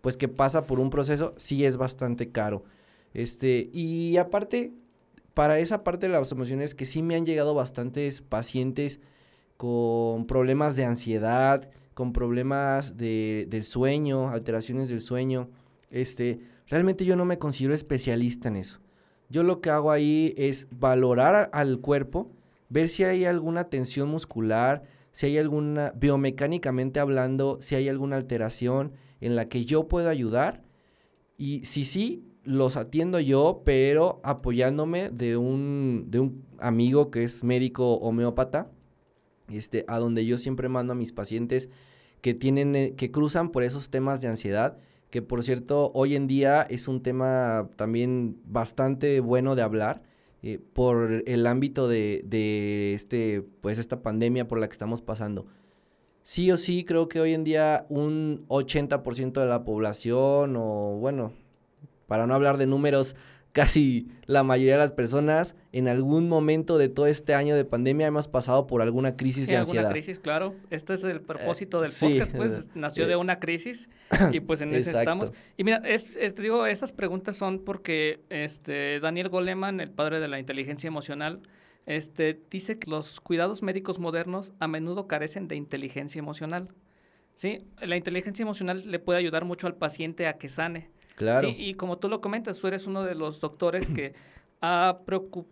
pues 0.02 0.18
que 0.18 0.28
pasa 0.28 0.68
por 0.68 0.80
un 0.80 0.90
proceso, 0.90 1.34
sí 1.38 1.66
es 1.66 1.78
bastante 1.78 2.32
caro. 2.32 2.64
Este, 3.14 3.70
y 3.74 4.18
aparte, 4.18 4.74
para 5.34 5.58
esa 5.60 5.84
parte 5.84 6.08
de 6.08 6.14
las 6.14 6.32
emociones 6.32 6.76
que 6.76 6.86
sí 6.86 7.02
me 7.02 7.16
han 7.16 7.26
llegado 7.26 7.54
bastantes 7.56 8.22
pacientes 8.22 9.00
con 9.58 10.28
problemas 10.28 10.76
de 10.76 10.86
ansiedad, 10.86 11.70
con 11.94 12.12
problemas 12.12 12.98
de, 12.98 13.48
del 13.50 13.64
sueño, 13.64 14.30
alteraciones 14.30 14.90
del 14.90 15.02
sueño, 15.02 15.50
este, 15.90 16.42
realmente 16.68 17.06
yo 17.06 17.16
no 17.16 17.24
me 17.24 17.40
considero 17.40 17.74
especialista 17.74 18.50
en 18.50 18.58
eso. 18.58 18.80
Yo 19.30 19.44
lo 19.44 19.62
que 19.62 19.70
hago 19.70 19.92
ahí 19.92 20.34
es 20.38 20.68
valorar 20.72 21.50
al 21.54 21.80
cuerpo, 21.80 22.32
ver 22.70 22.90
si 22.90 23.04
hay 23.04 23.26
alguna 23.26 23.70
tensión 23.70 24.10
muscular, 24.10 24.84
si 25.12 25.28
hay 25.28 25.38
alguna, 25.38 25.94
biomecánicamente 25.96 27.00
hablando, 27.00 27.58
si 27.62 27.76
hay 27.76 27.90
alguna 27.90 28.18
alteración, 28.18 28.94
en 29.22 29.36
la 29.36 29.48
que 29.48 29.66
yo 29.66 29.88
puedo 29.88 30.10
ayudar. 30.10 30.64
Y 31.38 31.66
si 31.66 31.86
sí, 31.86 32.24
los 32.44 32.78
atiendo 32.78 33.20
yo, 33.20 33.62
pero 33.66 34.20
apoyándome 34.24 35.10
de 35.10 35.38
un, 35.38 36.06
de 36.10 36.20
un 36.20 36.46
amigo 36.60 37.12
que 37.12 37.24
es 37.24 37.44
médico 37.44 37.96
homeópata, 37.96 38.72
este, 39.50 39.86
a 39.88 40.00
donde 40.00 40.26
yo 40.26 40.38
siempre 40.38 40.70
mando 40.70 40.94
a 40.94 40.96
mis 40.96 41.12
pacientes 41.12 41.70
que 42.22 42.34
tienen, 42.34 42.76
eh, 42.76 42.94
que 42.96 43.12
cruzan 43.12 43.52
por 43.52 43.64
esos 43.64 43.90
temas 43.90 44.22
de 44.22 44.28
ansiedad, 44.28 44.78
que 45.16 45.22
por 45.22 45.44
cierto, 45.44 45.94
hoy 45.94 46.14
en 46.14 46.28
día 46.28 46.64
es 46.64 46.90
un 46.90 47.02
tema 47.02 47.70
también 47.78 48.38
bastante 48.44 49.22
bueno 49.22 49.56
de 49.56 49.62
hablar, 49.62 50.02
eh, 50.44 50.60
por 50.74 51.24
el 51.26 51.48
ámbito 51.48 51.88
de, 51.88 52.22
de, 52.26 52.94
este, 52.94 53.42
pues 53.62 53.78
esta 53.78 54.02
pandemia 54.02 54.50
por 54.50 54.60
la 54.60 54.68
que 54.68 54.74
estamos 54.74 55.02
pasando. 55.02 55.46
Sí 56.22 56.52
o 56.52 56.58
sí 56.58 56.84
creo 56.84 57.08
que 57.08 57.22
hoy 57.22 57.34
en 57.34 57.46
día 57.46 57.86
un 57.88 58.44
80% 58.50 59.40
de 59.40 59.46
la 59.46 59.64
población 59.64 60.58
o 60.58 60.98
bueno, 61.00 61.32
para 62.08 62.28
no 62.28 62.34
hablar 62.34 62.58
de 62.58 62.68
números, 62.68 63.16
casi 63.56 64.10
la 64.26 64.44
mayoría 64.44 64.74
de 64.74 64.80
las 64.80 64.92
personas 64.92 65.56
en 65.72 65.88
algún 65.88 66.28
momento 66.28 66.78
de 66.78 66.90
todo 66.90 67.08
este 67.08 67.34
año 67.34 67.56
de 67.56 67.64
pandemia 67.64 68.06
hemos 68.06 68.28
pasado 68.28 68.68
por 68.68 68.82
alguna 68.82 69.16
crisis 69.16 69.48
de 69.48 69.56
ansiedad. 69.56 69.86
alguna 69.86 69.94
crisis, 69.94 70.20
claro. 70.20 70.56
Este 70.72 70.94
es 70.94 71.06
el 71.06 71.22
propósito 71.22 71.80
del 71.80 71.90
podcast, 71.98 72.36
pues 72.36 72.68
nació 72.76 73.08
de 73.08 73.16
una 73.16 73.40
crisis 73.40 73.88
y 74.34 74.42
pues 74.42 74.60
en 74.60 74.76
eso 74.76 75.00
estamos. 75.00 75.32
Y 75.56 75.64
mira, 75.64 75.78
es, 75.86 76.16
te 76.16 76.42
digo, 76.42 76.66
estas 76.66 76.92
preguntas 76.92 77.38
son 77.38 77.60
porque 77.60 78.20
este 78.30 79.00
Daniel 79.00 79.30
Goleman, 79.30 79.80
el 79.80 79.90
padre 79.90 80.20
de 80.20 80.28
la 80.28 80.38
inteligencia 80.38 80.90
emocional, 80.90 81.40
este, 81.86 82.38
dice 82.52 82.78
que 82.78 82.90
los 82.90 83.22
cuidados 83.22 83.64
médicos 83.64 84.00
modernos 84.00 84.52
a 84.60 84.68
menudo 84.68 85.08
carecen 85.08 85.48
de 85.48 85.56
inteligencia 85.56 86.20
emocional. 86.20 86.74
¿sí? 87.36 87.64
La 87.80 87.96
inteligencia 87.96 88.44
emocional 88.44 88.84
le 88.86 89.00
puede 89.00 89.20
ayudar 89.20 89.46
mucho 89.46 89.68
al 89.68 89.76
paciente 89.76 90.28
a 90.28 90.38
que 90.38 90.50
sane. 90.50 90.90
Claro. 91.16 91.50
¿sí? 91.50 91.56
Y 91.58 91.74
como 91.76 91.98
tú 91.98 92.10
lo 92.10 92.22
comentas, 92.22 92.60
tú 92.60 92.68
eres 92.68 92.88
uno 92.88 93.04
de 93.04 93.16
los 93.16 93.40
doctores 93.40 93.90
que 93.90 94.14
ha 94.62 95.00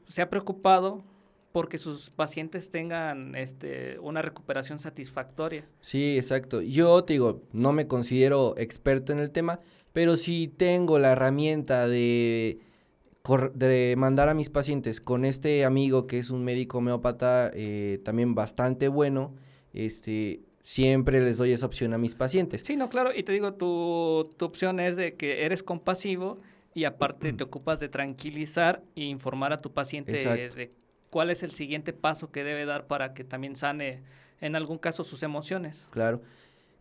se 0.08 0.22
ha 0.22 0.30
preocupado 0.30 1.04
porque 1.52 1.78
sus 1.78 2.10
pacientes 2.10 2.72
tengan 2.72 3.36
este, 3.36 4.00
una 4.00 4.22
recuperación 4.22 4.80
satisfactoria. 4.80 5.66
Sí, 5.82 6.18
exacto. 6.18 6.62
Yo 6.62 7.04
te 7.04 7.14
digo, 7.14 7.44
no 7.52 7.74
me 7.74 7.88
considero 7.88 8.56
experto 8.58 9.14
en 9.14 9.20
el 9.20 9.30
tema, 9.30 9.60
pero 9.94 10.18
si 10.18 10.48
tengo 10.48 10.98
la 10.98 11.12
herramienta 11.12 11.88
de 11.88 12.60
de 13.54 13.96
mandar 13.98 14.28
a 14.28 14.34
mis 14.34 14.50
pacientes 14.50 15.00
con 15.00 15.24
este 15.24 15.64
amigo 15.64 16.08
que 16.08 16.20
es 16.20 16.30
un 16.30 16.44
médico 16.44 16.80
homeópata 16.80 17.52
eh, 17.54 18.02
también 18.04 18.36
bastante 18.36 18.90
bueno, 18.90 19.34
este, 19.72 20.42
siempre 20.64 21.22
les 21.22 21.38
doy 21.38 21.52
esa 21.52 21.68
opción 21.68 21.94
a 21.94 22.00
mis 22.00 22.16
pacientes. 22.16 22.64
Sí, 22.66 22.76
no, 22.76 22.90
claro, 22.90 23.12
y 23.16 23.22
te 23.22 23.32
digo, 23.32 23.54
tu, 23.54 24.34
tu 24.36 24.46
opción 24.46 24.80
es 24.80 24.96
de 24.96 25.14
que 25.14 25.46
eres 25.46 25.62
compasivo 25.62 26.40
y 26.74 26.86
aparte 26.86 27.32
te 27.34 27.44
ocupas 27.44 27.80
de 27.80 27.90
tranquilizar 27.90 28.82
e 28.96 29.04
informar 29.04 29.54
a 29.54 29.62
tu 29.62 29.72
paciente 29.72 30.14
de, 30.14 30.72
cuál 31.12 31.30
es 31.30 31.44
el 31.44 31.52
siguiente 31.52 31.94
paso 31.94 32.32
que 32.32 32.44
debe 32.44 32.66
dar 32.66 32.88
para 32.88 33.14
que 33.14 33.24
también 33.24 33.56
sane 33.56 34.02
en 34.42 34.56
algún 34.56 34.80
caso 34.80 35.04
sus 35.04 35.22
emociones. 35.22 35.88
Claro. 35.92 36.22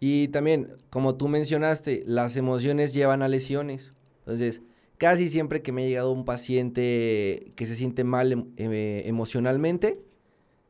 Y 0.01 0.29
también, 0.29 0.79
como 0.89 1.17
tú 1.17 1.29
mencionaste, 1.29 2.03
las 2.07 2.37
emociones 2.37 2.95
llevan 2.95 3.23
a 3.23 3.29
lesiones. 3.29 3.93
Entonces, 4.21 4.63
Casi 5.03 5.27
siempre 5.27 5.63
que 5.63 5.73
me 5.73 5.83
ha 5.83 5.89
llegado 5.89 6.13
un 6.13 6.25
paciente 6.25 7.51
que 7.57 7.67
se 7.67 7.75
siente 7.75 8.05
mal 8.05 8.31
em, 8.31 8.53
eh, 8.57 9.03
emocionalmente, 9.07 9.99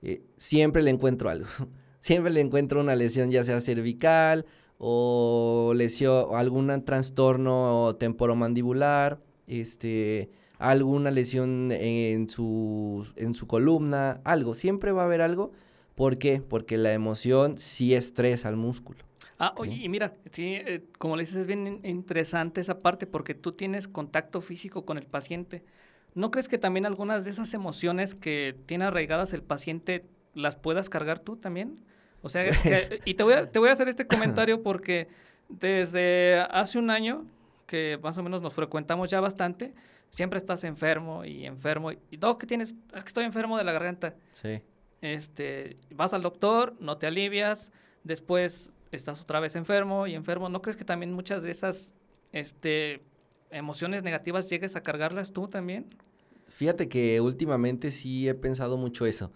eh, 0.00 0.22
siempre 0.38 0.82
le 0.82 0.90
encuentro 0.90 1.28
algo. 1.28 1.48
siempre 2.03 2.30
le 2.30 2.40
encuentro 2.40 2.80
una 2.80 2.94
lesión, 2.94 3.30
ya 3.30 3.44
sea 3.44 3.61
cervical 3.61 4.44
o 4.76 5.72
lesión, 5.74 6.26
algún 6.34 6.84
trastorno 6.84 7.96
temporomandibular, 7.98 9.20
este, 9.46 10.28
alguna 10.59 11.11
lesión 11.11 11.72
en 11.72 12.28
su, 12.28 13.07
en 13.16 13.34
su 13.34 13.46
columna, 13.46 14.20
algo. 14.24 14.55
Siempre 14.55 14.92
va 14.92 15.03
a 15.03 15.05
haber 15.07 15.22
algo. 15.22 15.53
¿Por 15.94 16.18
qué? 16.18 16.42
Porque 16.46 16.76
la 16.76 16.92
emoción 16.92 17.59
sí 17.59 17.94
estresa 17.94 18.48
al 18.48 18.57
músculo. 18.57 18.98
Ah, 19.38 19.55
oye, 19.57 19.74
y 19.74 19.88
mira, 19.88 20.14
sí, 20.30 20.55
eh, 20.55 20.84
como 20.98 21.16
le 21.16 21.22
dices, 21.22 21.36
es 21.36 21.46
bien 21.46 21.80
interesante 21.84 22.61
esa 22.61 22.78
parte 22.78 23.07
porque 23.07 23.34
tú 23.34 23.53
tienes 23.53 23.88
contacto 23.88 24.40
físico 24.40 24.84
con 24.84 24.98
el 24.98 25.07
paciente. 25.07 25.64
¿No 26.14 26.30
crees 26.30 26.48
que 26.48 26.59
también 26.59 26.86
algunas 26.86 27.24
de 27.24 27.30
esas 27.30 27.55
emociones 27.55 28.14
que 28.14 28.57
tiene 28.66 28.84
arraigadas 28.84 29.32
el 29.32 29.42
paciente 29.42 30.05
las 30.34 30.57
puedas 30.57 30.88
cargar 30.88 31.18
tú 31.20 31.36
también? 31.36 31.78
O 32.22 32.28
sea, 32.28 32.44
y 33.04 33.14
te 33.14 33.22
voy, 33.22 33.34
a, 33.34 33.50
te 33.50 33.58
voy 33.58 33.68
a 33.68 33.72
hacer 33.72 33.88
este 33.88 34.06
comentario 34.06 34.62
porque 34.62 35.08
desde 35.48 36.40
hace 36.50 36.78
un 36.78 36.90
año, 36.90 37.26
que 37.66 37.98
más 38.02 38.16
o 38.18 38.22
menos 38.22 38.42
nos 38.42 38.54
frecuentamos 38.54 39.10
ya 39.10 39.20
bastante, 39.20 39.74
siempre 40.10 40.38
estás 40.38 40.64
enfermo 40.64 41.24
y 41.24 41.46
enfermo. 41.46 41.90
Y 41.92 42.18
todo 42.18 42.38
que 42.38 42.46
tienes, 42.46 42.74
es 42.94 43.02
que 43.02 43.08
estoy 43.08 43.24
enfermo 43.24 43.58
de 43.58 43.64
la 43.64 43.72
garganta. 43.72 44.14
Sí. 44.32 44.60
Este, 45.00 45.76
vas 45.90 46.14
al 46.14 46.22
doctor, 46.22 46.74
no 46.78 46.96
te 46.96 47.06
alivias, 47.06 47.72
después 48.04 48.72
estás 48.92 49.20
otra 49.22 49.40
vez 49.40 49.56
enfermo 49.56 50.06
y 50.06 50.14
enfermo. 50.14 50.48
¿No 50.48 50.62
crees 50.62 50.76
que 50.76 50.84
también 50.84 51.12
muchas 51.12 51.42
de 51.42 51.50
esas 51.50 51.92
este, 52.32 53.02
emociones 53.50 54.02
negativas 54.02 54.48
llegues 54.48 54.76
a 54.76 54.82
cargarlas 54.82 55.32
tú 55.32 55.48
también? 55.48 55.86
Fíjate 56.48 56.88
que 56.88 57.20
últimamente 57.20 57.90
sí 57.90 58.28
he 58.28 58.34
pensado 58.34 58.76
mucho 58.76 59.06
eso. 59.06 59.32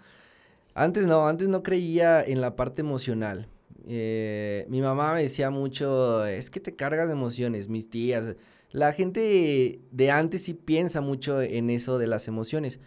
Antes 0.76 1.06
no, 1.06 1.26
antes 1.26 1.48
no 1.48 1.62
creía 1.62 2.22
en 2.22 2.42
la 2.42 2.54
parte 2.54 2.82
emocional. 2.82 3.48
Eh, 3.88 4.66
mi 4.68 4.82
mamá 4.82 5.14
me 5.14 5.22
decía 5.22 5.48
mucho, 5.48 6.26
es 6.26 6.50
que 6.50 6.60
te 6.60 6.76
cargas 6.76 7.06
de 7.06 7.14
emociones, 7.14 7.70
mis 7.70 7.88
tías. 7.88 8.36
La 8.72 8.92
gente 8.92 9.80
de 9.90 10.10
antes 10.10 10.42
sí 10.42 10.52
piensa 10.52 11.00
mucho 11.00 11.40
en 11.40 11.70
eso 11.70 11.98
de 11.98 12.06
las 12.06 12.28
emociones. 12.28 12.78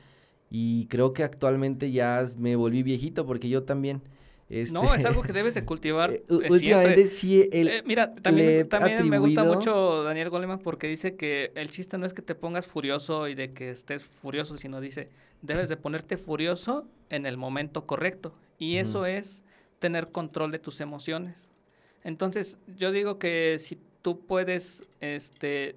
Y 0.51 0.85
creo 0.85 1.13
que 1.13 1.23
actualmente 1.23 1.91
ya 1.91 2.23
me 2.37 2.55
volví 2.55 2.83
viejito 2.83 3.25
porque 3.25 3.49
yo 3.49 3.63
también. 3.63 4.03
No, 4.71 4.93
es 4.93 5.05
algo 5.05 5.23
que 5.23 5.33
debes 5.33 5.55
de 5.55 5.65
cultivar. 5.65 6.11
Eh, 6.11 6.23
eh, 6.29 6.47
últimamente 6.47 7.07
sí. 7.07 7.49
El, 7.51 7.83
mira, 7.85 8.13
también, 8.13 8.69
también 8.69 9.09
me 9.09 9.17
gusta 9.17 9.43
mucho 9.43 10.03
Daniel 10.03 10.29
Goleman 10.29 10.59
porque 10.59 10.87
dice 10.87 11.15
que 11.15 11.51
el 11.55 11.71
chiste 11.71 11.97
no 11.97 12.05
es 12.05 12.13
que 12.13 12.21
te 12.21 12.35
pongas 12.35 12.67
furioso 12.67 13.27
y 13.27 13.33
de 13.33 13.51
que 13.51 13.71
estés 13.71 14.03
furioso, 14.03 14.57
sino 14.57 14.79
dice, 14.79 15.09
debes 15.41 15.69
de 15.69 15.77
ponerte 15.77 16.17
furioso 16.17 16.87
en 17.09 17.25
el 17.25 17.37
momento 17.37 17.85
correcto. 17.85 18.33
Y 18.57 18.77
eso 18.77 19.05
es 19.05 19.43
tener 19.79 20.11
control 20.11 20.51
de 20.51 20.59
tus 20.59 20.81
emociones. 20.81 21.49
Entonces, 22.03 22.57
yo 22.75 22.91
digo 22.91 23.19
que 23.19 23.57
si 23.59 23.79
tú 24.01 24.25
puedes 24.25 24.83
este, 24.99 25.75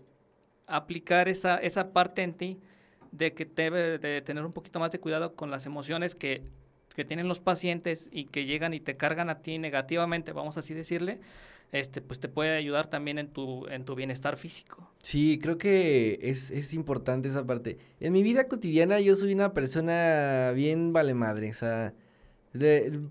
aplicar 0.66 1.28
esa, 1.28 1.56
esa 1.58 1.92
parte 1.92 2.22
en 2.22 2.34
ti 2.34 2.58
de 3.10 3.34
que 3.34 3.44
debe 3.44 3.98
de 3.98 4.22
tener 4.22 4.44
un 4.44 4.52
poquito 4.52 4.80
más 4.80 4.90
de 4.90 4.98
cuidado 4.98 5.34
con 5.34 5.50
las 5.50 5.66
emociones 5.66 6.14
que 6.14 6.42
que 6.94 7.04
tienen 7.04 7.28
los 7.28 7.40
pacientes 7.40 8.08
y 8.12 8.26
que 8.26 8.44
llegan 8.44 8.74
y 8.74 8.80
te 8.80 8.96
cargan 8.96 9.30
a 9.30 9.40
ti 9.40 9.58
negativamente, 9.58 10.32
vamos 10.32 10.56
así 10.56 10.74
decirle, 10.74 11.20
este, 11.72 12.02
pues 12.02 12.20
te 12.20 12.28
puede 12.28 12.54
ayudar 12.56 12.88
también 12.88 13.18
en 13.18 13.28
tu, 13.28 13.66
en 13.68 13.84
tu 13.84 13.94
bienestar 13.94 14.36
físico. 14.36 14.90
Sí, 15.00 15.38
creo 15.42 15.56
que 15.56 16.18
es, 16.22 16.50
es 16.50 16.74
importante 16.74 17.28
esa 17.28 17.46
parte. 17.46 17.78
En 17.98 18.12
mi 18.12 18.22
vida 18.22 18.46
cotidiana 18.46 19.00
yo 19.00 19.16
soy 19.16 19.32
una 19.32 19.54
persona 19.54 20.52
bien 20.54 20.92
vale 20.92 21.14
madre, 21.14 21.50
o 21.50 21.54
sea, 21.54 21.94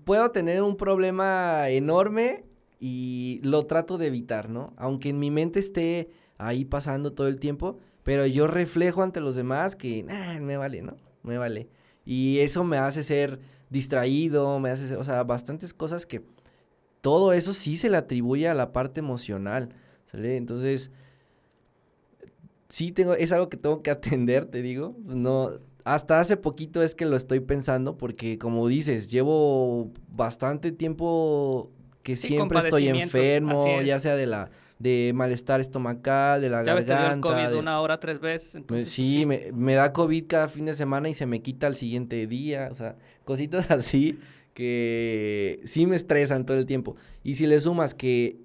puedo 0.04 0.30
tener 0.30 0.62
un 0.62 0.76
problema 0.76 1.68
enorme 1.70 2.44
y 2.78 3.40
lo 3.42 3.66
trato 3.66 3.98
de 3.98 4.06
evitar, 4.06 4.48
¿no? 4.48 4.72
Aunque 4.76 5.08
en 5.08 5.18
mi 5.18 5.32
mente 5.32 5.58
esté 5.58 6.10
ahí 6.38 6.64
pasando 6.64 7.12
todo 7.12 7.26
el 7.26 7.40
tiempo, 7.40 7.78
pero 8.04 8.26
yo 8.26 8.46
reflejo 8.46 9.02
ante 9.02 9.20
los 9.20 9.34
demás 9.34 9.74
que, 9.74 10.04
nah, 10.04 10.38
me 10.40 10.56
vale, 10.56 10.82
¿no? 10.82 10.96
Me 11.24 11.36
vale. 11.36 11.68
Y 12.04 12.38
eso 12.38 12.62
me 12.62 12.78
hace 12.78 13.02
ser 13.02 13.40
distraído, 13.70 14.58
me 14.60 14.70
hace, 14.70 14.96
o 14.96 15.04
sea, 15.04 15.22
bastantes 15.24 15.74
cosas 15.74 16.06
que 16.06 16.22
todo 17.02 17.32
eso 17.34 17.52
sí 17.52 17.76
se 17.76 17.90
le 17.90 17.98
atribuye 17.98 18.48
a 18.48 18.54
la 18.54 18.72
parte 18.72 19.00
emocional, 19.00 19.68
¿sale? 20.06 20.36
Entonces, 20.36 20.90
sí 22.70 22.92
tengo, 22.92 23.12
es 23.12 23.32
algo 23.32 23.50
que 23.50 23.58
tengo 23.58 23.82
que 23.82 23.90
atender, 23.90 24.46
te 24.46 24.62
digo, 24.62 24.96
no, 25.04 25.50
hasta 25.84 26.20
hace 26.20 26.36
poquito 26.36 26.82
es 26.82 26.94
que 26.94 27.04
lo 27.04 27.16
estoy 27.16 27.40
pensando 27.40 27.98
porque 27.98 28.38
como 28.38 28.66
dices, 28.68 29.10
llevo 29.10 29.90
bastante 30.08 30.72
tiempo 30.72 31.70
que 32.04 32.16
siempre 32.16 32.60
estoy 32.60 32.88
enfermo, 32.88 33.82
ya 33.82 33.98
sea 33.98 34.16
de 34.16 34.26
la 34.26 34.50
de 34.78 35.12
malestar 35.14 35.60
estomacal, 35.60 36.40
de 36.40 36.48
la 36.48 36.64
garganta. 36.64 37.20
COVID 37.20 37.56
una 37.56 37.80
hora 37.80 38.00
tres 38.00 38.18
veces. 38.18 38.56
Entonces, 38.56 38.90
sí, 38.90 39.24
pues 39.24 39.52
Me, 39.52 39.52
me, 39.52 39.74
da 39.74 39.92
COVID 39.92 40.26
cada 40.26 40.48
fin 40.48 40.64
de 40.64 40.74
semana 40.74 41.08
y 41.08 41.14
se 41.14 41.24
me 41.24 41.40
quita 41.40 41.68
el 41.68 41.76
siguiente 41.76 42.26
día. 42.26 42.68
O 42.68 42.74
sea, 42.74 42.96
cositas 43.24 43.70
así 43.70 44.18
que 44.54 45.60
sí 45.64 45.86
me 45.86 45.96
estresan 45.96 46.46
todo 46.46 46.58
el 46.58 46.66
tiempo. 46.66 46.96
Y 47.22 47.36
si 47.36 47.46
le 47.46 47.60
sumas 47.60 47.94
que 47.94 48.38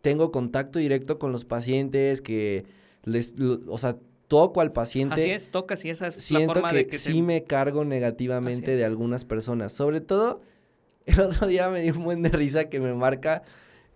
tengo 0.00 0.32
contacto 0.32 0.78
directo 0.78 1.18
con 1.18 1.32
los 1.32 1.44
pacientes, 1.44 2.20
que 2.20 2.64
les, 3.04 3.34
o 3.68 3.78
sea, 3.78 3.96
toco 4.28 4.60
al 4.60 4.72
paciente. 4.72 5.14
Así 5.20 5.30
es, 5.30 5.50
tocas 5.50 5.84
y 5.84 5.90
esa 5.90 6.08
es 6.08 6.14
siento 6.14 6.54
la 6.54 6.54
forma 6.54 6.70
que, 6.70 6.76
de 6.78 6.86
que 6.86 6.98
sí 6.98 7.22
me 7.22 7.44
cargo 7.44 7.84
negativamente 7.84 8.76
de 8.76 8.84
algunas 8.84 9.24
personas. 9.24 9.72
Sobre 9.72 10.00
todo, 10.00 10.40
el 11.06 11.20
otro 11.20 11.46
día 11.46 11.68
me 11.68 11.82
dio 11.82 11.94
un 11.94 12.04
buen 12.04 12.22
de 12.22 12.30
risa 12.30 12.68
que 12.68 12.80
me 12.80 12.94
marca, 12.94 13.42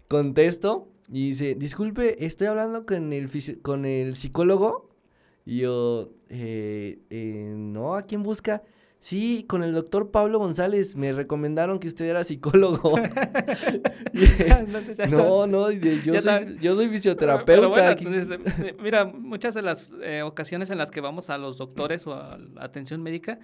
contesto 0.09 0.89
y 1.09 1.31
dice, 1.31 1.55
disculpe, 1.55 2.25
estoy 2.25 2.49
hablando 2.49 2.85
con 2.87 3.13
el, 3.13 3.31
con 3.63 3.85
el 3.85 4.17
psicólogo. 4.17 4.91
Y 5.45 5.59
yo, 5.59 6.11
eh, 6.29 6.99
eh, 7.11 7.55
no, 7.57 7.95
¿a 7.95 8.03
quién 8.03 8.23
busca? 8.23 8.63
Sí, 8.99 9.45
con 9.47 9.63
el 9.63 9.73
doctor 9.73 10.11
Pablo 10.11 10.39
González. 10.39 10.97
Me 10.97 11.13
recomendaron 11.13 11.79
que 11.79 11.89
usted 11.89 12.07
era 12.07 12.25
psicólogo. 12.25 12.99
no, 15.11 15.47
no, 15.47 15.71
yo, 15.71 16.21
soy, 16.21 16.59
yo 16.61 16.75
soy 16.75 16.89
fisioterapeuta. 16.89 17.93
Eh, 17.93 18.77
mira, 18.83 19.05
muchas 19.05 19.55
de 19.55 19.63
las 19.63 19.91
ocasiones 20.25 20.71
en 20.71 20.79
las 20.79 20.91
que 20.91 21.01
vamos 21.01 21.31
a 21.31 21.39
los 21.39 21.59
doctores 21.59 22.07
o 22.07 22.15
a 22.15 22.39
la 22.39 22.65
atención 22.65 23.03
médica 23.03 23.39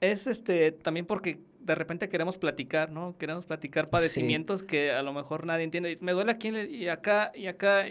es 0.00 0.26
este 0.26 0.72
también 0.72 1.06
porque 1.06 1.40
de 1.60 1.74
repente 1.74 2.08
queremos 2.08 2.38
platicar, 2.38 2.90
¿no? 2.90 3.16
Queremos 3.18 3.44
platicar 3.44 3.88
padecimientos 3.88 4.62
que 4.62 4.92
a 4.92 5.02
lo 5.02 5.12
mejor 5.12 5.44
nadie 5.44 5.64
entiende. 5.64 5.98
Me 6.00 6.12
duele 6.12 6.32
aquí 6.32 6.48
y 6.48 6.88
acá 6.88 7.32
y 7.34 7.46
acá 7.46 7.84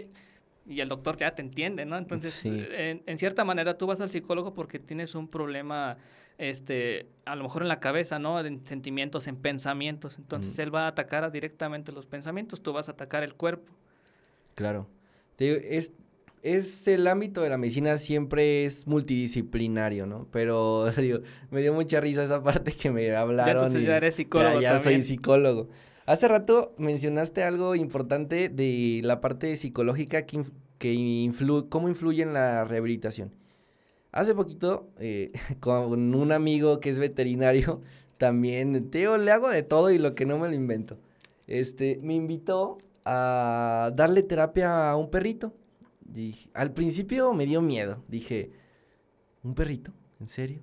y 0.67 0.81
el 0.81 0.89
doctor 0.89 1.17
ya 1.17 1.35
te 1.35 1.41
entiende, 1.41 1.85
¿no? 1.85 1.97
Entonces, 1.97 2.45
en, 2.45 3.17
cierta 3.17 3.45
manera 3.45 3.77
tú 3.77 3.87
vas 3.87 4.01
al 4.01 4.09
psicólogo 4.09 4.53
porque 4.53 4.79
tienes 4.79 5.15
un 5.15 5.27
problema, 5.27 5.97
este, 6.39 7.09
a 7.25 7.35
lo 7.35 7.43
mejor 7.43 7.61
en 7.61 7.67
la 7.67 7.79
cabeza, 7.79 8.17
¿no? 8.17 8.39
En 8.39 8.65
sentimientos, 8.65 9.27
en 9.27 9.35
pensamientos. 9.35 10.17
Entonces 10.17 10.57
él 10.57 10.73
va 10.73 10.85
a 10.85 10.87
atacar 10.87 11.29
directamente 11.31 11.91
los 11.91 12.05
pensamientos, 12.05 12.63
tú 12.63 12.73
vas 12.73 12.87
a 12.87 12.93
atacar 12.93 13.23
el 13.23 13.35
cuerpo. 13.35 13.73
Claro. 14.55 14.87
es, 15.37 15.91
es 16.41 16.87
el 16.87 17.07
ámbito 17.07 17.41
de 17.41 17.49
la 17.49 17.57
medicina 17.57 17.97
siempre 17.97 18.65
es 18.65 18.87
multidisciplinario, 18.87 20.05
¿no? 20.05 20.27
Pero 20.31 20.89
digo, 20.97 21.19
me 21.51 21.61
dio 21.61 21.73
mucha 21.73 21.99
risa 21.99 22.23
esa 22.23 22.41
parte 22.41 22.71
que 22.71 22.89
me 22.89 23.13
hablaron. 23.13 23.45
Ya 23.45 23.59
entonces 23.59 23.83
ya 23.83 23.97
eres 23.97 24.15
psicólogo. 24.15 24.61
Ya, 24.61 24.77
soy 24.77 25.01
psicólogo. 25.01 25.67
Hace 26.05 26.27
rato 26.27 26.73
mencionaste 26.77 27.43
algo 27.43 27.75
importante 27.75 28.49
de 28.49 29.01
la 29.03 29.19
parte 29.19 29.55
psicológica 29.57 30.25
que, 30.25 30.43
que 30.79 31.31
cómo 31.69 31.89
influye 31.89 32.23
en 32.23 32.33
la 32.33 32.63
rehabilitación. 32.63 33.31
Hace 34.11 34.35
poquito, 34.35 34.89
eh, 34.99 35.31
con 35.59 36.15
un 36.15 36.31
amigo 36.31 36.79
que 36.79 36.89
es 36.89 36.99
veterinario, 36.99 37.81
también, 38.17 38.89
Teo, 38.89 39.17
le 39.17 39.31
hago 39.31 39.49
de 39.49 39.63
todo 39.63 39.91
y 39.91 39.97
lo 39.97 40.15
que 40.15 40.25
no 40.25 40.37
me 40.37 40.47
lo 40.47 40.55
invento. 40.55 40.97
Este, 41.47 41.99
me 42.03 42.13
invitó 42.15 42.77
a 43.05 43.91
darle 43.95 44.23
terapia 44.23 44.91
a 44.91 44.95
un 44.95 45.09
perrito 45.09 45.53
al 46.53 46.73
principio 46.73 47.33
me 47.33 47.45
dio 47.45 47.61
miedo. 47.61 48.03
Dije, 48.07 48.51
¿un 49.43 49.55
perrito? 49.55 49.93
¿En 50.19 50.27
serio? 50.27 50.61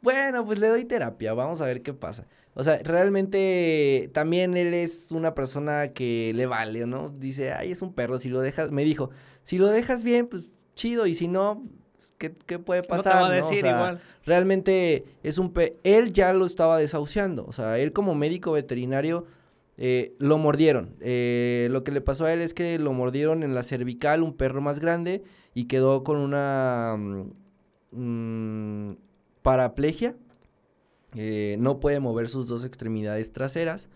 Bueno, 0.00 0.44
pues 0.44 0.58
le 0.58 0.68
doy 0.68 0.84
terapia, 0.84 1.32
vamos 1.32 1.60
a 1.60 1.66
ver 1.66 1.82
qué 1.82 1.94
pasa. 1.94 2.26
O 2.54 2.62
sea, 2.62 2.78
realmente 2.82 4.10
también 4.12 4.56
él 4.56 4.74
es 4.74 5.10
una 5.12 5.34
persona 5.34 5.88
que 5.92 6.32
le 6.34 6.46
vale, 6.46 6.86
¿no? 6.86 7.08
Dice, 7.08 7.52
ay, 7.52 7.72
es 7.72 7.82
un 7.82 7.94
perro, 7.94 8.18
si 8.18 8.28
lo 8.28 8.40
dejas, 8.40 8.70
me 8.70 8.84
dijo, 8.84 9.10
si 9.42 9.58
lo 9.58 9.68
dejas 9.68 10.04
bien, 10.04 10.28
pues 10.28 10.50
chido, 10.74 11.06
y 11.06 11.14
si 11.14 11.26
no, 11.26 11.64
¿qué, 12.46 12.58
puede 12.58 12.82
pasar? 12.82 13.14
No 13.14 13.20
te 13.20 13.26
va 13.26 13.32
a 13.32 13.34
decir 13.34 13.66
igual. 13.66 14.00
Realmente 14.24 15.04
es 15.22 15.38
un 15.38 15.52
pe 15.52 15.78
él 15.82 16.12
ya 16.12 16.32
lo 16.32 16.46
estaba 16.46 16.78
desahuciando, 16.78 17.44
o 17.46 17.52
sea, 17.52 17.78
él 17.78 17.92
como 17.92 18.14
médico 18.14 18.52
veterinario 18.52 19.26
eh, 19.76 20.14
lo 20.18 20.38
mordieron. 20.38 20.94
Eh, 21.00 21.68
lo 21.70 21.82
que 21.84 21.92
le 21.92 22.00
pasó 22.00 22.26
a 22.26 22.32
él 22.32 22.40
es 22.40 22.54
que 22.54 22.78
lo 22.78 22.92
mordieron 22.92 23.42
en 23.42 23.54
la 23.54 23.62
cervical 23.62 24.22
un 24.22 24.34
perro 24.34 24.60
más 24.60 24.78
grande 24.78 25.22
y 25.54 25.64
quedó 25.64 26.04
con 26.04 26.18
una 26.18 26.96
mm, 26.96 27.30
mm, 27.90 28.96
paraplegia. 29.42 30.14
Eh, 31.16 31.56
no 31.58 31.80
puede 31.80 32.00
mover 32.00 32.28
sus 32.28 32.46
dos 32.46 32.64
extremidades 32.64 33.32
traseras. 33.32 33.88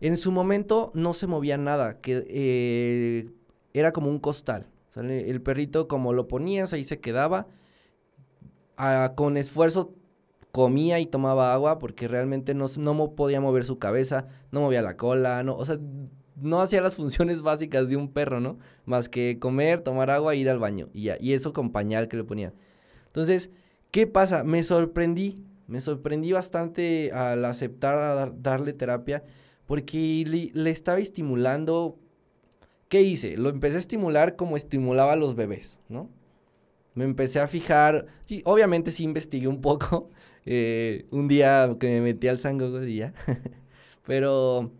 En 0.00 0.16
su 0.16 0.32
momento 0.32 0.90
no 0.94 1.12
se 1.12 1.26
movía 1.26 1.58
nada, 1.58 2.00
que 2.00 3.26
era 3.74 3.92
como 3.92 4.08
un 4.08 4.18
costal. 4.18 4.66
El 4.96 5.42
perrito 5.42 5.88
como 5.88 6.12
lo 6.12 6.28
ponías 6.28 6.72
ahí 6.72 6.84
se 6.84 7.00
quedaba. 7.00 7.46
Ah, 8.76 9.12
con 9.14 9.36
esfuerzo 9.36 9.94
comía 10.52 10.98
y 11.00 11.06
tomaba 11.06 11.52
agua 11.52 11.78
porque 11.78 12.08
realmente 12.08 12.54
no, 12.54 12.66
no 12.78 13.14
podía 13.14 13.40
mover 13.40 13.64
su 13.64 13.78
cabeza, 13.78 14.26
no 14.50 14.60
movía 14.60 14.82
la 14.82 14.96
cola, 14.96 15.42
no, 15.42 15.54
o 15.56 15.64
sea, 15.64 15.78
no 16.40 16.60
hacía 16.60 16.80
las 16.80 16.94
funciones 16.96 17.42
básicas 17.42 17.88
de 17.88 17.96
un 17.96 18.12
perro, 18.12 18.40
¿no? 18.40 18.58
Más 18.84 19.08
que 19.08 19.38
comer, 19.38 19.80
tomar 19.80 20.10
agua 20.10 20.34
ir 20.34 20.48
al 20.48 20.58
baño. 20.58 20.88
Y 20.92 21.04
ya, 21.04 21.16
y 21.20 21.32
eso 21.32 21.52
con 21.52 21.70
pañal 21.70 22.08
que 22.08 22.16
le 22.16 22.24
ponían. 22.24 22.54
Entonces, 23.06 23.50
¿qué 23.90 24.06
pasa? 24.06 24.44
Me 24.44 24.62
sorprendí, 24.62 25.44
me 25.66 25.80
sorprendí 25.80 26.32
bastante 26.32 27.12
al 27.12 27.44
aceptar 27.44 28.32
darle 28.40 28.72
terapia 28.72 29.22
porque 29.66 30.50
le, 30.52 30.70
estaba 30.70 30.98
estimulando. 30.98 31.98
¿Qué 32.90 33.02
hice? 33.02 33.36
Lo 33.36 33.50
empecé 33.50 33.76
a 33.76 33.78
estimular 33.78 34.34
como 34.34 34.56
estimulaba 34.56 35.12
a 35.12 35.16
los 35.16 35.36
bebés, 35.36 35.78
¿no? 35.88 36.10
Me 36.94 37.04
empecé 37.04 37.38
a 37.38 37.46
fijar, 37.46 38.06
sí, 38.24 38.42
obviamente 38.44 38.90
sí 38.90 39.04
investigué 39.04 39.46
un 39.46 39.60
poco, 39.60 40.10
eh, 40.44 41.06
un 41.12 41.28
día 41.28 41.76
que 41.78 41.86
me 41.86 42.00
metí 42.00 42.26
al 42.26 42.40
Sango 42.40 42.82
y 42.82 42.96
ya, 42.96 43.14
pero 44.04 44.72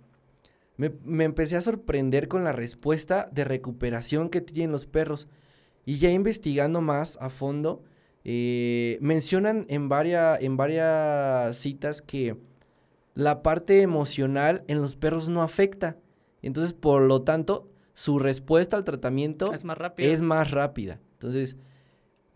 me, 0.76 0.90
me, 1.04 1.22
empecé 1.22 1.54
a 1.54 1.60
sorprender 1.60 2.26
con 2.26 2.42
la 2.42 2.50
respuesta 2.50 3.28
de 3.30 3.44
recuperación 3.44 4.28
que 4.28 4.40
tienen 4.40 4.72
los 4.72 4.86
perros. 4.86 5.28
Y 5.86 5.98
ya 5.98 6.10
investigando 6.10 6.80
más 6.80 7.16
a 7.20 7.30
fondo, 7.30 7.84
eh, 8.24 8.98
mencionan 9.00 9.66
en, 9.68 9.88
varias, 9.88 10.40
en 10.42 10.56
varias 10.56 11.56
citas 11.56 12.02
que 12.02 12.36
la 13.14 13.42
parte 13.42 13.82
emocional 13.82 14.64
en 14.66 14.82
los 14.82 14.96
perros 14.96 15.28
no 15.28 15.42
afecta. 15.42 15.96
Entonces, 16.42 16.72
por 16.72 17.02
lo 17.02 17.22
tanto, 17.22 17.69
su 17.94 18.18
respuesta 18.18 18.76
al 18.76 18.84
tratamiento 18.84 19.52
es 19.52 19.64
más 19.64 19.78
rápida. 19.78 20.08
Es 20.08 20.22
más 20.22 20.50
rápida. 20.50 21.00
Entonces, 21.14 21.56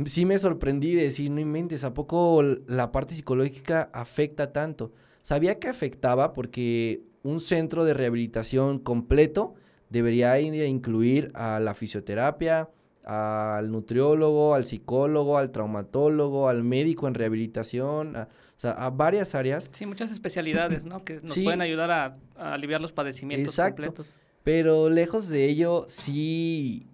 sí 0.05 0.27
me 0.27 0.39
sorprendí 0.39 0.95
de 0.95 1.05
decir, 1.05 1.31
no 1.31 1.41
inventes, 1.41 1.85
¿a 1.85 1.95
poco 1.95 2.43
la 2.43 2.93
parte 2.93 3.15
psicológica 3.15 3.91
afecta 3.93 4.53
tanto? 4.53 4.93
Sabía 5.23 5.59
que 5.59 5.69
afectaba 5.69 6.33
porque 6.33 7.03
un 7.23 7.41
centro 7.41 7.85
de 7.85 7.95
rehabilitación 7.95 8.79
completo 8.79 9.55
debería 9.89 10.39
incluir 10.41 11.31
a 11.35 11.61
la 11.61 11.75
fisioterapia, 11.75 12.69
al 13.05 13.71
nutriólogo, 13.71 14.55
al 14.55 14.65
psicólogo, 14.65 15.39
al 15.39 15.51
traumatólogo, 15.51 16.49
al 16.49 16.65
médico 16.65 17.07
en 17.07 17.15
rehabilitación, 17.15 18.17
a, 18.17 18.23
o 18.23 18.61
sea, 18.61 18.73
a 18.73 18.91
varias 18.91 19.35
áreas. 19.35 19.69
Sí, 19.73 19.87
muchas 19.87 20.11
especialidades, 20.11 20.87
¿no? 20.87 21.05
Que 21.05 21.21
nos 21.21 21.39
pueden 21.39 21.61
ayudar 21.61 21.91
a, 21.91 22.17
aliviar 22.53 22.81
los 22.81 22.93
padecimientos 22.93 23.53
exacto, 23.53 23.83
completos. 23.83 24.17
Pero 24.45 24.91
lejos 24.91 25.29
de 25.29 25.49
ello, 25.49 25.87
sí, 25.89 26.87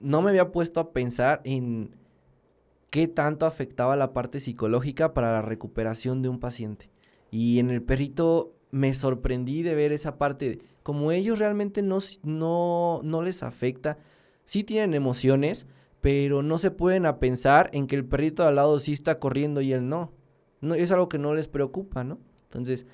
no 0.00 0.22
me 0.22 0.30
había 0.30 0.50
puesto 0.50 0.80
a 0.80 0.92
pensar 0.92 1.42
en 1.44 1.94
qué 2.90 3.06
tanto 3.06 3.46
afectaba 3.46 3.94
la 3.94 4.14
parte 4.14 4.40
psicológica 4.40 5.12
para 5.12 5.32
la 5.32 5.42
recuperación 5.42 6.22
de 6.22 6.30
un 6.30 6.40
paciente. 6.40 6.90
Y 7.30 7.58
en 7.58 7.70
el 7.70 7.82
perrito 7.82 8.54
me 8.70 8.94
sorprendí 8.94 9.62
de 9.62 9.74
ver 9.74 9.92
esa 9.92 10.16
parte, 10.16 10.60
como 10.82 11.12
ellos 11.12 11.38
realmente 11.38 11.82
no, 11.82 11.98
no, 12.22 13.00
no 13.02 13.22
les 13.22 13.42
afecta, 13.42 13.98
sí 14.46 14.64
tienen 14.64 14.94
emociones, 14.94 15.66
pero 16.00 16.42
no 16.42 16.56
se 16.56 16.70
pueden 16.70 17.04
a 17.04 17.18
pensar 17.18 17.68
en 17.74 17.86
que 17.86 17.96
el 17.96 18.06
perrito 18.06 18.42
de 18.42 18.48
al 18.48 18.56
lado 18.56 18.78
sí 18.78 18.94
está 18.94 19.18
corriendo 19.18 19.60
y 19.60 19.74
él 19.74 19.88
no. 19.88 20.12
no 20.62 20.74
es 20.74 20.90
algo 20.90 21.10
que 21.10 21.18
no 21.18 21.34
les 21.34 21.48
preocupa, 21.48 22.02
¿no? 22.02 22.18
Entonces, 22.44 22.86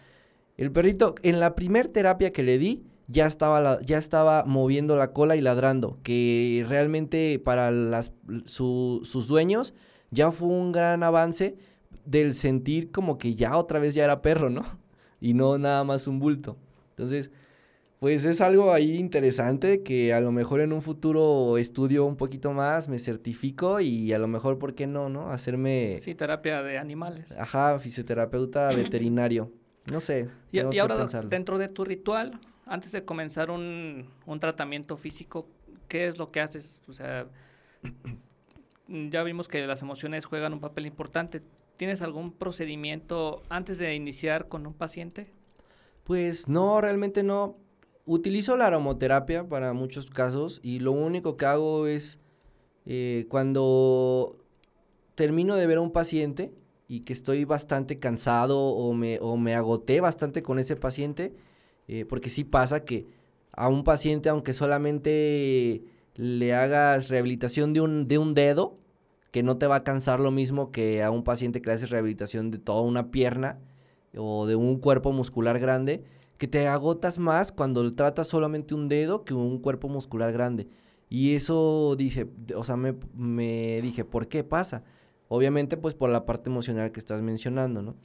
el 0.57 0.73
perrito, 0.73 1.15
en 1.23 1.39
la 1.39 1.55
primer 1.55 1.87
terapia 1.89 2.33
que 2.33 2.43
le 2.43 2.59
di, 2.59 2.85
ya 3.07 3.27
estaba, 3.27 3.81
ya 3.83 3.99
estaba 3.99 4.45
moviendo 4.45 4.97
la 4.97 5.13
cola 5.13 5.37
y 5.37 5.41
ladrando, 5.41 5.99
que 6.03 6.65
realmente 6.69 7.39
para 7.39 7.71
las, 7.71 8.13
sus 8.47 9.27
dueños 9.29 9.75
ya 10.11 10.33
fue 10.33 10.49
un 10.49 10.73
gran 10.73 11.03
avance 11.03 11.57
del 12.05 12.35
sentir 12.35 12.91
como 12.91 13.19
que 13.19 13.35
ya 13.35 13.57
otra 13.57 13.79
vez 13.79 13.95
ya 13.95 14.05
era 14.05 14.23
perro, 14.23 14.51
¿no? 14.51 14.63
Y 15.21 15.33
no 15.33 15.57
nada 15.57 15.85
más 15.85 16.07
un 16.07 16.19
bulto. 16.19 16.59
Entonces, 16.91 17.31
pues 17.99 18.27
es 18.27 18.43
algo 18.43 18.75
ahí 18.75 18.99
interesante 18.99 19.83
que 19.83 20.13
a 20.13 20.21
lo 20.21 20.33
mejor 20.33 20.61
en 20.61 20.75
un 20.75 20.83
futuro 20.83 21.57
estudio 21.57 22.05
un 22.05 22.17
poquito 22.17 22.53
más, 22.53 22.91
me 22.91 22.99
certifico 22.99 23.81
y 23.81 24.13
a 24.13 24.19
lo 24.19 24.29
mejor, 24.29 24.59
¿por 24.59 24.75
qué 24.75 24.87
no, 24.87 25.09
no? 25.09 25.31
Hacerme... 25.31 25.99
Sí, 26.03 26.15
terapia 26.15 26.63
de 26.63 26.77
animales. 26.77 27.33
Ajá, 27.33 27.79
fisioterapeuta 27.79 28.69
veterinario. 28.77 29.51
No 29.91 30.01
sé. 30.01 30.29
Y, 30.53 30.59
y 30.59 30.79
ahora, 30.79 31.07
dentro 31.31 31.57
de 31.57 31.69
tu 31.69 31.85
ritual, 31.85 32.39
antes 32.67 32.93
de 32.93 33.05
comenzar 33.05 33.51
un, 33.51 34.09
un 34.27 34.41
tratamiento 34.41 34.97
físico, 34.97 35.47
¿qué 35.89 36.07
es 36.07 36.19
lo 36.19 36.31
que 36.31 36.41
haces? 36.41 36.81
O 36.89 36.93
sea, 36.93 37.27
ya 38.89 39.23
vimos 39.23 39.49
que 39.49 39.67
las 39.67 39.83
emociones 39.83 40.25
juegan 40.25 40.53
un 40.53 40.61
papel 40.61 40.87
importante. 40.87 41.43
¿Tienes 41.77 42.03
algún 42.03 42.33
procedimiento 42.33 43.43
antes 43.49 43.79
de 43.79 43.95
iniciar 43.95 44.49
con 44.49 44.67
un 44.67 44.75
paciente? 44.75 45.33
Pues 46.05 46.49
no, 46.49 46.81
realmente 46.81 47.23
no. 47.23 47.57
Utilizo 48.07 48.57
la 48.57 48.67
aromoterapia 48.67 49.49
para 49.49 49.73
muchos 49.73 50.11
casos 50.11 50.61
y 50.63 50.81
lo 50.81 50.93
único 50.93 51.37
que 51.37 51.47
hago 51.47 51.87
es 51.87 52.19
eh, 52.85 53.27
cuando 53.31 54.37
termino 55.15 55.57
de 55.57 55.67
ver 55.67 55.79
a 55.79 55.81
un 55.81 55.91
paciente 55.91 56.53
y 56.87 57.01
que 57.01 57.15
estoy 57.15 57.45
bastante 57.45 57.99
cansado 57.99 58.61
o 58.61 58.93
me, 58.93 59.19
o 59.21 59.39
me 59.39 59.55
agoté 59.55 60.01
bastante 60.01 60.43
con 60.43 60.59
ese 60.59 60.77
paciente, 60.77 61.35
eh, 61.89 62.05
porque 62.05 62.31
sí 62.31 62.45
pasa 62.45 62.85
que 62.85 63.07
a 63.53 63.69
un 63.69 63.85
paciente, 63.85 64.29
aunque 64.29 64.53
solamente 64.53 65.85
le 66.15 66.55
hagas 66.55 67.09
rehabilitación 67.09 67.73
de 67.73 67.81
un, 67.81 68.09
de 68.09 68.19
un 68.19 68.35
dedo, 68.35 68.79
que 69.31 69.43
no 69.43 69.59
te 69.59 69.67
va 69.67 69.77
a 69.77 69.85
cansar 69.85 70.21
lo 70.21 70.31
mismo 70.31 70.71
que 70.71 71.03
a 71.03 71.11
un 71.11 71.25
paciente 71.25 71.61
que 71.61 71.69
le 71.69 71.75
haces 71.75 71.91
rehabilitación 71.91 72.51
de 72.51 72.59
toda 72.59 72.83
una 72.83 73.11
pierna 73.11 73.59
o 74.17 74.47
de 74.47 74.55
un 74.55 74.79
cuerpo 74.79 75.11
muscular 75.13 75.59
grande, 75.59 76.05
que 76.39 76.47
te 76.47 76.69
agotas 76.69 77.19
más 77.19 77.53
cuando 77.53 77.95
tratas 77.95 78.29
solamente 78.29 78.75
un 78.75 78.89
dedo 78.89 79.25
que 79.25 79.35
un 79.35 79.59
cuerpo 79.59 79.89
muscular 79.89 80.33
grande. 80.33 80.69
Y 81.09 81.35
eso 81.35 81.97
dije, 81.97 82.29
o 82.55 82.65
sea, 82.65 82.77
me, 82.77 82.95
me 83.15 83.81
dije, 83.83 84.05
¿por 84.05 84.29
qué 84.29 84.45
pasa? 84.45 84.85
Obviamente, 85.29 85.77
pues 85.77 85.95
por 85.95 86.11
la 86.11 86.27
parte 86.27 86.51
emocional 86.51 86.93
que 86.93 87.01
estás 87.01 87.23
mencionando, 87.23 87.83
¿no? 87.83 87.97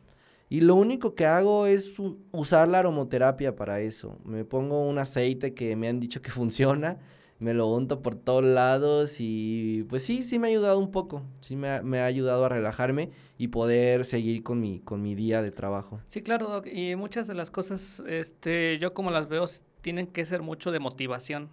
Y 0.49 0.61
lo 0.61 0.75
único 0.75 1.13
que 1.13 1.25
hago 1.25 1.67
es 1.67 1.93
usar 2.31 2.67
la 2.67 2.79
aromoterapia 2.79 3.55
para 3.55 3.81
eso. 3.81 4.17
Me 4.25 4.43
pongo 4.45 4.81
un 4.87 4.97
aceite 4.97 5.53
que 5.53 5.75
me 5.75 5.87
han 5.87 5.99
dicho 5.99 6.21
que 6.21 6.31
funciona 6.31 6.99
me 7.39 7.53
lo 7.53 7.67
unto 7.67 8.01
por 8.01 8.15
todos 8.15 8.43
lados 8.43 9.15
y 9.19 9.85
pues 9.89 10.03
sí, 10.03 10.23
sí 10.23 10.37
me 10.37 10.47
ha 10.47 10.51
ayudado 10.51 10.77
un 10.77 10.91
poco, 10.91 11.23
sí 11.39 11.55
me 11.55 11.69
ha, 11.69 11.81
me 11.81 11.99
ha 11.99 12.05
ayudado 12.05 12.45
a 12.45 12.49
relajarme 12.49 13.11
y 13.37 13.47
poder 13.47 14.05
seguir 14.05 14.43
con 14.43 14.59
mi, 14.59 14.81
con 14.81 15.01
mi 15.01 15.15
día 15.15 15.41
de 15.41 15.51
trabajo. 15.51 16.01
Sí, 16.09 16.21
claro, 16.21 16.61
y 16.65 16.95
muchas 16.95 17.27
de 17.27 17.33
las 17.33 17.49
cosas, 17.49 18.03
este, 18.07 18.77
yo 18.79 18.93
como 18.93 19.09
las 19.09 19.29
veo, 19.29 19.45
tienen 19.81 20.07
que 20.07 20.25
ser 20.25 20.41
mucho 20.41 20.71
de 20.71 20.79
motivación, 20.79 21.49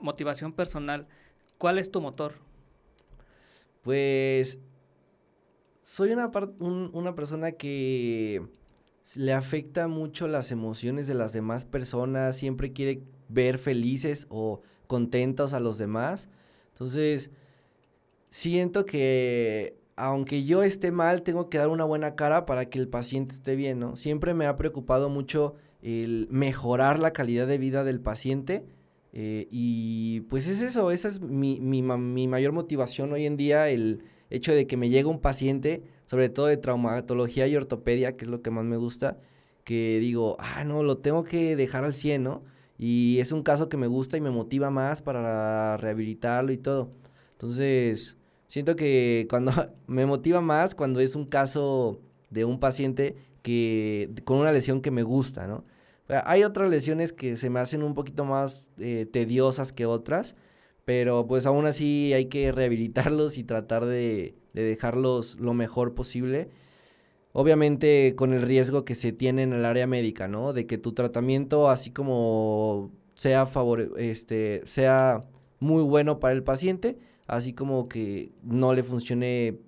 motivación 0.00 0.52
personal. 0.52 1.08
¿Cuál 1.58 1.78
es 1.78 1.90
tu 1.90 2.00
motor? 2.00 2.34
Pues 3.82 4.58
soy 5.86 6.10
una, 6.10 6.32
una 6.58 7.14
persona 7.14 7.52
que 7.52 8.44
le 9.14 9.32
afecta 9.32 9.86
mucho 9.86 10.26
las 10.26 10.50
emociones 10.50 11.06
de 11.06 11.14
las 11.14 11.32
demás 11.32 11.64
personas, 11.64 12.36
siempre 12.36 12.72
quiere 12.72 13.04
ver 13.28 13.58
felices 13.58 14.26
o 14.28 14.62
contentos 14.88 15.52
a 15.52 15.60
los 15.60 15.78
demás. 15.78 16.28
Entonces, 16.72 17.30
siento 18.30 18.84
que 18.84 19.78
aunque 19.94 20.44
yo 20.44 20.64
esté 20.64 20.90
mal, 20.90 21.22
tengo 21.22 21.48
que 21.48 21.58
dar 21.58 21.68
una 21.68 21.84
buena 21.84 22.16
cara 22.16 22.46
para 22.46 22.68
que 22.68 22.80
el 22.80 22.88
paciente 22.88 23.36
esté 23.36 23.54
bien, 23.54 23.78
¿no? 23.78 23.94
Siempre 23.94 24.34
me 24.34 24.46
ha 24.46 24.56
preocupado 24.56 25.08
mucho 25.08 25.54
el 25.82 26.26
mejorar 26.32 26.98
la 26.98 27.12
calidad 27.12 27.46
de 27.46 27.58
vida 27.58 27.84
del 27.84 28.00
paciente. 28.00 28.66
Eh, 29.12 29.46
y 29.52 30.22
pues 30.22 30.48
es 30.48 30.62
eso, 30.62 30.90
esa 30.90 31.06
es 31.06 31.20
mi, 31.20 31.60
mi, 31.60 31.80
mi, 31.80 32.26
mayor 32.26 32.50
motivación 32.50 33.12
hoy 33.12 33.24
en 33.24 33.36
día, 33.36 33.68
el 33.68 34.02
hecho 34.30 34.52
de 34.52 34.66
que 34.66 34.76
me 34.76 34.88
llegue 34.88 35.06
un 35.06 35.20
paciente, 35.20 35.82
sobre 36.06 36.28
todo 36.28 36.46
de 36.46 36.56
traumatología 36.56 37.46
y 37.46 37.56
ortopedia, 37.56 38.16
que 38.16 38.24
es 38.24 38.30
lo 38.30 38.42
que 38.42 38.50
más 38.50 38.64
me 38.64 38.76
gusta, 38.76 39.18
que 39.64 39.98
digo, 40.00 40.36
ah, 40.38 40.64
no, 40.64 40.82
lo 40.82 40.98
tengo 40.98 41.24
que 41.24 41.56
dejar 41.56 41.84
al 41.84 41.94
100, 41.94 42.22
¿no? 42.22 42.42
Y 42.78 43.18
es 43.20 43.32
un 43.32 43.42
caso 43.42 43.68
que 43.68 43.76
me 43.76 43.86
gusta 43.86 44.16
y 44.16 44.20
me 44.20 44.30
motiva 44.30 44.70
más 44.70 45.02
para 45.02 45.76
rehabilitarlo 45.76 46.52
y 46.52 46.58
todo. 46.58 46.90
Entonces, 47.32 48.16
siento 48.46 48.76
que 48.76 49.26
cuando 49.30 49.52
me 49.86 50.06
motiva 50.06 50.40
más 50.40 50.74
cuando 50.74 51.00
es 51.00 51.14
un 51.16 51.26
caso 51.26 52.00
de 52.30 52.44
un 52.44 52.60
paciente 52.60 53.16
que 53.42 54.10
con 54.24 54.38
una 54.38 54.52
lesión 54.52 54.80
que 54.80 54.90
me 54.90 55.02
gusta, 55.02 55.46
¿no? 55.46 55.64
Hay 56.08 56.44
otras 56.44 56.70
lesiones 56.70 57.12
que 57.12 57.36
se 57.36 57.50
me 57.50 57.58
hacen 57.58 57.82
un 57.82 57.94
poquito 57.94 58.24
más 58.24 58.64
eh, 58.78 59.08
tediosas 59.10 59.72
que 59.72 59.86
otras, 59.86 60.36
pero 60.86 61.26
pues 61.26 61.44
aún 61.44 61.66
así 61.66 62.14
hay 62.14 62.26
que 62.26 62.50
rehabilitarlos 62.50 63.36
y 63.36 63.44
tratar 63.44 63.84
de, 63.84 64.36
de 64.54 64.62
dejarlos 64.62 65.38
lo 65.38 65.52
mejor 65.52 65.94
posible 65.94 66.48
obviamente 67.38 68.14
con 68.16 68.32
el 68.32 68.40
riesgo 68.40 68.86
que 68.86 68.94
se 68.94 69.12
tiene 69.12 69.42
en 69.42 69.52
el 69.52 69.66
área 69.66 69.86
médica, 69.86 70.26
¿no? 70.26 70.54
De 70.54 70.66
que 70.66 70.78
tu 70.78 70.94
tratamiento, 70.94 71.68
así 71.68 71.90
como 71.90 72.90
sea, 73.14 73.44
favor 73.44 73.92
este, 73.98 74.62
sea 74.64 75.20
muy 75.60 75.82
bueno 75.82 76.18
para 76.18 76.32
el 76.32 76.42
paciente, 76.42 76.98
así 77.26 77.52
como 77.52 77.90
que 77.90 78.32
no 78.42 78.72
le 78.72 78.82
funcione 78.82 79.58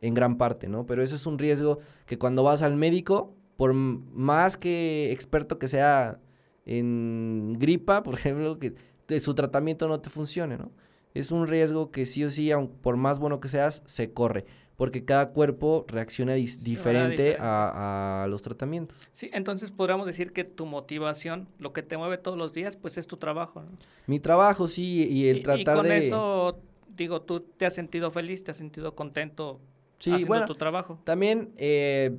en 0.00 0.14
gran 0.14 0.38
parte, 0.38 0.68
¿no? 0.68 0.86
Pero 0.86 1.02
eso 1.02 1.16
es 1.16 1.26
un 1.26 1.40
riesgo 1.40 1.80
que 2.06 2.18
cuando 2.18 2.44
vas 2.44 2.62
al 2.62 2.76
médico, 2.76 3.34
por 3.56 3.74
más 3.74 4.56
que 4.56 5.10
experto 5.10 5.58
que 5.58 5.66
sea 5.66 6.20
en 6.66 7.56
gripa, 7.58 8.02
por 8.04 8.14
ejemplo, 8.14 8.60
que 8.60 8.74
su 9.20 9.34
tratamiento 9.34 9.88
no 9.88 10.00
te 10.00 10.10
funcione, 10.10 10.58
¿no? 10.58 10.70
Es 11.14 11.30
un 11.30 11.46
riesgo 11.46 11.90
que 11.90 12.06
sí 12.06 12.24
o 12.24 12.30
sí, 12.30 12.50
por 12.80 12.96
más 12.96 13.18
bueno 13.18 13.40
que 13.40 13.48
seas, 13.48 13.82
se 13.84 14.12
corre, 14.12 14.46
porque 14.76 15.04
cada 15.04 15.30
cuerpo 15.30 15.84
reacciona 15.88 16.34
diferente, 16.34 17.36
A, 17.38 18.26
los 18.30 18.40
tratamientos. 18.40 18.98
Sí, 19.12 19.30
entonces 19.32 19.70
podríamos 19.70 20.06
decir 20.06 20.32
que 20.32 20.44
tu 20.44 20.64
motivación, 20.64 21.48
lo 21.58 21.72
que 21.72 21.82
te 21.82 21.98
mueve 21.98 22.16
todos 22.16 22.38
los 22.38 22.52
días, 22.52 22.76
pues 22.76 22.96
es 22.96 23.06
tu 23.06 23.18
trabajo. 23.18 23.62
¿no? 23.62 23.70
Mi 24.06 24.20
trabajo, 24.20 24.68
sí, 24.68 25.06
y 25.08 25.28
el 25.28 25.42
tratar 25.42 25.82
de... 25.82 25.82
Y 25.82 25.82
con 25.82 25.92
eso, 25.92 26.58
digo, 26.96 27.22
tú 27.22 27.40
te 27.40 27.66
has 27.66 27.74
sentido 27.74 28.10
feliz, 28.10 28.42
te 28.42 28.52
has 28.52 28.56
sentido 28.56 28.94
contento 28.94 29.60
sí, 29.98 30.12
haciendo 30.12 30.46
tu 30.46 30.54
trabajo. 30.54 30.98
También 31.04 31.52
eh, 31.58 32.16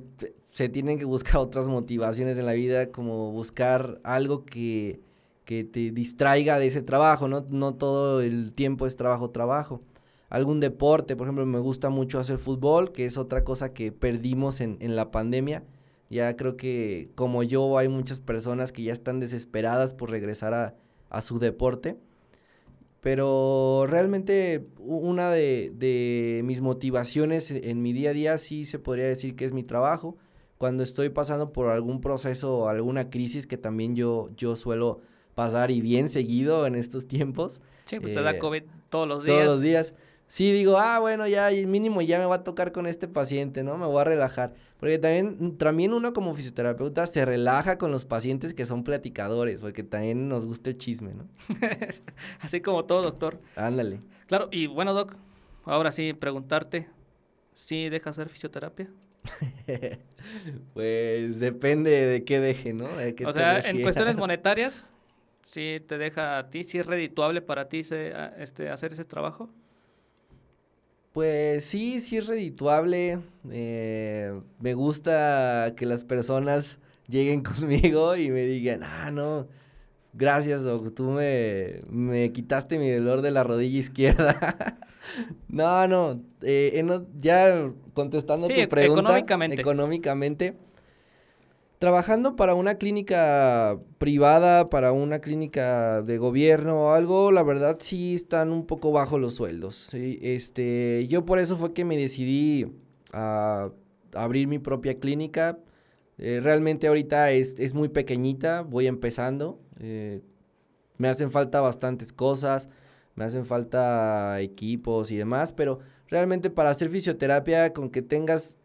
se 0.48 0.68
tienen 0.68 0.98
que 0.98 1.04
buscar 1.04 1.36
otras 1.38 1.68
motivaciones 1.68 2.38
en 2.38 2.46
la 2.46 2.52
vida, 2.52 2.90
como 2.92 3.32
buscar 3.32 4.00
algo 4.04 4.44
que 4.44 5.00
que 5.44 5.64
te 5.64 5.90
distraiga 5.90 6.58
de 6.58 6.66
ese 6.66 6.82
trabajo, 6.82 7.28
¿no? 7.28 7.46
No 7.50 7.74
todo 7.74 8.20
el 8.22 8.52
tiempo 8.52 8.86
es 8.86 8.96
trabajo, 8.96 9.30
trabajo. 9.30 9.82
Algún 10.30 10.60
deporte, 10.60 11.16
por 11.16 11.26
ejemplo, 11.26 11.46
me 11.46 11.58
gusta 11.58 11.90
mucho 11.90 12.18
hacer 12.18 12.38
fútbol, 12.38 12.92
que 12.92 13.06
es 13.06 13.16
otra 13.18 13.44
cosa 13.44 13.72
que 13.72 13.92
perdimos 13.92 14.60
en, 14.60 14.78
en 14.80 14.96
la 14.96 15.10
pandemia. 15.10 15.62
Ya 16.10 16.36
creo 16.36 16.56
que 16.56 17.10
como 17.14 17.42
yo 17.42 17.78
hay 17.78 17.88
muchas 17.88 18.20
personas 18.20 18.72
que 18.72 18.82
ya 18.82 18.92
están 18.92 19.20
desesperadas 19.20 19.94
por 19.94 20.10
regresar 20.10 20.54
a, 20.54 20.74
a 21.10 21.20
su 21.20 21.38
deporte. 21.38 21.96
Pero 23.00 23.84
realmente 23.86 24.66
una 24.78 25.30
de, 25.30 25.70
de, 25.76 26.40
mis 26.44 26.62
motivaciones 26.62 27.50
en 27.50 27.82
mi 27.82 27.92
día 27.92 28.10
a 28.10 28.14
día 28.14 28.38
sí 28.38 28.64
se 28.64 28.78
podría 28.78 29.06
decir 29.06 29.36
que 29.36 29.44
es 29.44 29.52
mi 29.52 29.62
trabajo. 29.62 30.16
Cuando 30.56 30.82
estoy 30.82 31.10
pasando 31.10 31.52
por 31.52 31.68
algún 31.68 32.00
proceso 32.00 32.60
o 32.60 32.68
alguna 32.68 33.10
crisis 33.10 33.46
que 33.46 33.58
también 33.58 33.94
yo, 33.94 34.30
yo 34.36 34.56
suelo 34.56 35.02
pasar 35.34 35.70
y 35.70 35.80
bien 35.80 36.08
seguido 36.08 36.66
en 36.66 36.74
estos 36.74 37.06
tiempos. 37.06 37.60
Sí, 37.84 38.00
pues 38.00 38.14
te 38.14 38.22
da 38.22 38.32
eh, 38.32 38.38
COVID 38.38 38.62
todos 38.88 39.08
los 39.08 39.24
días. 39.24 39.36
Todos 39.36 39.46
los 39.46 39.60
días. 39.60 39.94
Sí, 40.26 40.52
digo, 40.52 40.78
ah, 40.78 40.98
bueno, 40.98 41.28
ya 41.28 41.50
mínimo 41.66 42.00
ya 42.02 42.18
me 42.18 42.24
va 42.24 42.36
a 42.36 42.42
tocar 42.42 42.72
con 42.72 42.86
este 42.86 43.06
paciente, 43.06 43.62
¿no? 43.62 43.76
Me 43.76 43.86
voy 43.86 44.00
a 44.00 44.04
relajar. 44.04 44.54
Porque 44.80 44.98
también, 44.98 45.56
también 45.58 45.92
uno 45.92 46.12
como 46.12 46.34
fisioterapeuta 46.34 47.06
se 47.06 47.24
relaja 47.24 47.78
con 47.78 47.92
los 47.92 48.04
pacientes 48.04 48.54
que 48.54 48.66
son 48.66 48.84
platicadores, 48.84 49.60
porque 49.60 49.82
también 49.82 50.28
nos 50.28 50.46
gusta 50.46 50.70
el 50.70 50.78
chisme, 50.78 51.14
¿no? 51.14 51.28
Así 52.40 52.60
como 52.60 52.84
todo, 52.84 53.02
doctor. 53.02 53.38
Ándale. 53.54 54.00
Claro, 54.26 54.48
y 54.50 54.66
bueno, 54.66 54.94
doc, 54.94 55.14
ahora 55.64 55.92
sí, 55.92 56.14
preguntarte, 56.14 56.88
¿sí 57.54 57.88
deja 57.88 58.10
hacer 58.10 58.28
fisioterapia? 58.28 58.90
pues 60.74 61.40
depende 61.40 61.90
de 61.90 62.24
qué 62.24 62.40
deje, 62.40 62.72
¿no? 62.72 62.86
o 63.26 63.32
sea, 63.32 63.60
en 63.60 63.82
cuestiones 63.82 64.16
monetarias, 64.18 64.90
sí 65.46 65.76
te 65.86 65.98
deja 65.98 66.38
a 66.38 66.50
ti, 66.50 66.64
sí 66.64 66.78
es 66.78 66.86
redituable 66.86 67.40
para 67.42 67.68
ti 67.68 67.80
este, 68.38 68.68
hacer 68.68 68.92
ese 68.92 69.04
trabajo? 69.04 69.50
Pues 71.12 71.64
sí, 71.64 72.00
sí 72.00 72.16
es 72.16 72.26
redituable. 72.26 73.20
Eh, 73.50 74.40
me 74.58 74.74
gusta 74.74 75.72
que 75.76 75.86
las 75.86 76.04
personas 76.04 76.80
lleguen 77.08 77.42
conmigo 77.44 78.16
y 78.16 78.30
me 78.30 78.42
digan, 78.42 78.82
ah, 78.82 79.10
no, 79.10 79.46
gracias, 80.12 80.62
tú 80.94 81.04
me, 81.04 81.82
me 81.88 82.32
quitaste 82.32 82.78
mi 82.78 82.90
dolor 82.90 83.22
de 83.22 83.30
la 83.30 83.44
rodilla 83.44 83.78
izquierda. 83.78 84.78
no, 85.48 85.86
no, 85.86 86.20
eh, 86.42 86.84
ya 87.20 87.70
contestando 87.92 88.48
tu 88.48 88.68
pregunta. 88.68 89.02
Económicamente. 89.02 89.60
Económicamente 89.60 90.54
trabajando 91.84 92.34
para 92.34 92.54
una 92.54 92.76
clínica 92.76 93.78
privada, 93.98 94.70
para 94.70 94.92
una 94.92 95.18
clínica 95.18 96.00
de 96.00 96.16
gobierno 96.16 96.84
o 96.84 96.92
algo, 96.92 97.30
la 97.30 97.42
verdad 97.42 97.76
sí 97.78 98.14
están 98.14 98.52
un 98.52 98.64
poco 98.64 98.90
bajos 98.90 99.20
los 99.20 99.34
sueldos. 99.34 99.92
Este, 99.92 101.06
yo 101.08 101.26
por 101.26 101.38
eso 101.38 101.58
fue 101.58 101.74
que 101.74 101.84
me 101.84 101.98
decidí 101.98 102.72
a 103.12 103.68
abrir 104.14 104.48
mi 104.48 104.58
propia 104.58 104.98
clínica. 104.98 105.58
Eh, 106.16 106.40
realmente 106.42 106.86
ahorita 106.86 107.32
es, 107.32 107.74
muy 107.74 107.90
pequeñita, 107.90 108.62
voy 108.62 108.86
empezando. 108.86 109.60
Eh, 109.78 110.22
me 110.96 111.08
hacen 111.08 111.30
falta 111.30 111.60
bastantes 111.60 112.14
cosas, 112.14 112.70
me 113.14 113.24
hacen 113.24 113.44
falta 113.44 114.40
equipos 114.40 115.10
y 115.10 115.18
demás, 115.18 115.52
pero 115.52 115.80
realmente 116.08 116.48
para 116.48 116.70
hacer 116.70 116.88
fisioterapia, 116.88 117.74
con 117.74 117.90
que 117.90 118.00
tengas 118.00 118.56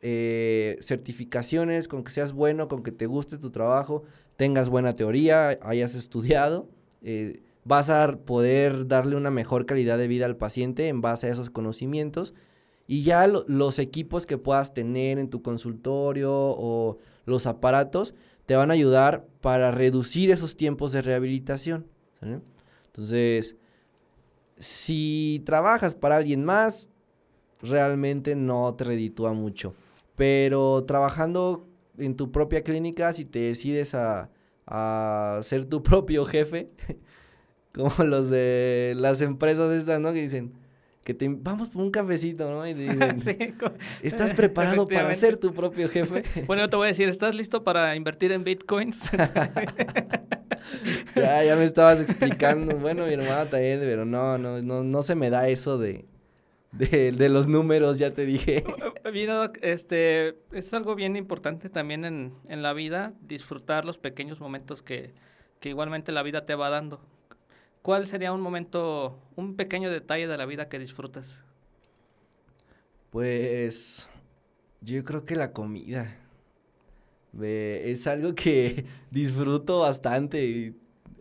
eh, 0.00 0.78
certificaciones, 0.80 1.88
con 1.88 2.04
que 2.04 2.12
seas 2.12 2.32
bueno, 2.32 2.68
con 2.68 2.82
que 2.82 2.92
te 2.92 3.06
guste 3.06 3.38
tu 3.38 3.50
trabajo, 3.50 4.04
tengas 4.36 4.68
buena 4.68 4.94
teoría, 4.94 5.58
hayas 5.62 5.94
estudiado, 5.94 6.68
eh, 7.02 7.42
vas 7.64 7.90
a 7.90 8.16
poder 8.18 8.86
darle 8.86 9.16
una 9.16 9.30
mejor 9.30 9.66
calidad 9.66 9.98
de 9.98 10.08
vida 10.08 10.26
al 10.26 10.36
paciente 10.36 10.88
en 10.88 11.00
base 11.00 11.26
a 11.26 11.30
esos 11.30 11.50
conocimientos. 11.50 12.34
Y 12.86 13.02
ya 13.02 13.26
los 13.26 13.78
equipos 13.78 14.24
que 14.24 14.38
puedas 14.38 14.72
tener 14.72 15.18
en 15.18 15.28
tu 15.28 15.42
consultorio 15.42 16.32
o 16.32 16.98
los 17.26 17.46
aparatos 17.46 18.14
te 18.46 18.56
van 18.56 18.70
a 18.70 18.74
ayudar 18.74 19.26
para 19.42 19.70
reducir 19.70 20.30
esos 20.30 20.56
tiempos 20.56 20.92
de 20.92 21.02
rehabilitación. 21.02 21.86
Entonces, 22.86 23.56
si 24.56 25.42
trabajas 25.44 25.94
para 25.94 26.16
alguien 26.16 26.44
más, 26.44 26.88
realmente 27.60 28.34
no 28.34 28.74
te 28.74 28.84
reditúa 28.84 29.34
mucho. 29.34 29.74
Pero 30.18 30.84
trabajando 30.84 31.68
en 31.96 32.16
tu 32.16 32.32
propia 32.32 32.62
clínica, 32.62 33.12
si 33.12 33.24
te 33.24 33.38
decides 33.38 33.94
a, 33.94 34.28
ser 35.42 35.64
tu 35.64 35.82
propio 35.84 36.24
jefe, 36.26 36.70
como 37.72 38.04
los 38.04 38.28
de 38.28 38.94
las 38.96 39.22
empresas 39.22 39.70
estas, 39.70 40.00
¿no? 40.00 40.12
Que 40.12 40.22
dicen 40.22 40.52
que 41.04 41.14
te 41.14 41.26
vamos 41.30 41.68
por 41.68 41.82
un 41.82 41.90
cafecito, 41.90 42.50
¿no? 42.50 42.66
Y 42.66 42.74
dicen, 42.74 43.56
¿estás 44.02 44.34
preparado 44.34 44.86
para 44.86 45.14
ser 45.14 45.36
tu 45.38 45.54
propio 45.54 45.88
jefe? 45.88 46.24
bueno, 46.46 46.64
yo 46.64 46.68
te 46.68 46.76
voy 46.76 46.86
a 46.86 46.88
decir, 46.88 47.08
¿estás 47.08 47.34
listo 47.34 47.62
para 47.62 47.94
invertir 47.94 48.32
en 48.32 48.42
bitcoins? 48.42 49.10
ya, 51.14 51.44
ya 51.44 51.56
me 51.56 51.64
estabas 51.64 52.00
explicando. 52.00 52.76
Bueno, 52.76 53.06
mi 53.06 53.12
hermana 53.12 53.46
también, 53.46 53.78
pero 53.80 54.04
no, 54.04 54.36
no, 54.36 54.60
no, 54.60 54.82
no 54.82 55.02
se 55.02 55.14
me 55.14 55.30
da 55.30 55.48
eso 55.48 55.78
de 55.78 56.04
de, 56.72 57.28
los 57.28 57.48
números, 57.48 57.98
ya 57.98 58.10
te 58.10 58.26
dije. 58.26 58.64
Mira, 59.12 59.52
este, 59.62 60.38
es 60.52 60.72
algo 60.74 60.94
bien 60.94 61.16
importante 61.16 61.68
también 61.68 62.04
en, 62.04 62.34
en 62.46 62.62
la 62.62 62.72
vida, 62.72 63.14
disfrutar 63.22 63.84
los 63.84 63.98
pequeños 63.98 64.40
momentos 64.40 64.82
que, 64.82 65.14
que 65.60 65.68
igualmente 65.70 66.12
la 66.12 66.22
vida 66.22 66.46
te 66.46 66.54
va 66.54 66.70
dando. 66.70 67.00
¿Cuál 67.82 68.06
sería 68.06 68.32
un 68.32 68.40
momento, 68.40 69.18
un 69.36 69.56
pequeño 69.56 69.90
detalle 69.90 70.26
de 70.26 70.36
la 70.36 70.46
vida 70.46 70.68
que 70.68 70.78
disfrutas? 70.78 71.40
Pues 73.10 74.08
yo 74.80 75.04
creo 75.04 75.24
que 75.24 75.36
la 75.36 75.52
comida. 75.52 76.16
es 77.40 78.06
algo 78.06 78.34
que 78.34 78.84
disfruto 79.10 79.80
bastante. 79.80 80.74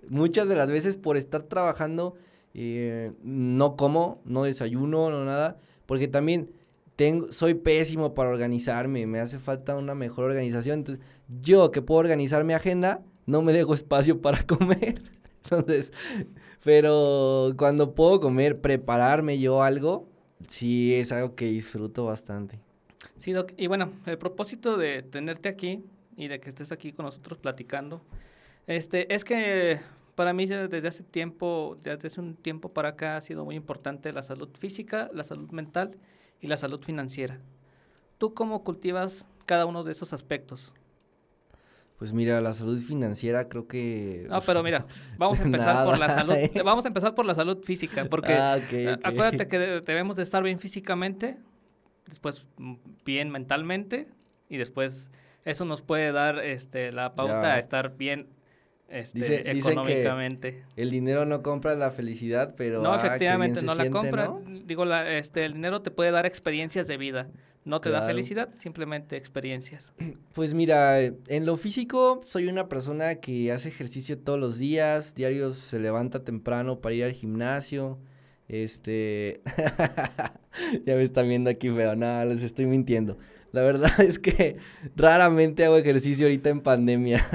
Muchas 0.10 0.48
de 0.48 0.56
las 0.56 0.70
veces 0.70 0.98
por 0.98 1.18
estar 1.18 1.43
trabajando 1.43 2.16
eh, 2.60 3.12
no 3.22 3.76
como, 3.76 4.20
no 4.26 4.43
desayuno, 4.43 5.12
no 5.12 5.24
nada, 5.26 5.58
porque 5.86 6.08
también 6.08 6.49
tengo, 6.95 7.32
soy 7.32 7.53
pésimo 7.53 8.16
para 8.16 8.30
organizarme, 8.30 9.05
me 9.05 9.20
hace 9.20 9.38
falta 9.38 9.76
una 9.76 9.93
mejor 9.93 10.26
organización. 10.26 10.80
Entonces, 10.80 11.05
yo 11.41 11.70
que 11.70 11.84
puedo 11.84 11.99
organizar 11.99 12.43
mi 12.43 12.53
agenda, 12.53 13.03
no 13.28 13.43
me 13.43 13.53
dejo 13.53 13.76
espacio 13.76 14.22
para 14.22 14.43
comer. 14.47 15.03
Entonces, 15.43 15.93
pero 16.64 17.53
cuando 17.58 17.93
puedo 17.93 18.20
comer, 18.20 18.60
prepararme 18.60 19.38
yo 19.38 19.62
algo, 19.62 20.10
sí 20.47 20.95
es 20.95 21.12
algo 21.12 21.36
que 21.36 21.45
disfruto 21.45 22.05
bastante. 22.05 22.60
Sí. 23.18 23.34
Y 23.55 23.68
bueno, 23.68 23.91
el 24.08 24.18
propósito 24.18 24.78
de 24.78 25.03
tenerte 25.03 25.47
aquí 25.47 25.84
y 26.16 26.28
de 26.28 26.39
que 26.39 26.49
estés 26.49 26.72
aquí 26.72 26.91
con 26.91 27.05
nosotros 27.05 27.38
platicando, 27.38 28.01
este, 28.66 29.14
es 29.14 29.24
que 29.24 29.80
para 30.18 30.34
mí 30.34 30.47
desde 30.47 30.88
hace 30.88 31.03
tiempo, 31.03 31.78
desde 31.84 32.07
hace 32.07 32.20
un 32.20 32.36
tiempo 32.36 32.74
para 32.74 32.89
acá 32.89 33.18
ha 33.18 33.22
sido 33.22 33.45
muy 33.45 33.53
importante 33.53 34.11
la 34.11 34.24
salud 34.24 34.49
física, 34.57 35.11
la 35.13 35.24
salud 35.24 35.51
mental 35.51 35.99
y 36.41 36.47
la 36.47 36.57
salud 36.57 36.82
financiera. 36.84 37.39
¿Tú 38.18 38.34
cómo 38.34 38.63
cultivas 38.63 39.28
cada 39.45 39.68
uno 39.68 39.84
de 39.84 39.91
esos 39.91 40.13
aspectos? 40.13 40.74
Pues 41.99 42.13
mira, 42.13 42.41
la 42.41 42.53
salud 42.53 42.80
financiera 42.80 43.47
creo 43.47 43.68
que... 43.68 44.26
No, 44.28 44.41
pero 44.41 44.63
mira, 44.63 44.88
vamos 45.20 45.39
a 45.39 45.43
empezar 45.43 45.86
por 45.86 45.99
la 45.99 46.09
salud, 46.09 46.34
vamos 46.65 46.86
a 46.86 46.88
empezar 46.88 47.13
por 47.13 47.28
la 47.28 47.36
salud 47.36 47.63
física, 47.63 48.05
porque 48.05 48.34
ah, 48.34 48.59
acuérdate 49.03 49.47
que 49.47 49.59
debemos 49.59 50.15
de 50.15 50.24
estar 50.24 50.41
bien 50.41 50.57
físicamente, 50.57 51.38
después 52.07 52.47
mm, 52.57 52.74
bien 53.05 53.30
mentalmente 53.30 54.07
y 54.49 54.57
después 54.57 55.11
eso 55.45 55.63
nos 55.63 55.84
puede 55.84 56.11
dar 56.11 56.39
este, 56.39 56.91
la 56.91 57.13
pauta 57.13 57.53
a 57.53 57.59
estar 57.59 57.97
bien 57.97 58.36
este, 58.89 59.51
económicamente. 59.51 60.63
el 60.75 60.89
dinero 60.89 61.25
no 61.25 61.41
compra 61.43 61.75
la 61.75 61.91
felicidad, 61.91 62.55
pero... 62.57 62.81
No, 62.81 62.93
ah, 62.93 63.05
efectivamente, 63.05 63.61
no 63.61 63.75
la 63.75 63.89
compra. 63.89 64.33
digo, 64.65 64.85
la, 64.85 65.17
este, 65.17 65.45
el 65.45 65.53
dinero 65.53 65.81
te 65.81 65.91
puede 65.91 66.11
dar 66.11 66.25
experiencias 66.25 66.88
de 66.88 66.97
vida. 66.97 67.27
No 67.65 67.81
te 67.81 67.89
da 67.89 68.05
felicidad, 68.07 68.47
simplemente 68.57 69.17
experiencias. 69.17 69.91
Pues 70.33 70.53
mira, 70.53 71.01
en 71.01 71.45
lo 71.45 71.57
físico 71.57 72.21
soy 72.23 72.47
una 72.47 72.69
persona 72.69 73.15
que 73.15 73.51
hace 73.51 73.69
ejercicio 73.69 74.19
todos 74.19 74.39
los 74.39 74.59
días, 74.59 75.15
diarios 75.15 75.57
se 75.57 75.79
levanta 75.79 76.23
temprano 76.23 76.79
para 76.79 76.93
ir 76.93 77.03
al 77.03 77.13
gimnasio. 77.13 77.97
Este, 78.47 79.41
ya 80.85 80.95
me 80.95 81.01
están 81.01 81.27
viendo 81.27 81.49
aquí 81.49 81.69
feo, 81.69 81.95
nada, 81.95 82.23
les 82.23 82.43
estoy 82.43 82.67
mintiendo. 82.67 83.17
La 83.51 83.63
verdad 83.63 83.99
es 83.99 84.19
que 84.19 84.57
raramente 84.95 85.65
hago 85.65 85.77
ejercicio 85.77 86.27
ahorita 86.27 86.49
en 86.49 86.61
pandemia. 86.61 87.25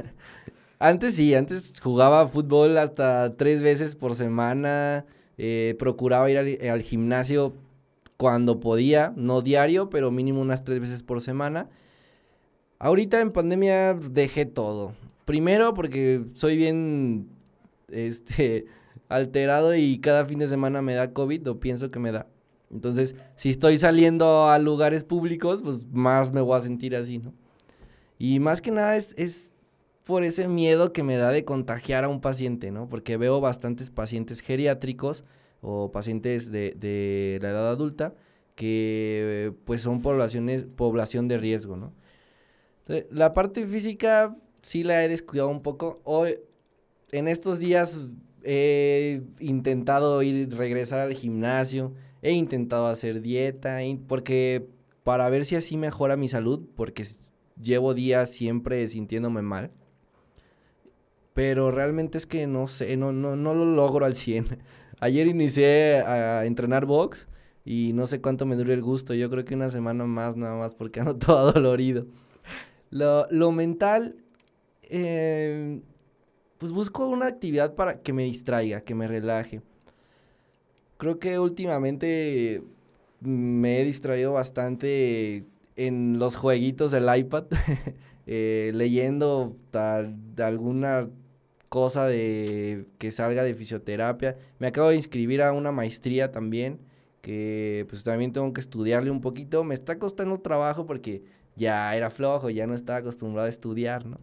Antes 0.83 1.15
sí, 1.15 1.33
antes 1.35 1.75
jugaba 1.81 2.27
fútbol 2.27 2.77
hasta 2.77 3.37
tres 3.37 3.63
veces 3.63 3.95
por 3.95 4.17
semana, 4.17 5.07
eh, 5.39 5.77
procuraba 5.79 6.29
ir 6.29 6.59
al, 6.69 6.83
gimnasio 6.83 7.55
cuando 8.17 8.59
podía, 8.59 9.13
no 9.17 9.43
diario, 9.43 9.91
pero 9.91 10.11
mínimo 10.11 10.41
unas 10.41 10.65
tres 10.65 10.81
veces 10.81 11.05
por 11.05 11.21
semana. 11.21 11.71
Ahorita 12.81 13.21
en 13.21 13.31
pandemia 13.31 13.95
dejé 13.95 14.45
todo. 14.45 14.93
Primero 15.25 15.73
porque 15.73 16.25
soy 16.35 16.57
bien 16.57 17.29
este 17.89 18.67
alterado 19.09 19.77
y 19.77 20.01
cada 20.01 20.25
fin 20.25 20.41
de 20.41 20.49
semana 20.49 20.83
me 20.83 20.95
da 20.95 21.13
COVID 21.13 21.49
o 21.49 21.61
pienso 21.61 21.93
que 21.93 22.01
me 22.01 22.11
da. 22.11 22.27
Entonces, 22.73 23.15
si 23.37 23.51
estoy 23.51 23.79
saliendo 23.79 24.49
a 24.49 24.59
lugares 24.59 25.05
públicos, 25.05 25.63
pues 25.63 25.87
más 25.93 26.33
me 26.33 26.41
voy 26.41 26.57
a 26.57 26.61
sentir 26.61 26.97
así, 26.97 27.19
¿no? 27.19 27.33
Y 28.19 28.41
más 28.41 28.61
que 28.61 28.73
nada 28.73 28.97
es 28.97 29.52
por 30.05 30.25
ese 30.25 30.49
miedo 30.49 30.93
que 30.93 31.03
me 31.03 31.17
da 31.17 31.31
de 31.31 31.45
contagiar 31.45 32.05
a 32.05 32.09
un 32.09 32.21
paciente, 32.21 32.71
¿no? 32.71 32.89
Porque 32.89 33.17
veo 33.17 33.41
bastantes 33.41 33.91
pacientes 33.91 34.41
geriátricos 34.41 35.25
o 35.61 35.93
pacientes 35.93 36.51
de, 36.51 36.75
de 36.77 37.39
la 37.41 37.51
edad 37.51 37.69
adulta 37.69 38.15
que 38.55 39.53
pues 39.65 39.81
son 39.81 40.03
poblaciones, 40.03 40.65
población 40.65 41.29
de 41.29 41.39
riesgo, 41.39 41.77
¿no? 41.77 41.93
la 43.11 43.33
parte 43.33 43.67
física 43.67 44.37
sí 44.61 44.85
la 44.85 45.05
he 45.05 45.09
descuidado 45.09 45.49
un 45.49 45.63
poco. 45.63 46.01
Hoy, 46.05 46.39
en 47.11 47.29
estos 47.29 47.59
días 47.59 47.99
he 48.43 49.23
intentado 49.39 50.23
ir, 50.23 50.55
regresar 50.55 51.01
al 51.01 51.15
gimnasio, 51.15 51.93
he 52.23 52.33
intentado 52.33 52.87
hacer 52.87 53.21
dieta, 53.21 53.79
porque 54.09 54.69
para 55.05 55.29
ver 55.31 55.45
si 55.45 55.57
así 55.57 55.77
mejora 55.77 56.17
mi 56.17 56.29
salud, 56.29 56.61
porque 56.77 57.05
llevo 57.61 57.95
días 57.95 58.31
siempre 58.31 58.87
sintiéndome 58.89 59.43
mal. 59.43 59.71
Pero 61.35 61.71
realmente 61.71 62.19
es 62.19 62.27
que 62.27 62.47
no 62.47 62.67
sé, 62.67 62.97
no, 62.97 63.13
no, 63.13 63.37
no 63.37 63.55
lo 63.55 63.65
logro 63.65 64.05
al 64.05 64.15
100. 64.15 64.59
Ayer 65.01 65.27
inicié 65.27 66.01
a 66.01 66.45
entrenar 66.45 66.87
box 66.87 67.29
y 67.65 67.93
no 67.93 68.07
sé 68.07 68.21
cuánto 68.21 68.47
me 68.47 68.57
dure 68.57 68.75
el 68.75 68.83
gusto. 68.83 69.15
Yo 69.15 69.31
creo 69.31 69.45
que 69.45 69.55
una 69.55 69.71
semana 69.71 70.05
más 70.05 70.37
nada 70.37 70.57
más 70.57 70.75
porque 70.75 71.01
ando 71.01 71.17
todo 71.17 71.53
dolorido. 71.53 72.07
Lo, 72.91 73.27
lo 73.31 73.53
mental, 73.53 74.17
eh, 74.83 75.81
pues 76.59 76.73
busco 76.73 77.09
una 77.09 77.27
actividad 77.27 77.75
para 77.75 78.03
que 78.03 78.13
me 78.13 78.25
distraiga, 78.25 78.83
que 78.83 78.95
me 78.95 79.09
relaje. 79.09 79.63
Creo 80.99 81.19
que 81.19 81.39
últimamente 81.39 82.63
me 83.21 83.81
he 83.81 83.85
distraído 83.85 84.33
bastante 84.33 85.47
en 85.77 86.19
los 86.19 86.37
jueguitos 86.37 86.91
del 86.91 87.09
iPad, 87.17 87.45
eh, 88.27 88.71
leyendo 88.75 89.57
tal, 89.71 90.17
alguna 90.39 91.09
cosa 91.73 92.07
de 92.07 92.85
que 92.99 93.11
salga 93.13 93.43
de 93.43 93.55
fisioterapia. 93.55 94.37
Me 94.59 94.67
acabo 94.67 94.91
de 94.91 94.97
inscribir 94.97 95.41
a 95.41 95.55
una 95.55 95.73
maestría 95.73 96.31
también, 96.31 96.81
que 97.23 97.87
pues 97.89 98.03
también 98.03 98.31
tengo 98.31 98.53
que 98.53 98.61
estudiarle 98.61 99.11
un 99.11 99.23
poquito. 99.23 99.65
Me 99.65 99.75
está 99.75 99.99
costando 99.99 100.39
trabajo 100.39 100.85
porque 100.85 101.23
ya 101.57 101.97
era 101.97 102.11
flojo, 102.11 102.51
ya 102.51 102.67
no 102.67 102.75
estaba 102.75 102.99
acostumbrado 102.99 103.47
a 103.47 103.49
estudiar, 103.49 104.05
¿no? 104.05 104.21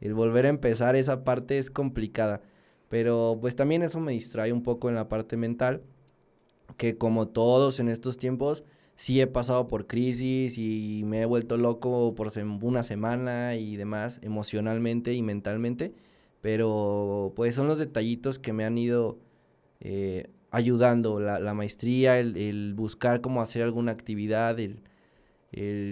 El 0.00 0.14
volver 0.14 0.46
a 0.46 0.48
empezar 0.48 0.96
esa 0.96 1.22
parte 1.22 1.58
es 1.58 1.70
complicada. 1.70 2.42
Pero 2.88 3.38
pues 3.40 3.54
también 3.54 3.82
eso 3.82 4.00
me 4.00 4.10
distrae 4.10 4.52
un 4.52 4.64
poco 4.64 4.88
en 4.88 4.96
la 4.96 5.08
parte 5.08 5.36
mental, 5.36 5.82
que 6.76 6.98
como 6.98 7.28
todos 7.28 7.78
en 7.78 7.88
estos 7.88 8.16
tiempos, 8.16 8.64
sí 8.96 9.20
he 9.20 9.28
pasado 9.28 9.68
por 9.68 9.86
crisis 9.86 10.58
y 10.58 11.02
me 11.04 11.22
he 11.22 11.24
vuelto 11.24 11.56
loco 11.56 12.16
por 12.16 12.32
una 12.62 12.82
semana 12.82 13.54
y 13.54 13.76
demás, 13.76 14.18
emocionalmente 14.22 15.14
y 15.14 15.22
mentalmente. 15.22 15.94
Pero 16.40 17.32
pues 17.36 17.54
son 17.54 17.68
los 17.68 17.78
detallitos 17.78 18.38
que 18.38 18.52
me 18.52 18.64
han 18.64 18.78
ido 18.78 19.18
eh, 19.80 20.30
ayudando, 20.50 21.20
la, 21.20 21.54
maestría, 21.54 22.18
el, 22.18 22.74
buscar 22.74 23.20
cómo 23.20 23.40
hacer 23.40 23.62
alguna 23.62 23.92
actividad, 23.92 24.58
el, 24.58 24.82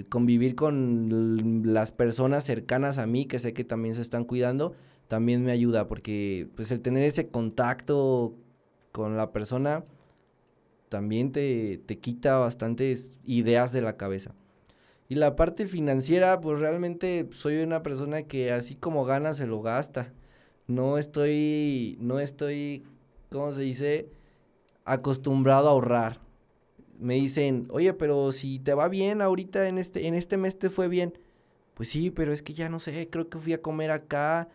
convivir 0.09 0.55
con 0.55 1.63
las 1.65 1.91
personas 1.91 2.45
cercanas 2.45 2.99
a 2.99 3.07
mí, 3.07 3.27
que 3.27 3.39
sé 3.39 3.53
que 3.55 3.65
también 3.65 3.95
se 3.95 4.03
están 4.03 4.25
cuidando, 4.25 4.75
también 5.09 5.45
me 5.45 5.53
ayuda, 5.53 5.89
porque 5.89 6.49
pues 6.55 6.71
el 6.71 6.81
tener 6.81 7.03
ese 7.03 7.29
contacto 7.29 8.35
con 8.93 9.17
la 9.17 9.33
persona 9.33 9.85
también 10.89 11.33
te, 11.33 11.79
te 11.87 11.99
quita 11.99 12.39
bastantes 12.39 13.13
ideas 13.25 13.73
de 13.73 13.83
la 13.83 13.97
cabeza. 13.97 14.35
Y 15.09 15.15
la 15.15 15.37
parte 15.37 15.67
financiera, 15.67 16.41
pues 16.41 16.61
realmente 16.61 17.29
soy 17.33 17.59
una 17.63 17.83
persona 17.83 18.25
que 18.25 18.53
así 18.53 18.75
como 18.75 19.05
gana 19.05 19.33
se 19.35 19.47
lo 19.47 19.63
gasta 19.63 20.13
no 20.69 20.99
estoy, 20.99 21.97
no 22.01 22.21
estoy, 22.21 22.85
¿cómo 23.31 23.51
se 23.53 23.63
dice? 23.63 24.11
Acostumbrado 24.85 25.67
a 25.67 25.73
ahorrar. 25.73 26.21
Me 26.99 27.15
dicen, 27.15 27.67
oye, 27.71 27.95
pero 27.95 28.33
si 28.33 28.59
te 28.59 28.75
va 28.75 28.89
bien 28.89 29.23
ahorita 29.23 29.67
en 29.69 29.79
este, 29.79 30.07
en 30.07 30.15
este 30.15 30.37
mes 30.37 30.59
te 30.59 30.71
fue 30.71 30.89
bien. 30.89 31.19
Pues 31.75 31.89
sí, 31.89 32.11
pero 32.11 32.33
es 32.33 32.43
que 32.43 32.55
ya 32.55 32.69
no 32.69 32.79
sé, 32.79 33.09
creo 33.09 33.29
que 33.29 33.39
fui 33.39 33.53
a 33.53 33.63
comer 33.63 33.91
acá, 33.91 34.49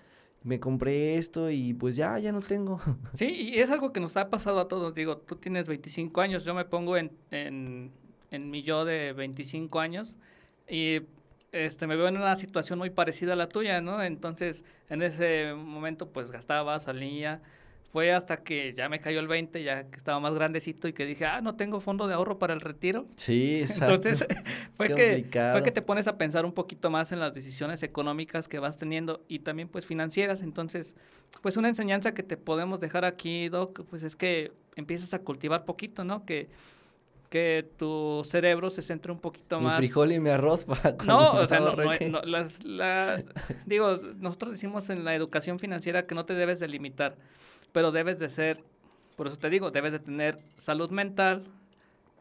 me 0.43 0.59
compré 0.59 1.17
esto 1.17 1.49
y 1.49 1.73
pues 1.73 1.95
ya, 1.95 2.19
ya 2.19 2.31
no 2.31 2.41
tengo. 2.41 2.79
Sí, 3.13 3.25
y 3.25 3.59
es 3.59 3.71
algo 3.71 3.91
que 3.91 3.99
nos 3.99 4.15
ha 4.17 4.29
pasado 4.29 4.59
a 4.59 4.67
todos. 4.67 4.93
Digo, 4.93 5.17
tú 5.17 5.37
tienes 5.37 5.67
25 5.67 6.21
años, 6.21 6.43
yo 6.43 6.53
me 6.53 6.65
pongo 6.65 6.95
en, 6.97 7.11
en, 7.31 7.91
en 8.29 8.49
mi 8.51 8.61
yo 8.61 8.85
de 8.85 9.13
25 9.13 9.79
años 9.79 10.17
y 10.69 11.01
este, 11.53 11.85
me 11.85 11.95
veo 11.95 12.07
en 12.07 12.17
una 12.17 12.35
situación 12.35 12.79
muy 12.79 12.89
parecida 12.89 13.33
a 13.33 13.35
la 13.35 13.47
tuya, 13.47 13.79
¿no? 13.79 14.01
Entonces, 14.01 14.65
en 14.89 15.03
ese 15.03 15.53
momento, 15.53 16.09
pues 16.09 16.31
gastaba, 16.31 16.79
salía. 16.79 17.41
Fue 17.91 18.11
hasta 18.11 18.37
que 18.37 18.73
ya 18.73 18.89
me 18.89 18.99
cayó 18.99 19.19
el 19.19 19.27
20, 19.27 19.63
ya 19.63 19.83
que 19.83 19.97
estaba 19.97 20.19
más 20.19 20.33
grandecito 20.33 20.87
y 20.87 20.93
que 20.93 21.05
dije, 21.05 21.27
ah, 21.27 21.41
no 21.41 21.55
tengo 21.55 21.79
fondo 21.79 22.07
de 22.07 22.15
ahorro 22.15 22.39
para 22.39 22.55
el 22.55 22.59
retiro. 22.59 23.05
Sí, 23.17 23.59
exacto. 23.61 23.93
Entonces, 23.93 24.25
fue 24.77 24.95
que, 24.95 25.27
fue 25.51 25.61
que 25.61 25.71
te 25.71 25.83
pones 25.83 26.07
a 26.07 26.17
pensar 26.17 26.43
un 26.43 26.53
poquito 26.53 26.89
más 26.89 27.11
en 27.11 27.19
las 27.19 27.35
decisiones 27.35 27.83
económicas 27.83 28.47
que 28.47 28.57
vas 28.57 28.77
teniendo 28.77 29.23
y 29.27 29.39
también, 29.39 29.69
pues, 29.69 29.85
financieras. 29.85 30.41
Entonces, 30.41 30.95
pues, 31.43 31.55
una 31.55 31.69
enseñanza 31.69 32.15
que 32.15 32.23
te 32.23 32.35
podemos 32.35 32.79
dejar 32.79 33.05
aquí, 33.05 33.47
Doc, 33.47 33.85
pues, 33.91 34.01
es 34.01 34.15
que 34.15 34.51
empiezas 34.75 35.13
a 35.13 35.19
cultivar 35.19 35.65
poquito, 35.65 36.03
¿no? 36.03 36.25
Que 36.25 36.49
que 37.33 37.67
tu 37.77 38.21
cerebro 38.27 38.69
se 38.69 38.83
centre 38.83 39.11
un 39.11 39.17
poquito 39.17 39.59
más. 39.59 39.79
Mi 39.79 39.87
frijol 39.87 40.11
y 40.11 40.19
mi 40.19 40.29
arroz 40.29 40.65
para 40.65 40.91
No, 41.03 41.31
o 41.31 41.47
sea, 41.47 41.61
no, 41.61 41.75
no, 41.75 42.21
las, 42.25 42.63
la, 42.63 43.23
digo, 43.65 43.97
nosotros 44.19 44.51
decimos 44.51 44.91
en 44.91 45.03
la 45.03 45.15
educación 45.15 45.57
financiera 45.57 46.05
que 46.05 46.13
no 46.13 46.25
te 46.25 46.35
debes 46.35 46.59
de 46.59 46.67
limitar, 46.67 47.15
pero 47.71 47.91
debes 47.91 48.19
de 48.19 48.29
ser, 48.29 48.63
por 49.15 49.25
eso 49.25 49.39
te 49.39 49.49
digo, 49.49 49.71
debes 49.71 49.93
de 49.93 49.97
tener 49.97 50.37
salud 50.57 50.91
mental 50.91 51.45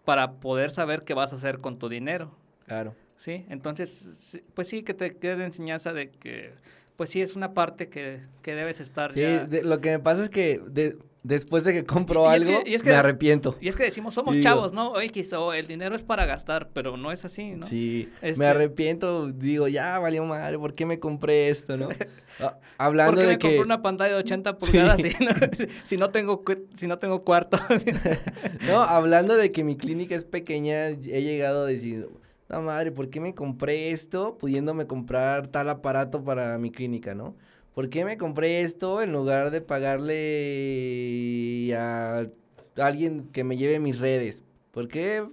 para 0.06 0.32
poder 0.32 0.70
saber 0.70 1.02
qué 1.02 1.12
vas 1.12 1.34
a 1.34 1.36
hacer 1.36 1.58
con 1.58 1.78
tu 1.78 1.90
dinero. 1.90 2.34
Claro. 2.64 2.94
Sí, 3.18 3.44
entonces, 3.50 4.40
pues 4.54 4.68
sí, 4.68 4.82
que 4.82 4.94
te 4.94 5.18
quede 5.18 5.44
enseñanza 5.44 5.92
de 5.92 6.08
que, 6.08 6.54
pues 6.96 7.10
sí, 7.10 7.20
es 7.20 7.36
una 7.36 7.52
parte 7.52 7.90
que, 7.90 8.20
que 8.40 8.54
debes 8.54 8.80
estar 8.80 9.12
sí, 9.12 9.22
lo 9.62 9.78
que 9.82 9.90
me 9.90 9.98
pasa 9.98 10.22
es 10.22 10.30
que 10.30 10.62
de, 10.66 10.96
después 11.22 11.64
de 11.64 11.72
que 11.72 11.84
compro 11.84 12.28
algo, 12.28 12.62
me 12.84 12.94
arrepiento. 12.94 13.56
Y 13.60 13.68
es 13.68 13.76
que 13.76 13.84
decimos, 13.84 14.14
somos 14.14 14.38
chavos, 14.40 14.72
¿no? 14.72 14.90
Oye, 14.92 15.08
quiso, 15.10 15.52
el 15.52 15.66
dinero 15.66 15.94
es 15.94 16.02
para 16.02 16.26
gastar, 16.26 16.70
pero 16.72 16.96
no 16.96 17.12
es 17.12 17.24
así, 17.24 17.52
¿no? 17.52 17.64
Sí, 17.66 18.08
me 18.20 18.30
este 18.30 18.46
arrepiento, 18.46 19.28
digo, 19.28 19.68
ya 19.68 19.98
valió 19.98 20.24
madre, 20.24 20.58
¿por 20.58 20.74
qué 20.74 20.86
me 20.86 20.98
compré 20.98 21.48
esto, 21.48 21.76
no? 21.76 21.88
Ah, 22.40 22.58
hablando 22.78 23.12
¿Por 23.12 23.20
qué 23.20 23.26
me 23.26 23.38
compré 23.38 23.60
una 23.60 23.82
pantalla 23.82 24.14
de 24.14 24.20
80 24.20 24.58
pulgadas 24.58 25.00
si, 25.84 25.96
no, 25.96 26.10
tengo, 26.12 26.42
si 26.76 26.86
no 26.86 26.98
tengo 26.98 27.22
cuarto? 27.22 27.58
no, 28.66 28.82
hablando 28.82 29.36
de 29.36 29.52
que 29.52 29.64
mi 29.64 29.76
clínica 29.76 30.14
es 30.14 30.24
pequeña, 30.24 30.88
he 30.88 31.22
llegado 31.22 31.64
a 31.64 31.66
decir, 31.66 32.08
no 32.48 32.62
madre, 32.62 32.90
¿por 32.90 33.08
qué 33.10 33.20
me 33.20 33.34
compré 33.34 33.92
esto 33.92 34.36
pudiéndome 34.38 34.86
comprar 34.86 35.46
tal 35.48 35.68
aparato 35.68 36.24
para 36.24 36.58
mi 36.58 36.70
clínica, 36.70 37.14
no? 37.14 37.36
¿Por 37.74 37.88
qué 37.88 38.04
me 38.04 38.18
compré 38.18 38.62
esto 38.62 39.02
en 39.02 39.12
lugar 39.12 39.50
de 39.50 39.60
pagarle 39.60 41.74
a 41.76 42.26
alguien 42.76 43.28
que 43.32 43.44
me 43.44 43.56
lleve 43.56 43.78
mis 43.78 43.98
redes? 43.98 44.42
¿Por 44.72 44.88
qué? 44.88 45.24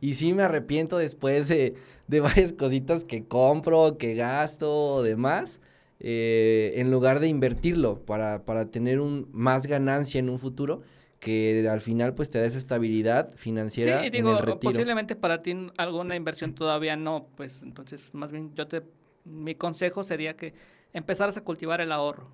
y 0.00 0.14
sí 0.14 0.34
me 0.34 0.42
arrepiento 0.42 0.98
después 0.98 1.48
de, 1.48 1.74
varias 2.08 2.52
cositas 2.52 3.04
que 3.04 3.24
compro, 3.24 3.98
que 3.98 4.14
gasto 4.14 4.94
o 4.94 5.02
demás, 5.02 5.60
eh, 6.00 6.74
en 6.76 6.90
lugar 6.90 7.20
de 7.20 7.28
invertirlo 7.28 8.04
para, 8.04 8.42
tener 8.70 9.00
un, 9.00 9.28
más 9.32 9.66
ganancia 9.66 10.18
en 10.18 10.28
un 10.28 10.38
futuro, 10.38 10.82
que 11.18 11.66
al 11.68 11.80
final 11.80 12.14
pues 12.14 12.30
te 12.30 12.38
da 12.38 12.46
esa 12.46 12.58
estabilidad 12.58 13.34
financiera 13.34 14.04
sí, 14.04 14.10
digo, 14.10 14.38
posiblemente 14.60 15.16
para 15.16 15.42
ti 15.42 15.52
alguna 15.76 16.14
inversión 16.14 16.54
todavía 16.54 16.94
no, 16.94 17.26
pues 17.36 17.60
entonces 17.62 18.14
más 18.14 18.30
bien 18.30 18.54
yo 18.54 18.68
te 18.68 18.82
mi 19.24 19.56
consejo 19.56 20.04
sería 20.04 20.36
que 20.36 20.54
empezaras 20.92 21.36
a 21.36 21.44
cultivar 21.44 21.80
el 21.80 21.92
ahorro. 21.92 22.28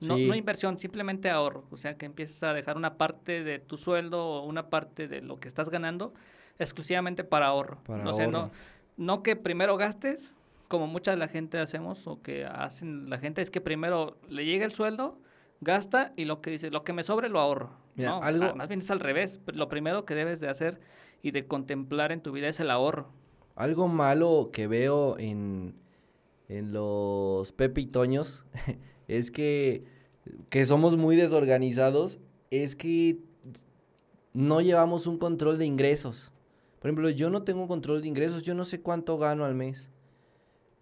No, 0.00 0.16
no 0.16 0.34
inversión, 0.34 0.78
simplemente 0.78 1.28
ahorro. 1.28 1.64
O 1.70 1.76
sea, 1.76 1.96
que 1.96 2.06
empieces 2.06 2.42
a 2.42 2.52
dejar 2.52 2.76
una 2.76 2.96
parte 2.96 3.42
de 3.42 3.58
tu 3.58 3.76
sueldo 3.76 4.24
o 4.24 4.44
una 4.44 4.70
parte 4.70 5.08
de 5.08 5.22
lo 5.22 5.40
que 5.40 5.48
estás 5.48 5.70
ganando 5.70 6.14
exclusivamente 6.58 7.24
para 7.24 7.46
ahorro. 7.46 7.78
Para 7.84 8.08
o 8.08 8.12
sea, 8.12 8.26
no, 8.26 8.50
no 8.96 9.22
que 9.22 9.36
primero 9.36 9.76
gastes, 9.76 10.34
como 10.68 10.86
mucha 10.86 11.10
de 11.10 11.16
la 11.16 11.28
gente 11.28 11.58
hacemos 11.58 12.06
o 12.06 12.22
que 12.22 12.44
hacen 12.44 13.10
la 13.10 13.18
gente, 13.18 13.42
es 13.42 13.50
que 13.50 13.60
primero 13.60 14.18
le 14.28 14.44
llega 14.44 14.64
el 14.64 14.72
sueldo, 14.72 15.18
gasta 15.60 16.12
y 16.16 16.26
lo 16.26 16.40
que 16.40 16.50
dice, 16.50 16.70
lo 16.70 16.84
que 16.84 16.92
me 16.92 17.02
sobre 17.02 17.28
lo 17.28 17.40
ahorro. 17.40 17.70
no, 17.96 18.22
algo... 18.22 18.44
Ah, 18.44 18.54
más 18.54 18.68
bien 18.68 18.80
es 18.80 18.90
al 18.90 19.00
revés. 19.00 19.40
Lo 19.46 19.68
primero 19.68 20.04
que 20.04 20.14
debes 20.14 20.38
de 20.40 20.48
hacer 20.48 20.80
y 21.22 21.32
de 21.32 21.46
contemplar 21.46 22.12
en 22.12 22.20
tu 22.20 22.32
vida 22.32 22.48
es 22.48 22.60
el 22.60 22.70
ahorro. 22.70 23.08
Algo 23.56 23.88
malo 23.88 24.50
que 24.52 24.68
veo 24.68 25.18
en, 25.18 25.74
en 26.48 26.72
los 26.72 27.52
Pepe 27.52 27.82
y 27.82 27.86
Toños 27.86 28.44
es 29.08 29.30
que, 29.30 29.84
que 30.48 30.64
somos 30.64 30.96
muy 30.96 31.16
desorganizados, 31.16 32.18
es 32.50 32.74
que 32.74 33.18
no 34.32 34.60
llevamos 34.60 35.06
un 35.06 35.18
control 35.18 35.58
de 35.58 35.66
ingresos. 35.66 36.32
Por 36.78 36.88
ejemplo, 36.88 37.10
yo 37.10 37.30
no 37.30 37.42
tengo 37.42 37.62
un 37.62 37.68
control 37.68 38.02
de 38.02 38.08
ingresos, 38.08 38.42
yo 38.42 38.54
no 38.54 38.64
sé 38.64 38.80
cuánto 38.80 39.18
gano 39.18 39.44
al 39.44 39.54
mes. 39.54 39.88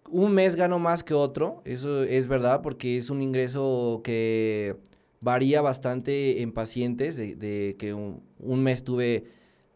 Un 0.09 0.33
mes 0.33 0.55
gano 0.55 0.79
más 0.79 1.03
que 1.03 1.13
otro, 1.13 1.61
eso 1.65 2.03
es 2.03 2.27
verdad, 2.27 2.61
porque 2.61 2.97
es 2.97 3.09
un 3.09 3.21
ingreso 3.21 4.01
que 4.03 4.77
varía 5.21 5.61
bastante 5.61 6.41
en 6.41 6.53
pacientes, 6.53 7.17
de, 7.17 7.75
que 7.77 7.93
un, 7.93 8.21
un, 8.39 8.63
mes 8.63 8.83
tuve 8.83 9.25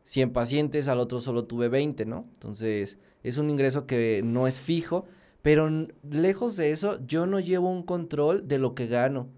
100 0.04 0.32
pacientes, 0.32 0.88
al 0.88 1.00
otro 1.00 1.20
solo 1.20 1.46
tuve 1.46 1.68
20, 1.68 2.06
¿no? 2.06 2.30
Entonces, 2.34 2.98
es 3.24 3.38
un 3.38 3.50
ingreso 3.50 3.88
que 3.88 4.22
no 4.24 4.48
es 4.48 4.60
fijo, 4.60 5.06
pero 5.42 5.70
lejos 6.10 6.56
de 6.56 6.72
eso, 6.72 7.00
yo 7.06 7.26
no 7.26 7.39
llevo 7.39 7.70
un 7.70 7.84
control 7.84 8.48
de 8.48 8.60
lo 8.60 8.76
que 8.76 8.88
gano. 8.88 9.30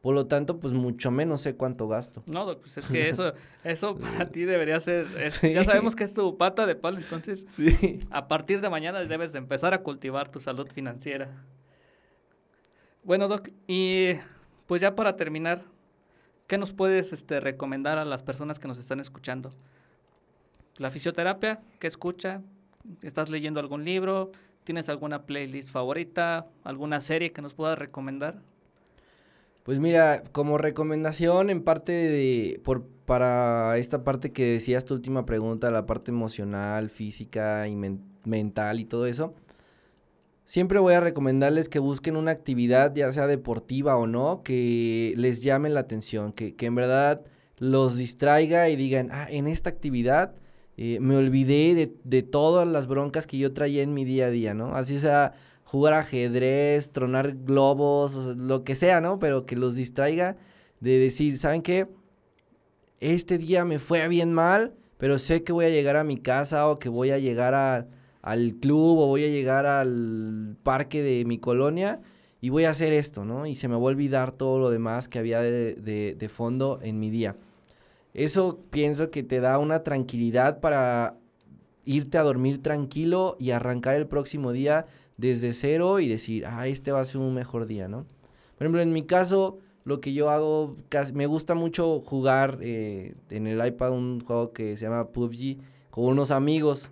Por 0.00 0.16
lo 0.16 0.26
tanto, 0.26 0.58
pues 0.58 0.74
mucho 0.74 1.12
menos 1.12 1.42
sé 1.42 1.54
cuánto 1.54 1.86
gasto. 1.86 2.24
No, 2.26 2.58
pues 2.58 2.76
es 2.76 2.86
que 2.88 3.08
eso, 3.08 3.34
eso 3.64 3.96
para 3.96 4.30
ti 4.30 4.44
debería 4.44 4.80
ser, 4.80 5.06
ya 5.42 5.62
sabemos 5.62 5.94
que 5.94 6.02
es 6.02 6.12
tu 6.12 6.36
pata 6.36 6.66
de 6.66 6.74
palo, 6.74 6.98
entonces 6.98 7.46
sí. 7.48 8.00
a 8.10 8.26
partir 8.26 8.60
de 8.60 8.68
mañana 8.68 8.98
debes 9.04 9.32
de 9.32 9.38
empezar 9.38 9.74
a 9.74 9.82
cultivar 9.82 10.28
tu 10.28 10.40
salud 10.40 10.66
financiera. 10.66 11.30
Bueno, 13.04 13.28
Doc, 13.28 13.50
y 13.68 14.14
pues 14.66 14.82
ya 14.82 14.96
para 14.96 15.14
terminar, 15.14 15.62
¿qué 16.48 16.58
nos 16.58 16.72
puedes 16.72 17.12
este, 17.12 17.38
recomendar 17.38 17.98
a 17.98 18.04
las 18.04 18.24
personas 18.24 18.58
que 18.58 18.66
nos 18.66 18.78
están 18.78 18.98
escuchando? 18.98 19.50
La 20.78 20.90
fisioterapia, 20.90 21.60
¿qué 21.78 21.86
escucha? 21.86 22.42
¿Estás 23.02 23.30
leyendo 23.30 23.60
algún 23.60 23.84
libro? 23.84 24.32
¿Tienes 24.64 24.88
alguna 24.88 25.26
playlist 25.26 25.70
favorita? 25.70 26.46
¿Alguna 26.62 27.00
serie 27.00 27.32
que 27.32 27.42
nos 27.42 27.54
puedas 27.54 27.78
recomendar? 27.78 28.40
Pues 29.64 29.78
mira, 29.78 30.22
como 30.32 30.58
recomendación 30.58 31.50
en 31.50 31.62
parte 31.62 31.92
de, 31.92 32.60
por, 32.64 32.84
para 33.06 33.76
esta 33.78 34.02
parte 34.02 34.32
que 34.32 34.44
decías 34.44 34.84
tu 34.84 34.94
última 34.94 35.24
pregunta, 35.24 35.70
la 35.70 35.86
parte 35.86 36.10
emocional, 36.10 36.90
física 36.90 37.68
y 37.68 37.76
mental 38.24 38.80
y 38.80 38.84
todo 38.84 39.06
eso, 39.06 39.34
siempre 40.46 40.80
voy 40.80 40.94
a 40.94 41.00
recomendarles 41.00 41.68
que 41.68 41.78
busquen 41.78 42.16
una 42.16 42.32
actividad, 42.32 42.94
ya 42.94 43.10
sea 43.12 43.26
deportiva 43.26 43.96
o 43.96 44.06
no, 44.06 44.42
que 44.42 45.14
les 45.16 45.42
llame 45.42 45.70
la 45.70 45.80
atención, 45.80 46.32
que, 46.32 46.54
que 46.56 46.66
en 46.66 46.74
verdad 46.74 47.22
los 47.58 47.96
distraiga 47.96 48.68
y 48.68 48.74
digan, 48.74 49.10
ah, 49.12 49.28
en 49.30 49.46
esta 49.46 49.70
actividad 49.70 50.34
me 50.76 51.16
olvidé 51.16 51.74
de, 51.74 51.94
de, 52.04 52.22
todas 52.22 52.66
las 52.66 52.86
broncas 52.86 53.26
que 53.26 53.38
yo 53.38 53.52
traía 53.52 53.82
en 53.82 53.94
mi 53.94 54.04
día 54.04 54.26
a 54.26 54.30
día, 54.30 54.54
¿no? 54.54 54.74
Así 54.74 54.98
sea 54.98 55.34
jugar 55.72 55.94
ajedrez, 55.94 56.90
tronar 56.90 57.34
globos, 57.44 58.14
lo 58.36 58.62
que 58.62 58.74
sea, 58.74 59.00
¿no? 59.00 59.18
Pero 59.18 59.46
que 59.46 59.56
los 59.56 59.74
distraiga 59.74 60.36
de 60.80 60.98
decir, 60.98 61.38
¿saben 61.38 61.62
qué? 61.62 61.88
Este 63.00 63.38
día 63.38 63.64
me 63.64 63.78
fue 63.78 64.06
bien 64.08 64.34
mal, 64.34 64.74
pero 64.98 65.18
sé 65.18 65.44
que 65.44 65.52
voy 65.52 65.64
a 65.64 65.70
llegar 65.70 65.96
a 65.96 66.04
mi 66.04 66.18
casa 66.18 66.68
o 66.68 66.78
que 66.78 66.90
voy 66.90 67.10
a 67.10 67.18
llegar 67.18 67.88
al 68.20 68.54
club 68.60 68.98
o 68.98 69.06
voy 69.06 69.24
a 69.24 69.28
llegar 69.28 69.64
al 69.64 70.58
parque 70.62 71.02
de 71.02 71.24
mi 71.24 71.38
colonia 71.38 72.00
y 72.42 72.50
voy 72.50 72.64
a 72.64 72.70
hacer 72.70 72.92
esto, 72.92 73.24
¿no? 73.24 73.46
Y 73.46 73.54
se 73.54 73.66
me 73.68 73.74
va 73.74 73.80
a 73.80 73.84
olvidar 73.84 74.32
todo 74.32 74.58
lo 74.58 74.68
demás 74.68 75.08
que 75.08 75.18
había 75.20 75.40
de, 75.40 75.74
de 76.18 76.28
fondo 76.28 76.80
en 76.82 76.98
mi 76.98 77.08
día. 77.08 77.36
Eso 78.14 78.60
pienso 78.70 79.10
que 79.10 79.22
te 79.22 79.40
da 79.40 79.58
una 79.58 79.82
tranquilidad 79.82 80.60
para 80.60 81.18
irte 81.84 82.18
a 82.18 82.22
dormir 82.22 82.62
tranquilo 82.62 83.36
y 83.38 83.50
arrancar 83.50 83.96
el 83.96 84.06
próximo 84.06 84.52
día 84.52 84.86
desde 85.16 85.52
cero 85.52 86.00
y 86.00 86.08
decir, 86.08 86.46
ah, 86.46 86.66
este 86.66 86.92
va 86.92 87.00
a 87.00 87.04
ser 87.04 87.20
un 87.20 87.34
mejor 87.34 87.66
día, 87.66 87.88
¿no? 87.88 88.06
Por 88.56 88.66
ejemplo, 88.66 88.80
en 88.80 88.92
mi 88.92 89.02
caso, 89.02 89.58
lo 89.84 90.00
que 90.00 90.12
yo 90.12 90.30
hago, 90.30 90.76
me 91.14 91.26
gusta 91.26 91.54
mucho 91.54 92.00
jugar 92.00 92.58
eh, 92.60 93.14
en 93.30 93.46
el 93.46 93.64
iPad 93.66 93.92
un 93.92 94.20
juego 94.20 94.52
que 94.52 94.76
se 94.76 94.84
llama 94.84 95.08
PUBG 95.08 95.58
con 95.90 96.04
unos 96.04 96.30
amigos, 96.30 96.90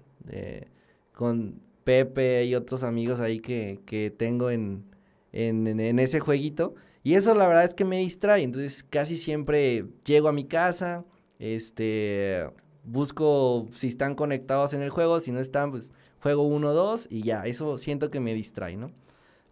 con 1.14 1.60
Pepe 1.84 2.44
y 2.44 2.54
otros 2.54 2.82
amigos 2.82 3.20
ahí 3.20 3.40
que, 3.40 3.80
que 3.86 4.10
tengo 4.10 4.50
en, 4.50 4.84
en, 5.32 5.66
en 5.80 5.98
ese 5.98 6.20
jueguito. 6.20 6.74
Y 7.02 7.14
eso 7.14 7.34
la 7.34 7.46
verdad 7.46 7.64
es 7.64 7.74
que 7.74 7.84
me 7.84 7.98
distrae. 7.98 8.42
Entonces 8.42 8.84
casi 8.88 9.16
siempre 9.16 9.86
llego 10.04 10.28
a 10.28 10.32
mi 10.32 10.44
casa, 10.44 11.04
este, 11.38 12.46
busco 12.84 13.68
si 13.74 13.88
están 13.88 14.14
conectados 14.14 14.72
en 14.74 14.82
el 14.82 14.90
juego, 14.90 15.20
si 15.20 15.32
no 15.32 15.40
están, 15.40 15.70
pues 15.70 15.92
juego 16.20 16.42
uno, 16.42 16.72
dos 16.72 17.06
y 17.10 17.22
ya, 17.22 17.44
eso 17.44 17.78
siento 17.78 18.10
que 18.10 18.20
me 18.20 18.34
distrae, 18.34 18.76
¿no? 18.76 18.92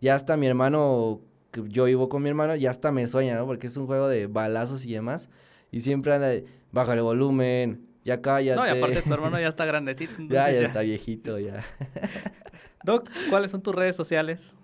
Ya 0.00 0.14
hasta 0.14 0.36
mi 0.36 0.46
hermano, 0.46 1.20
que 1.50 1.62
yo 1.68 1.84
vivo 1.86 2.08
con 2.08 2.22
mi 2.22 2.28
hermano, 2.28 2.54
ya 2.56 2.70
hasta 2.70 2.92
me 2.92 3.06
sueña, 3.06 3.36
¿no? 3.36 3.46
Porque 3.46 3.66
es 3.66 3.76
un 3.76 3.86
juego 3.86 4.08
de 4.08 4.26
balazos 4.26 4.84
y 4.84 4.92
demás. 4.92 5.28
Y 5.70 5.80
siempre 5.80 6.12
anda 6.12 6.28
de, 6.28 6.44
bájale 6.70 7.00
volumen, 7.00 7.86
ya 8.04 8.20
cállate. 8.20 8.60
No, 8.60 8.66
y 8.66 8.78
aparte 8.78 9.02
tu 9.02 9.12
hermano 9.12 9.40
ya 9.40 9.48
está 9.48 9.64
grandecito. 9.64 10.12
ya, 10.28 10.50
ya, 10.50 10.66
está 10.66 10.80
viejito, 10.80 11.38
ya. 11.38 11.64
Doc, 12.84 13.08
¿cuáles 13.28 13.50
son 13.50 13.62
tus 13.62 13.74
redes 13.74 13.96
sociales? 13.96 14.54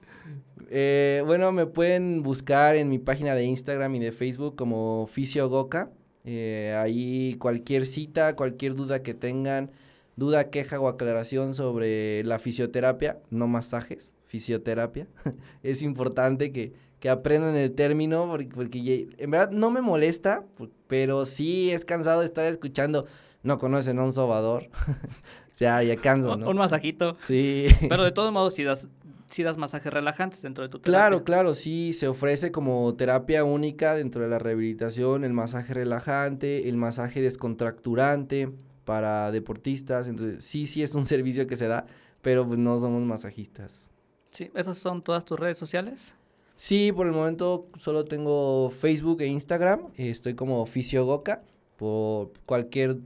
Eh, 0.76 1.22
bueno, 1.24 1.52
me 1.52 1.66
pueden 1.66 2.24
buscar 2.24 2.74
en 2.74 2.88
mi 2.88 2.98
página 2.98 3.36
de 3.36 3.44
Instagram 3.44 3.94
y 3.94 4.00
de 4.00 4.10
Facebook 4.10 4.56
como 4.56 5.06
Fisio 5.06 5.48
Goka. 5.48 5.92
Eh, 6.24 6.74
ahí 6.76 7.36
cualquier 7.38 7.86
cita, 7.86 8.34
cualquier 8.34 8.74
duda 8.74 9.00
que 9.00 9.14
tengan, 9.14 9.70
duda, 10.16 10.50
queja 10.50 10.80
o 10.80 10.88
aclaración 10.88 11.54
sobre 11.54 12.24
la 12.24 12.40
fisioterapia, 12.40 13.20
no 13.30 13.46
masajes, 13.46 14.12
fisioterapia. 14.26 15.06
es 15.62 15.80
importante 15.82 16.50
que, 16.50 16.72
que, 16.98 17.08
aprendan 17.08 17.54
el 17.54 17.72
término 17.72 18.26
porque, 18.28 18.48
porque, 18.52 19.06
en 19.16 19.30
verdad 19.30 19.52
no 19.52 19.70
me 19.70 19.80
molesta, 19.80 20.42
pero 20.88 21.24
sí 21.24 21.70
es 21.70 21.84
cansado 21.84 22.18
de 22.18 22.26
estar 22.26 22.46
escuchando, 22.46 23.06
no 23.44 23.60
conocen 23.60 24.00
a 24.00 24.02
un 24.02 24.12
sobador. 24.12 24.64
o 25.52 25.54
sea, 25.54 25.84
ya 25.84 25.94
canso, 25.94 26.36
¿no? 26.36 26.50
Un 26.50 26.56
masajito. 26.56 27.16
Sí. 27.22 27.68
Pero 27.88 28.02
de 28.02 28.10
todos 28.10 28.32
modos, 28.32 28.54
si 28.54 28.64
das 28.64 28.88
si 29.34 29.42
das 29.42 29.56
masajes 29.56 29.92
relajantes 29.92 30.42
dentro 30.42 30.62
de 30.62 30.68
tu 30.68 30.78
terapia. 30.78 30.92
Claro, 30.92 31.24
claro, 31.24 31.54
sí, 31.54 31.92
se 31.92 32.06
ofrece 32.06 32.52
como 32.52 32.94
terapia 32.94 33.42
única 33.42 33.96
dentro 33.96 34.22
de 34.22 34.28
la 34.28 34.38
rehabilitación, 34.38 35.24
el 35.24 35.32
masaje 35.32 35.74
relajante, 35.74 36.68
el 36.68 36.76
masaje 36.76 37.20
descontracturante 37.20 38.52
para 38.84 39.32
deportistas, 39.32 40.06
entonces 40.06 40.44
sí, 40.44 40.68
sí 40.68 40.84
es 40.84 40.94
un 40.94 41.06
servicio 41.14 41.48
que 41.48 41.56
se 41.56 41.66
da, 41.66 41.84
pero 42.22 42.46
pues 42.46 42.60
no 42.60 42.78
somos 42.78 43.02
masajistas. 43.02 43.90
Sí, 44.30 44.52
¿esas 44.54 44.78
son 44.78 45.02
todas 45.02 45.24
tus 45.24 45.36
redes 45.40 45.58
sociales? 45.58 46.14
Sí, 46.54 46.92
por 46.92 47.08
el 47.08 47.12
momento 47.12 47.66
solo 47.80 48.04
tengo 48.04 48.70
Facebook 48.70 49.20
e 49.20 49.26
Instagram, 49.26 49.88
estoy 49.96 50.34
como 50.34 50.62
Oficio 50.62 51.04
Goka, 51.06 51.42
por 51.76 52.30
cualquier 52.46 52.98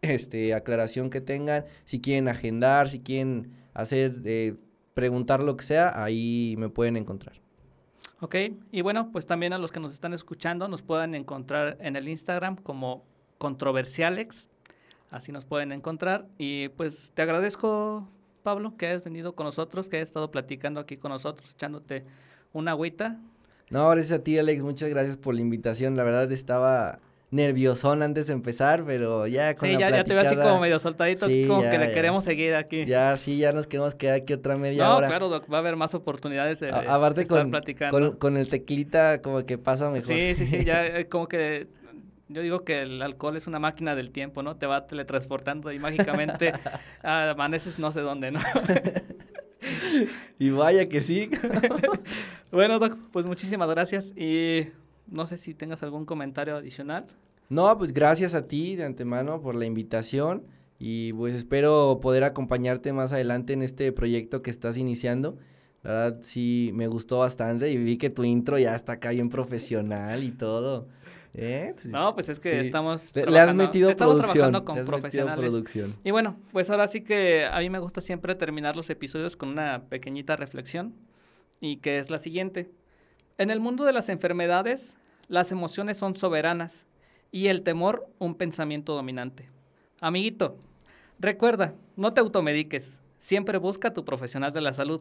este, 0.00 0.54
aclaración 0.54 1.08
que 1.08 1.20
tengan, 1.20 1.66
si 1.84 2.00
quieren 2.00 2.26
agendar, 2.26 2.88
si 2.88 2.98
quieren 2.98 3.52
hacer... 3.74 4.22
Eh, 4.24 4.56
preguntar 4.94 5.40
lo 5.40 5.56
que 5.56 5.64
sea, 5.64 6.02
ahí 6.02 6.54
me 6.58 6.68
pueden 6.68 6.96
encontrar. 6.96 7.40
Ok, 8.20 8.36
y 8.70 8.82
bueno, 8.82 9.10
pues 9.10 9.26
también 9.26 9.52
a 9.52 9.58
los 9.58 9.72
que 9.72 9.80
nos 9.80 9.92
están 9.92 10.12
escuchando 10.12 10.68
nos 10.68 10.82
pueden 10.82 11.14
encontrar 11.14 11.76
en 11.80 11.96
el 11.96 12.08
Instagram 12.08 12.56
como 12.56 13.04
controversialex, 13.38 14.48
así 15.10 15.32
nos 15.32 15.44
pueden 15.44 15.72
encontrar. 15.72 16.28
Y 16.38 16.68
pues 16.68 17.10
te 17.14 17.22
agradezco, 17.22 18.08
Pablo, 18.44 18.76
que 18.76 18.86
hayas 18.86 19.02
venido 19.02 19.34
con 19.34 19.46
nosotros, 19.46 19.88
que 19.88 19.96
hayas 19.96 20.08
estado 20.08 20.30
platicando 20.30 20.78
aquí 20.78 20.96
con 20.96 21.10
nosotros, 21.10 21.52
echándote 21.52 22.04
una 22.52 22.70
agüita. 22.70 23.18
No, 23.70 23.88
gracias 23.88 24.20
a 24.20 24.22
ti, 24.22 24.38
Alex, 24.38 24.62
muchas 24.62 24.90
gracias 24.90 25.16
por 25.16 25.34
la 25.34 25.40
invitación. 25.40 25.96
La 25.96 26.04
verdad 26.04 26.30
estaba 26.30 27.00
nerviosón 27.32 28.02
antes 28.02 28.26
de 28.26 28.34
empezar, 28.34 28.84
pero 28.84 29.26
ya 29.26 29.56
con 29.56 29.66
sí, 29.66 29.78
ya, 29.78 29.88
ya 29.88 30.04
te 30.04 30.14
veo 30.14 30.22
así 30.22 30.36
como 30.36 30.60
medio 30.60 30.78
soltadito, 30.78 31.26
como 31.48 31.62
que 31.62 31.78
le 31.78 31.90
queremos 31.90 32.24
seguir 32.24 32.54
aquí. 32.54 32.84
Ya, 32.84 33.16
sí, 33.16 33.38
ya 33.38 33.52
nos 33.52 33.66
queremos 33.66 33.94
quedar 33.94 34.16
aquí 34.16 34.34
otra 34.34 34.56
media 34.56 34.94
hora. 34.94 35.06
No, 35.06 35.10
claro, 35.10 35.28
Doc, 35.30 35.50
va 35.50 35.56
a 35.56 35.60
haber 35.60 35.74
más 35.74 35.94
oportunidades 35.94 36.60
de, 36.60 36.68
aparte 36.70 37.26
con, 37.26 37.50
Con, 37.90 38.16
con, 38.16 38.36
el 38.36 38.48
teclita 38.48 39.22
como 39.22 39.46
que 39.46 39.56
pasa 39.56 39.88
mejor. 39.88 40.08
Sí, 40.08 40.34
sí, 40.34 40.46
sí, 40.46 40.62
ya 40.64 40.84
eh, 40.98 41.08
como 41.08 41.26
que 41.26 41.68
Yo 42.28 42.42
digo 42.42 42.64
que 42.64 42.82
el 42.82 43.00
alcohol 43.00 43.38
es 43.38 43.46
una 43.46 43.58
máquina 43.58 43.94
del 43.94 44.10
tiempo, 44.10 44.42
¿no? 44.42 44.56
Te 44.56 44.66
va 44.66 44.86
teletransportando 44.86 45.72
y 45.72 45.78
mágicamente 45.78 46.52
amaneces 47.02 47.78
no 47.78 47.92
sé 47.92 48.02
dónde, 48.02 48.30
¿no? 48.30 48.40
y 50.38 50.50
vaya 50.50 50.86
que 50.90 51.00
sí. 51.00 51.30
bueno, 52.50 52.78
Doc, 52.78 52.98
pues 53.10 53.24
muchísimas 53.24 53.70
gracias 53.70 54.12
y 54.16 54.68
no 55.12 55.26
sé 55.26 55.36
si 55.36 55.54
tengas 55.54 55.82
algún 55.82 56.04
comentario 56.04 56.56
adicional. 56.56 57.06
No, 57.48 57.76
pues 57.78 57.92
gracias 57.92 58.34
a 58.34 58.48
ti 58.48 58.76
de 58.76 58.84
antemano 58.84 59.40
por 59.40 59.54
la 59.54 59.66
invitación 59.66 60.44
y 60.78 61.12
pues 61.12 61.34
espero 61.34 62.00
poder 62.02 62.24
acompañarte 62.24 62.92
más 62.92 63.12
adelante 63.12 63.52
en 63.52 63.62
este 63.62 63.92
proyecto 63.92 64.42
que 64.42 64.50
estás 64.50 64.76
iniciando. 64.76 65.36
La 65.82 65.90
verdad 65.90 66.18
sí 66.22 66.70
me 66.74 66.86
gustó 66.86 67.18
bastante 67.18 67.70
y 67.70 67.76
vi 67.76 67.98
que 67.98 68.10
tu 68.10 68.24
intro 68.24 68.58
ya 68.58 68.74
está 68.74 68.92
acá 68.92 69.10
bien 69.10 69.28
profesional 69.28 70.24
y 70.24 70.30
todo. 70.30 70.88
¿Eh? 71.34 71.74
No, 71.84 72.14
pues 72.14 72.28
es 72.28 72.38
que 72.38 72.60
estamos. 72.60 73.14
Le, 73.14 73.38
has 73.38 73.54
metido 73.54 73.90
estamos 73.90 74.16
producción. 74.16 74.50
Trabajando 74.50 74.64
con 74.64 74.84
profesionales. 74.84 75.76
Y 76.04 76.10
bueno, 76.10 76.36
pues 76.52 76.68
ahora 76.68 76.88
sí 76.88 77.02
que 77.02 77.46
a 77.46 77.58
mí 77.60 77.70
me 77.70 77.78
gusta 77.78 78.00
siempre 78.00 78.34
terminar 78.34 78.76
los 78.76 78.90
episodios 78.90 79.36
con 79.36 79.48
una 79.48 79.84
pequeñita 79.88 80.36
reflexión 80.36 80.94
y 81.60 81.76
que 81.76 81.98
es 81.98 82.10
la 82.10 82.18
siguiente. 82.18 82.70
En 83.38 83.50
el 83.50 83.60
mundo 83.60 83.84
de 83.84 83.92
las 83.92 84.08
enfermedades, 84.08 84.94
las 85.32 85.50
emociones 85.50 85.96
son 85.96 86.14
soberanas 86.14 86.84
y 87.30 87.46
el 87.46 87.62
temor 87.62 88.06
un 88.18 88.34
pensamiento 88.34 88.94
dominante. 88.94 89.48
Amiguito, 89.98 90.58
recuerda, 91.18 91.74
no 91.96 92.12
te 92.12 92.20
automediques. 92.20 93.00
Siempre 93.16 93.56
busca 93.56 93.88
a 93.88 93.94
tu 93.94 94.04
profesional 94.04 94.52
de 94.52 94.60
la 94.60 94.74
salud 94.74 95.00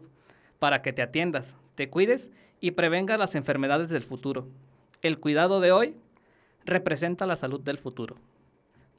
para 0.57 0.81
que 0.81 0.93
te 0.93 1.01
atiendas, 1.01 1.53
te 1.75 1.89
cuides 1.89 2.31
y 2.61 2.71
prevengas 2.71 3.19
las 3.19 3.35
enfermedades 3.35 3.89
del 3.89 4.03
futuro. 4.03 4.47
El 5.01 5.19
cuidado 5.19 5.59
de 5.59 5.73
hoy 5.73 5.97
representa 6.63 7.25
la 7.25 7.35
salud 7.35 7.59
del 7.59 7.77
futuro. 7.77 8.15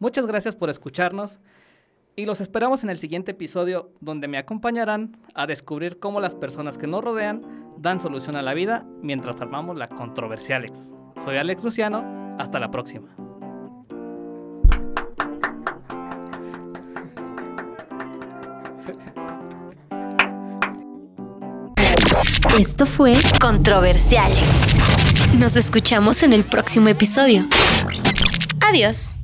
Muchas 0.01 0.27
gracias 0.27 0.55
por 0.55 0.69
escucharnos 0.69 1.39
y 2.15 2.27
los 2.27 2.43
esperamos 2.43 2.85
en 2.85 2.91
el 2.91 2.99
siguiente 2.99 3.31
episodio 3.31 3.91
donde 4.01 4.29
me 4.29 4.37
acompañarán 4.37 5.17
a 5.33 5.47
descubrir 5.47 5.99
cómo 5.99 6.21
las 6.21 6.35
personas 6.35 6.77
que 6.77 6.87
nos 6.87 7.03
rodean 7.03 7.73
dan 7.79 8.03
solución 8.03 8.37
a 8.37 8.43
la 8.43 8.53
vida 8.53 8.85
mientras 9.01 9.41
armamos 9.41 9.79
la 9.79 9.89
controversialex. 9.89 10.93
Soy 11.25 11.37
Alex 11.37 11.63
Luciano, 11.65 12.37
hasta 12.39 12.59
la 12.61 12.71
próxima. 12.71 13.09
Esto 22.59 22.87
fue 22.87 23.15
Controversiales. 23.41 24.47
Nos 25.39 25.57
escuchamos 25.57 26.23
en 26.23 26.33
el 26.33 26.45
próximo 26.45 26.89
episodio. 26.89 27.45
Adiós. 28.69 29.15